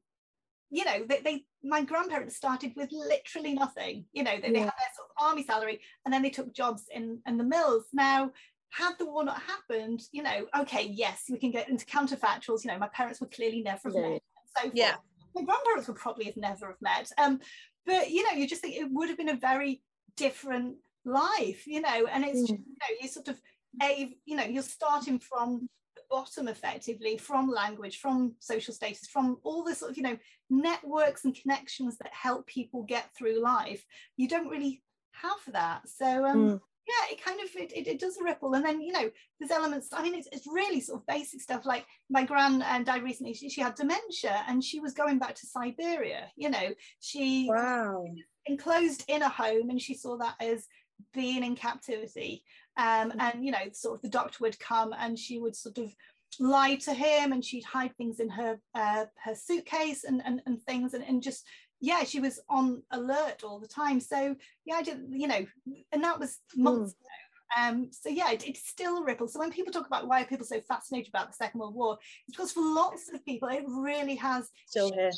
you 0.69 0.83
know, 0.85 1.05
they, 1.09 1.21
they 1.21 1.45
my 1.63 1.81
grandparents 1.83 2.35
started 2.35 2.73
with 2.75 2.91
literally 2.91 3.53
nothing. 3.53 4.05
You 4.11 4.23
know, 4.23 4.35
they, 4.39 4.51
they 4.51 4.59
had 4.59 4.77
their 4.81 4.93
sort 4.95 5.09
of 5.09 5.25
army 5.25 5.43
salary 5.43 5.81
and 6.05 6.13
then 6.13 6.21
they 6.21 6.29
took 6.29 6.53
jobs 6.53 6.83
in 6.93 7.21
in 7.25 7.37
the 7.37 7.43
mills. 7.43 7.85
Now, 7.93 8.31
had 8.69 8.93
the 8.99 9.05
war 9.05 9.23
not 9.23 9.41
happened, 9.41 10.01
you 10.11 10.21
know, 10.21 10.45
okay, 10.59 10.85
yes, 10.85 11.23
we 11.29 11.39
can 11.39 11.51
get 11.51 11.69
into 11.69 11.85
counterfactuals. 11.85 12.63
You 12.63 12.71
know, 12.71 12.77
my 12.77 12.89
parents 12.89 13.19
would 13.21 13.31
clearly 13.31 13.61
never 13.61 13.89
have 13.89 13.95
Yeah. 13.95 14.09
met 14.09 14.21
so 14.55 14.61
forth. 14.63 14.75
Yeah. 14.75 14.95
My 15.35 15.43
grandparents 15.43 15.87
would 15.87 15.97
probably 15.97 16.25
have 16.25 16.37
never 16.37 16.67
have 16.67 16.81
met. 16.81 17.11
Um, 17.17 17.39
but 17.85 18.11
you 18.11 18.23
know, 18.23 18.31
you 18.37 18.47
just 18.47 18.61
think 18.61 18.75
it 18.75 18.91
would 18.91 19.09
have 19.09 19.17
been 19.17 19.29
a 19.29 19.35
very 19.37 19.81
different 20.17 20.77
life, 21.07 21.65
you 21.67 21.81
know, 21.81 22.07
and 22.11 22.23
it's 22.23 22.41
just, 22.43 22.59
you 22.65 22.75
know, 22.81 22.97
you 23.01 23.07
sort 23.07 23.27
of 23.29 23.41
a 23.81 24.15
you 24.25 24.35
know, 24.35 24.43
you're 24.43 24.63
starting 24.63 25.19
from 25.19 25.67
the 25.95 26.01
bottom 26.09 26.47
effectively 26.47 27.17
from 27.17 27.49
language, 27.49 27.97
from 27.99 28.35
social 28.39 28.73
status, 28.73 29.07
from 29.07 29.37
all 29.43 29.63
the 29.63 29.75
sort 29.75 29.91
of, 29.91 29.97
you 29.97 30.03
know, 30.03 30.17
networks 30.49 31.25
and 31.25 31.35
connections 31.35 31.97
that 31.97 32.13
help 32.13 32.45
people 32.47 32.83
get 32.83 33.09
through 33.17 33.41
life. 33.41 33.83
You 34.17 34.27
don't 34.27 34.49
really 34.49 34.83
have 35.11 35.53
that. 35.53 35.87
So 35.89 36.25
um 36.25 36.53
Mm. 36.53 36.59
yeah, 36.87 37.13
it 37.13 37.23
kind 37.23 37.41
of 37.41 37.49
it, 37.55 37.73
it, 37.73 37.87
it 37.87 37.99
does 37.99 38.17
ripple. 38.21 38.53
And 38.53 38.63
then, 38.65 38.79
you 38.81 38.93
know, 38.93 39.09
there's 39.39 39.51
elements, 39.51 39.89
I 39.91 40.01
mean, 40.03 40.15
it's, 40.15 40.29
it's 40.31 40.47
really 40.47 40.79
sort 40.79 41.01
of 41.01 41.07
basic 41.07 41.41
stuff 41.41 41.65
like 41.65 41.85
my 42.09 42.23
gran 42.23 42.61
uh, 42.61 42.79
died 42.83 43.03
recently, 43.03 43.33
she, 43.33 43.49
she 43.49 43.61
had 43.61 43.75
dementia 43.75 44.43
and 44.47 44.63
she 44.63 44.79
was 44.79 44.93
going 44.93 45.19
back 45.19 45.35
to 45.35 45.45
Siberia, 45.47 46.31
you 46.37 46.49
know, 46.49 46.73
she 47.01 47.47
Wow. 47.49 48.05
enclosed 48.45 49.03
in 49.09 49.21
a 49.21 49.29
home 49.29 49.69
and 49.69 49.81
she 49.81 49.93
saw 49.93 50.17
that 50.17 50.35
as 50.39 50.65
being 51.13 51.43
in 51.43 51.55
captivity 51.55 52.43
um, 52.77 53.11
and 53.19 53.43
you 53.43 53.51
know 53.51 53.69
sort 53.73 53.95
of 53.95 54.01
the 54.01 54.09
doctor 54.09 54.37
would 54.41 54.59
come 54.59 54.93
and 54.97 55.17
she 55.17 55.39
would 55.39 55.55
sort 55.55 55.77
of 55.77 55.93
lie 56.39 56.75
to 56.75 56.93
him 56.93 57.31
and 57.31 57.43
she'd 57.43 57.63
hide 57.63 57.95
things 57.97 58.19
in 58.19 58.29
her 58.29 58.59
uh, 58.75 59.05
her 59.23 59.35
suitcase 59.35 60.03
and, 60.03 60.21
and, 60.25 60.41
and 60.45 60.61
things 60.63 60.93
and, 60.93 61.03
and 61.03 61.23
just 61.23 61.45
yeah 61.79 62.03
she 62.03 62.19
was 62.19 62.39
on 62.49 62.81
alert 62.91 63.43
all 63.43 63.59
the 63.59 63.67
time. 63.67 63.99
So 63.99 64.35
yeah 64.65 64.75
i 64.75 64.83
did 64.83 64.99
you 65.09 65.27
know 65.27 65.45
and 65.91 66.03
that 66.03 66.19
was 66.19 66.39
months 66.55 66.91
ago. 66.93 67.61
Um 67.65 67.89
so 67.91 68.09
yeah 68.09 68.31
it, 68.31 68.47
it's 68.47 68.67
still 68.67 68.97
a 68.97 69.03
ripple. 69.03 69.27
So 69.27 69.39
when 69.39 69.51
people 69.51 69.73
talk 69.73 69.87
about 69.87 70.07
why 70.07 70.21
are 70.21 70.25
people 70.25 70.45
so 70.45 70.61
fascinated 70.61 71.09
about 71.09 71.27
the 71.27 71.33
second 71.33 71.59
world 71.59 71.75
war 71.75 71.97
it's 72.27 72.37
because 72.37 72.51
for 72.51 72.63
lots 72.63 73.11
of 73.13 73.23
people 73.25 73.47
it 73.49 73.63
really 73.67 74.15
has 74.15 74.49
Still 74.67 74.91
here. 74.93 75.11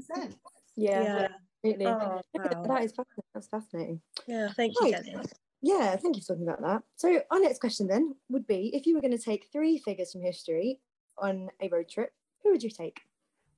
sense 0.00 0.36
Yeah, 0.76 1.02
Yeah. 1.02 1.28
Absolutely. 1.64 1.86
Oh, 1.86 2.20
wow. 2.34 2.64
That 2.68 2.82
is 2.84 2.92
fascinating. 2.92 3.24
That's 3.34 3.46
fascinating. 3.48 4.00
Yeah. 4.26 4.48
Thank 4.56 4.74
you, 4.80 4.92
Right. 4.92 5.04
Jenny. 5.04 5.24
Yeah, 5.64 5.94
thank 5.96 6.16
you 6.16 6.22
for 6.22 6.34
talking 6.34 6.48
about 6.48 6.60
that. 6.62 6.82
So 6.96 7.22
our 7.30 7.38
next 7.40 7.60
question 7.60 7.86
then 7.86 8.16
would 8.28 8.46
be 8.48 8.74
if 8.74 8.84
you 8.86 8.94
were 8.96 9.00
going 9.00 9.16
to 9.16 9.22
take 9.22 9.46
three 9.52 9.78
figures 9.78 10.12
from 10.12 10.22
history 10.22 10.80
on 11.18 11.48
a 11.60 11.68
road 11.68 11.88
trip, 11.88 12.12
who 12.42 12.50
would 12.50 12.62
you 12.64 12.70
take? 12.70 13.00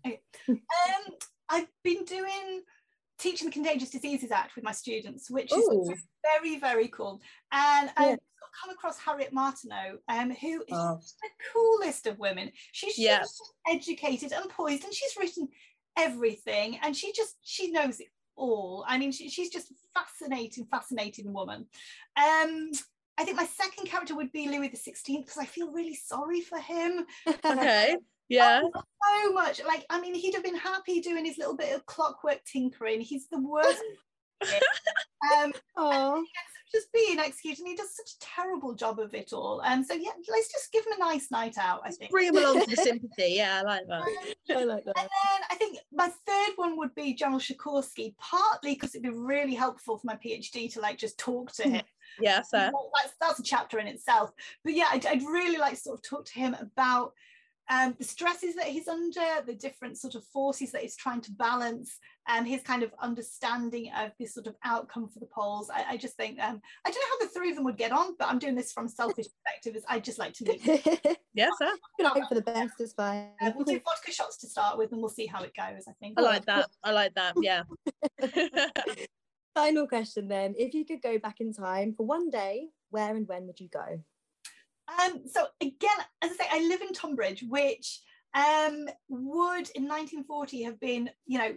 Um, 0.05 0.55
I've 1.49 1.69
been 1.83 2.05
doing 2.05 2.63
teaching 3.19 3.47
the 3.49 3.53
Contagious 3.53 3.89
Diseases 3.91 4.31
Act 4.31 4.55
with 4.55 4.65
my 4.65 4.73
students, 4.73 5.31
which 5.31 5.51
is 5.53 6.03
very, 6.23 6.59
very 6.59 6.89
cool. 6.89 7.23
And 7.53 7.91
Yeah. 7.99 8.05
I've 8.13 8.19
come 8.63 8.71
across 8.71 8.99
Harriet 8.99 9.33
Martineau, 9.33 9.99
um, 10.09 10.31
who 10.31 10.61
is 10.63 10.67
Oh. 10.73 11.01
the 11.23 11.29
coolest 11.55 12.07
of 12.07 12.19
women. 12.19 12.53
She's 12.73 12.99
Yeah. 12.99 13.21
just 13.21 13.41
educated 13.67 14.33
and 14.33 14.51
poised, 14.51 14.85
and 14.85 14.93
she's 14.93 15.17
written 15.17 15.49
everything, 15.99 16.79
and 16.83 16.97
she 16.97 17.13
just 17.13 17.37
she 17.43 17.71
knows 17.71 18.01
it 18.01 18.09
all. 18.37 18.85
I 18.89 18.99
mean, 18.99 19.13
she, 19.13 19.29
she's 19.29 19.51
just 19.51 19.73
fascinating, 19.95 20.67
fascinating 20.67 21.33
woman. 21.33 21.67
Um, 22.17 22.71
I 23.17 23.25
think 23.25 23.37
my 23.37 23.47
second 23.47 23.87
character 23.87 24.17
would 24.17 24.33
be 24.33 24.49
Louis 24.49 24.69
the 24.69 24.77
Sixteenth 24.77 25.27
because 25.27 25.41
I 25.41 25.47
feel 25.47 25.71
really 25.71 25.95
sorry 25.95 26.41
for 26.41 26.59
him 26.59 27.07
Okay. 27.45 27.97
Yeah. 28.29 28.63
so 28.63 29.33
much. 29.33 29.63
Like, 29.65 29.85
I 29.91 30.01
mean, 30.01 30.15
he'd 30.15 30.35
have 30.35 30.43
been 30.43 30.57
happy 30.57 31.01
doing 31.01 31.25
his 31.25 31.39
little 31.39 31.57
bit 31.57 31.75
of 31.77 31.85
clockwork 31.87 32.41
tinkering. 32.45 33.01
He's 33.01 33.29
the 33.29 33.39
worst. 33.39 33.83
um, 35.37 35.53
Oh, 35.77 36.25
just 36.75 36.93
being 36.93 37.19
executed, 37.19 37.61
and 37.61 37.69
he 37.69 37.77
does 37.77 37.95
such 37.95 38.11
a 38.11 38.19
terrible 38.21 38.75
job 38.75 38.99
of 38.99 39.15
it 39.15 39.33
all. 39.33 39.63
Um, 39.65 39.85
so 39.85 39.95
yeah, 39.95 40.11
let's 40.29 40.53
just 40.53 40.73
give 40.73 40.85
him 40.85 40.95
a 40.97 40.99
nice 40.99 41.31
night 41.31 41.57
out. 41.59 41.81
I 41.85 41.91
think. 41.91 42.11
Bring 42.11 42.29
him 42.29 42.37
along 42.37 42.61
to 42.61 42.71
the 42.71 42.77
sympathy. 42.83 43.35
Yeah, 43.37 43.61
I 43.61 43.63
like 43.63 43.87
that. 43.89 44.03
I 44.51 44.65
like 44.65 44.85
that. 44.85 44.99
And 44.99 45.09
then 45.09 45.41
I 45.51 45.55
think 45.55 45.79
my 45.93 46.09
third 46.27 46.53
one 46.57 46.77
would 46.79 46.95
be 46.95 47.15
General 47.15 47.41
Sikorski, 47.41 48.15
partly 48.19 48.75
because 48.75 48.95
it'd 48.95 49.03
be 49.03 49.17
really 49.17 49.55
helpful 49.55 49.99
for 49.99 50.07
my 50.07 50.17
PhD 50.17 50.73
to 50.75 50.81
like 50.81 50.99
just 50.99 51.19
talk 51.19 51.53
to 51.53 51.63
him. 51.65 51.83
Yeah, 52.21 52.43
fair. 52.43 52.71
That's, 52.95 53.15
that's 53.21 53.41
a 53.41 53.43
chapter 53.43 53.81
in 53.81 53.89
itself. 53.89 54.31
But 54.63 54.75
yeah, 54.75 54.87
I'd, 54.93 55.05
I'd 55.05 55.23
really 55.23 55.57
like 55.57 55.75
to 55.75 55.81
sort 55.81 55.99
of 55.99 56.09
talk 56.09 56.27
to 56.27 56.39
him 56.39 56.55
about 56.61 57.13
um, 57.71 57.95
the 57.99 58.05
stresses 58.05 58.55
that 58.57 58.67
he's 58.67 58.89
under, 58.89 59.21
the 59.47 59.55
different 59.55 59.99
sort 59.99 60.15
of 60.15 60.25
forces 60.27 60.73
that 60.73 60.83
he's 60.83 60.97
trying 60.97 61.21
to 61.23 61.33
balance, 61.33 61.97
and 62.29 62.47
his 62.47 62.63
kind 62.63 62.83
of 62.83 62.93
understanding 63.01 63.91
of 63.97 64.11
this 64.19 64.35
sort 64.35 64.47
of 64.47 64.55
outcome 64.65 65.09
for 65.09 65.19
the 65.19 65.27
Poles. 65.27 65.71
I, 65.71 65.85
I 65.91 65.97
just 65.97 66.17
think 66.17 66.39
um, 66.41 66.61
I 66.87 66.91
don't 66.91 67.01
know 67.01 67.17
how 67.19 67.27
the 67.27 67.33
three 67.33 67.51
of 67.51 67.57
them 67.57 67.65
would 67.65 67.79
get 67.79 67.93
on, 67.93 68.17
but 68.19 68.29
I'm 68.29 68.39
doing 68.39 68.55
this 68.55 68.73
from 68.73 68.87
a 68.87 68.89
selfish 68.89 69.27
perspective. 69.45 69.77
Is 69.77 69.85
I'd 69.89 70.05
just 70.05 70.19
like 70.19 70.35
to 70.35 70.45
meet. 70.45 70.65
them. 70.65 71.15
Yeah, 71.35 71.49
fair. 71.59 71.73
Hope 72.01 72.29
for 72.29 72.35
the 72.35 72.43
best. 72.43 72.75
It's 72.79 72.93
fine. 72.93 73.31
Uh, 73.43 73.51
we'll 73.57 73.65
do 73.65 73.81
vodka 73.85 74.13
shots 74.13 74.37
to 74.39 74.47
start 74.47 74.79
with, 74.79 74.93
and 74.93 75.01
we'll 75.01 75.11
see 75.11 75.27
how 75.27 75.43
it 75.43 75.53
goes. 75.57 75.85
I 75.89 75.93
think. 76.01 76.19
I 76.19 76.23
like 76.23 76.45
that. 76.47 76.69
I 76.83 76.93
like 76.93 77.15
that. 77.15 77.35
Yeah. 77.41 77.63
Final 79.55 79.87
question 79.87 80.29
then: 80.29 80.55
If 80.57 80.75
you 80.75 80.85
could 80.85 81.03
go 81.03 81.19
back 81.19 81.41
in 81.41 81.53
time 81.53 81.95
for 81.97 82.07
one 82.07 82.31
day, 82.31 82.69
where 82.91 83.17
and 83.17 83.27
when 83.27 83.47
would 83.47 83.59
you 83.59 83.69
go? 83.69 84.01
Um, 84.89 85.23
so 85.27 85.47
again, 85.61 85.91
as 86.23 86.33
I 86.33 86.35
say, 86.35 86.45
I 86.51 86.67
live 86.67 86.83
in 86.83 86.93
Tonbridge, 86.93 87.45
which 87.49 88.01
um, 88.35 88.87
would 89.09 89.71
in 89.75 89.89
1940 89.89 90.63
have 90.65 90.81
been, 90.81 91.11
you 91.27 91.39
know, 91.39 91.55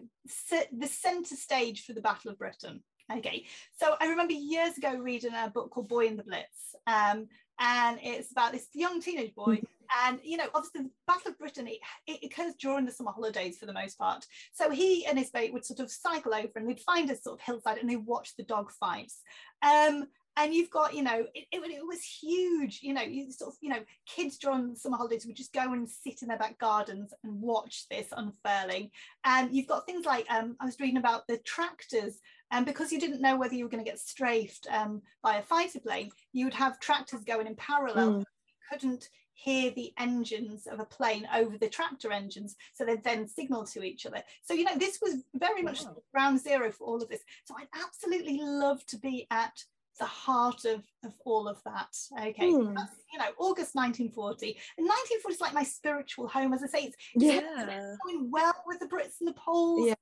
the 0.72 0.88
centre 0.88 1.36
stage 1.36 1.84
for 1.86 1.94
the 1.94 2.02
Battle 2.02 2.32
of 2.32 2.38
Britain. 2.38 2.84
Okay, 3.12 3.46
so 3.80 3.96
I 4.02 4.08
remember 4.08 4.34
years 4.34 4.78
ago 4.78 4.94
reading 4.98 5.32
a 5.34 5.50
book 5.50 5.72
called 5.72 5.88
Boy 5.88 6.08
in 6.08 6.18
the 6.18 6.24
Blitz, 6.24 6.76
um, 6.88 7.28
and 7.58 8.00
it's 8.04 8.32
about 8.32 8.52
this 8.52 8.68
young 8.74 9.02
teenage 9.02 9.34
boy. 9.34 9.62
And 10.06 10.20
you 10.24 10.36
know, 10.36 10.48
obviously, 10.54 10.82
the 10.82 10.90
Battle 11.08 11.32
of 11.32 11.40
Britain 11.40 11.70
it, 11.70 11.80
it 12.06 12.20
occurs 12.26 12.54
during 12.60 12.86
the 12.86 12.92
summer 12.92 13.12
holidays 13.12 13.58
for 13.58 13.66
the 13.66 13.72
most 13.72 13.98
part. 13.98 14.26
So 14.54 14.70
he 14.70 15.06
and 15.06 15.18
his 15.18 15.32
mate 15.34 15.54
would 15.54 15.64
sort 15.64 15.80
of 15.80 15.90
cycle 15.90 16.34
over, 16.34 16.52
and 16.58 16.70
they'd 16.70 16.82
find 16.82 17.10
a 17.10 17.16
sort 17.16 17.40
of 17.40 17.46
hillside, 17.46 17.78
and 17.78 17.90
they 17.90 17.96
watch 17.96 18.36
the 18.36 18.44
dog 18.44 18.72
fights. 18.72 19.22
Um, 19.62 20.08
and 20.38 20.54
you've 20.54 20.70
got 20.70 20.94
you 20.94 21.02
know 21.02 21.26
it, 21.34 21.46
it, 21.52 21.62
it, 21.64 21.86
was 21.86 22.02
huge 22.04 22.80
you 22.82 22.94
know 22.94 23.02
you 23.02 23.30
sort 23.32 23.52
of 23.52 23.58
you 23.62 23.70
know 23.70 23.84
kids 24.06 24.38
during 24.38 24.76
summer 24.76 24.96
holidays 24.96 25.26
would 25.26 25.36
just 25.36 25.54
go 25.54 25.74
and 25.74 25.90
sit 25.90 26.22
in 26.22 26.30
their 26.30 26.38
back 26.38 26.58
gardens 26.60 27.14
and 27.24 27.42
watch 27.42 27.86
this 27.90 28.08
unfurling 28.16 28.90
and 29.26 29.54
you've 29.54 29.68
got 29.68 29.86
things 29.86 30.06
like 30.06 30.26
um, 30.30 30.56
i 30.62 30.66
was 30.66 30.80
reading 30.80 30.98
about 30.98 31.28
the 31.28 31.38
tractors 31.40 32.20
and 32.52 32.66
because 32.66 32.92
you 32.92 33.00
didn't 33.00 33.22
know 33.22 33.36
whether 33.36 33.56
you 33.56 33.66
were 33.66 33.70
going 33.70 33.84
to 33.84 33.90
get 33.90 34.00
strafed 34.00 34.68
um, 34.72 35.02
by 35.22 35.38
a 35.38 35.44
fighter 35.44 35.80
plane 35.80 36.10
you 36.32 36.46
would 36.46 36.54
have 36.54 36.80
tractors 36.80 37.24
going 37.24 37.48
in 37.48 37.56
parallel 37.56 38.14
mm. 38.14 38.20
you 38.20 38.26
couldn't 38.72 39.10
hear 39.34 39.70
the 39.72 39.94
engines 40.00 40.66
of 40.66 40.80
a 40.80 40.86
plane 40.86 41.28
over 41.36 41.60
the 41.60 41.70
tractor 41.70 42.12
engines 42.12 42.56
so 42.74 42.84
they'd 42.84 43.04
then 43.04 43.28
signal 43.28 43.64
to 43.64 43.84
each 43.84 44.06
other 44.08 44.24
so 44.44 44.56
you 44.56 44.64
know 44.64 44.76
this 44.78 44.98
was 45.00 45.24
very 45.36 45.62
much 45.62 45.84
wow. 45.84 45.96
ground 46.12 46.40
zero 46.40 46.72
for 46.72 46.86
all 46.86 47.02
of 47.02 47.08
this 47.08 47.22
so 47.46 47.54
i'd 47.60 47.68
absolutely 47.86 48.40
love 48.42 48.84
to 48.88 48.98
be 48.98 49.28
at 49.30 49.54
the 49.98 50.06
heart 50.06 50.66
of, 50.66 50.84
of 51.04 51.14
all 51.26 51.48
of 51.48 51.58
that. 51.66 51.96
Okay, 52.20 52.48
mm. 52.48 52.76
you 53.12 53.20
know, 53.20 53.32
August 53.38 53.76
1940. 53.76 54.58
And 54.78 54.88
1940 54.88 55.34
is 55.34 55.42
like 55.42 55.54
my 55.54 55.64
spiritual 55.64 56.28
home. 56.28 56.54
As 56.54 56.64
I 56.64 56.68
say, 56.68 56.86
it's, 56.86 56.96
yeah. 57.16 57.42
it's 57.68 57.98
going 58.06 58.30
well 58.32 58.56
with 58.66 58.80
the 58.80 58.88
Brits 58.88 59.20
and 59.20 59.28
the 59.28 59.34
Poles. 59.34 59.88
Yeah. 59.88 59.94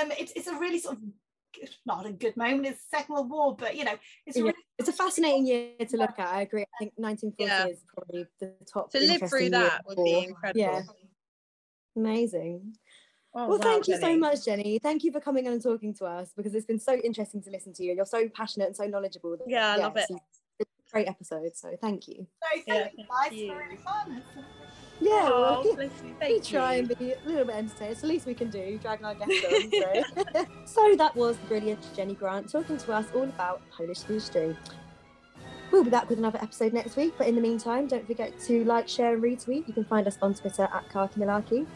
Um, 0.00 0.12
it's, 0.18 0.32
it's 0.36 0.46
a 0.46 0.58
really 0.58 0.78
sort 0.78 0.96
of 0.96 1.02
not 1.86 2.06
a 2.06 2.12
good 2.12 2.36
moment. 2.36 2.66
It's 2.66 2.82
the 2.90 2.98
Second 2.98 3.14
World 3.14 3.30
War, 3.30 3.56
but 3.56 3.76
you 3.76 3.84
know, 3.84 3.94
it's 4.26 4.36
yeah. 4.36 4.44
really 4.44 4.54
it's 4.78 4.88
a 4.88 4.92
fascinating 4.92 5.46
year 5.46 5.70
to 5.88 5.96
look 5.96 6.18
at. 6.18 6.28
I 6.28 6.42
agree. 6.42 6.62
I 6.62 6.78
think 6.78 6.92
1940 6.96 7.44
yeah. 7.44 7.66
is 7.66 7.82
probably 7.92 8.26
the 8.38 8.52
top. 8.72 8.90
To 8.92 9.00
live 9.00 9.28
through 9.28 9.50
that 9.50 9.82
would 9.86 9.96
be 10.02 10.24
incredible. 10.24 10.60
Yeah, 10.60 10.82
amazing. 11.96 12.74
Oh, 13.32 13.48
well, 13.48 13.58
wow, 13.58 13.64
thank 13.64 13.86
you 13.86 13.94
Jenny. 13.94 14.14
so 14.14 14.18
much, 14.18 14.44
Jenny. 14.44 14.78
Thank 14.80 15.04
you 15.04 15.12
for 15.12 15.20
coming 15.20 15.46
on 15.46 15.52
and 15.54 15.62
talking 15.62 15.94
to 15.94 16.04
us 16.04 16.32
because 16.36 16.54
it's 16.54 16.66
been 16.66 16.80
so 16.80 16.94
interesting 16.94 17.40
to 17.42 17.50
listen 17.50 17.72
to 17.74 17.84
you. 17.84 17.94
You're 17.94 18.04
so 18.04 18.28
passionate 18.28 18.66
and 18.66 18.76
so 18.76 18.86
knowledgeable. 18.86 19.36
Yeah, 19.46 19.68
I 19.68 19.76
yeah, 19.76 19.82
love 19.84 19.96
it. 19.96 20.06
It's 20.58 20.70
a 20.88 20.92
great 20.92 21.06
episode. 21.06 21.56
So 21.56 21.76
thank 21.80 22.08
you. 22.08 22.18
No, 22.18 22.26
thank 22.52 22.64
yeah, 22.66 22.88
you 22.96 23.04
guys. 23.06 23.32
You. 23.32 23.54
really 23.54 23.76
fun. 23.76 24.22
Yeah, 25.00 25.30
oh, 25.32 25.62
well, 25.64 25.88
we 26.20 26.40
try 26.40 26.74
and 26.74 26.88
be 26.88 27.12
a 27.12 27.16
little 27.24 27.46
bit 27.46 27.54
entertaining. 27.54 27.92
It's 27.92 28.00
the 28.02 28.06
least 28.06 28.26
we 28.26 28.34
can 28.34 28.50
do, 28.50 28.78
dragging 28.82 29.06
our 29.06 29.14
guests 29.14 29.44
on. 29.44 29.70
So. 29.70 30.44
so 30.66 30.96
that 30.96 31.16
was 31.16 31.38
the 31.38 31.46
brilliant 31.46 31.86
Jenny 31.96 32.14
Grant 32.14 32.50
talking 32.50 32.76
to 32.76 32.92
us 32.92 33.06
all 33.14 33.22
about 33.22 33.62
Polish 33.70 34.02
history. 34.02 34.54
We'll 35.70 35.84
be 35.84 35.90
back 35.90 36.10
with 36.10 36.18
another 36.18 36.40
episode 36.42 36.72
next 36.72 36.96
week, 36.96 37.14
but 37.16 37.28
in 37.28 37.36
the 37.36 37.40
meantime, 37.40 37.86
don't 37.86 38.06
forget 38.06 38.38
to 38.40 38.64
like, 38.64 38.88
share, 38.88 39.14
and 39.14 39.22
retweet. 39.22 39.68
You 39.68 39.72
can 39.72 39.84
find 39.84 40.06
us 40.06 40.18
on 40.20 40.34
Twitter 40.34 40.64
at 40.64 40.90
Khaki 40.90 41.20
Malarkey. 41.20 41.66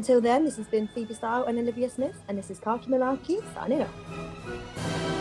Until 0.00 0.22
then, 0.22 0.46
this 0.46 0.56
has 0.56 0.66
been 0.66 0.88
Phoebe 0.88 1.12
Style 1.12 1.44
and 1.44 1.58
Olivia 1.58 1.90
Smith, 1.90 2.22
and 2.26 2.38
this 2.38 2.50
is 2.50 2.58
Khaki 2.58 2.86
Malarkey 2.86 3.42
signing 3.52 3.82
off. 3.82 5.19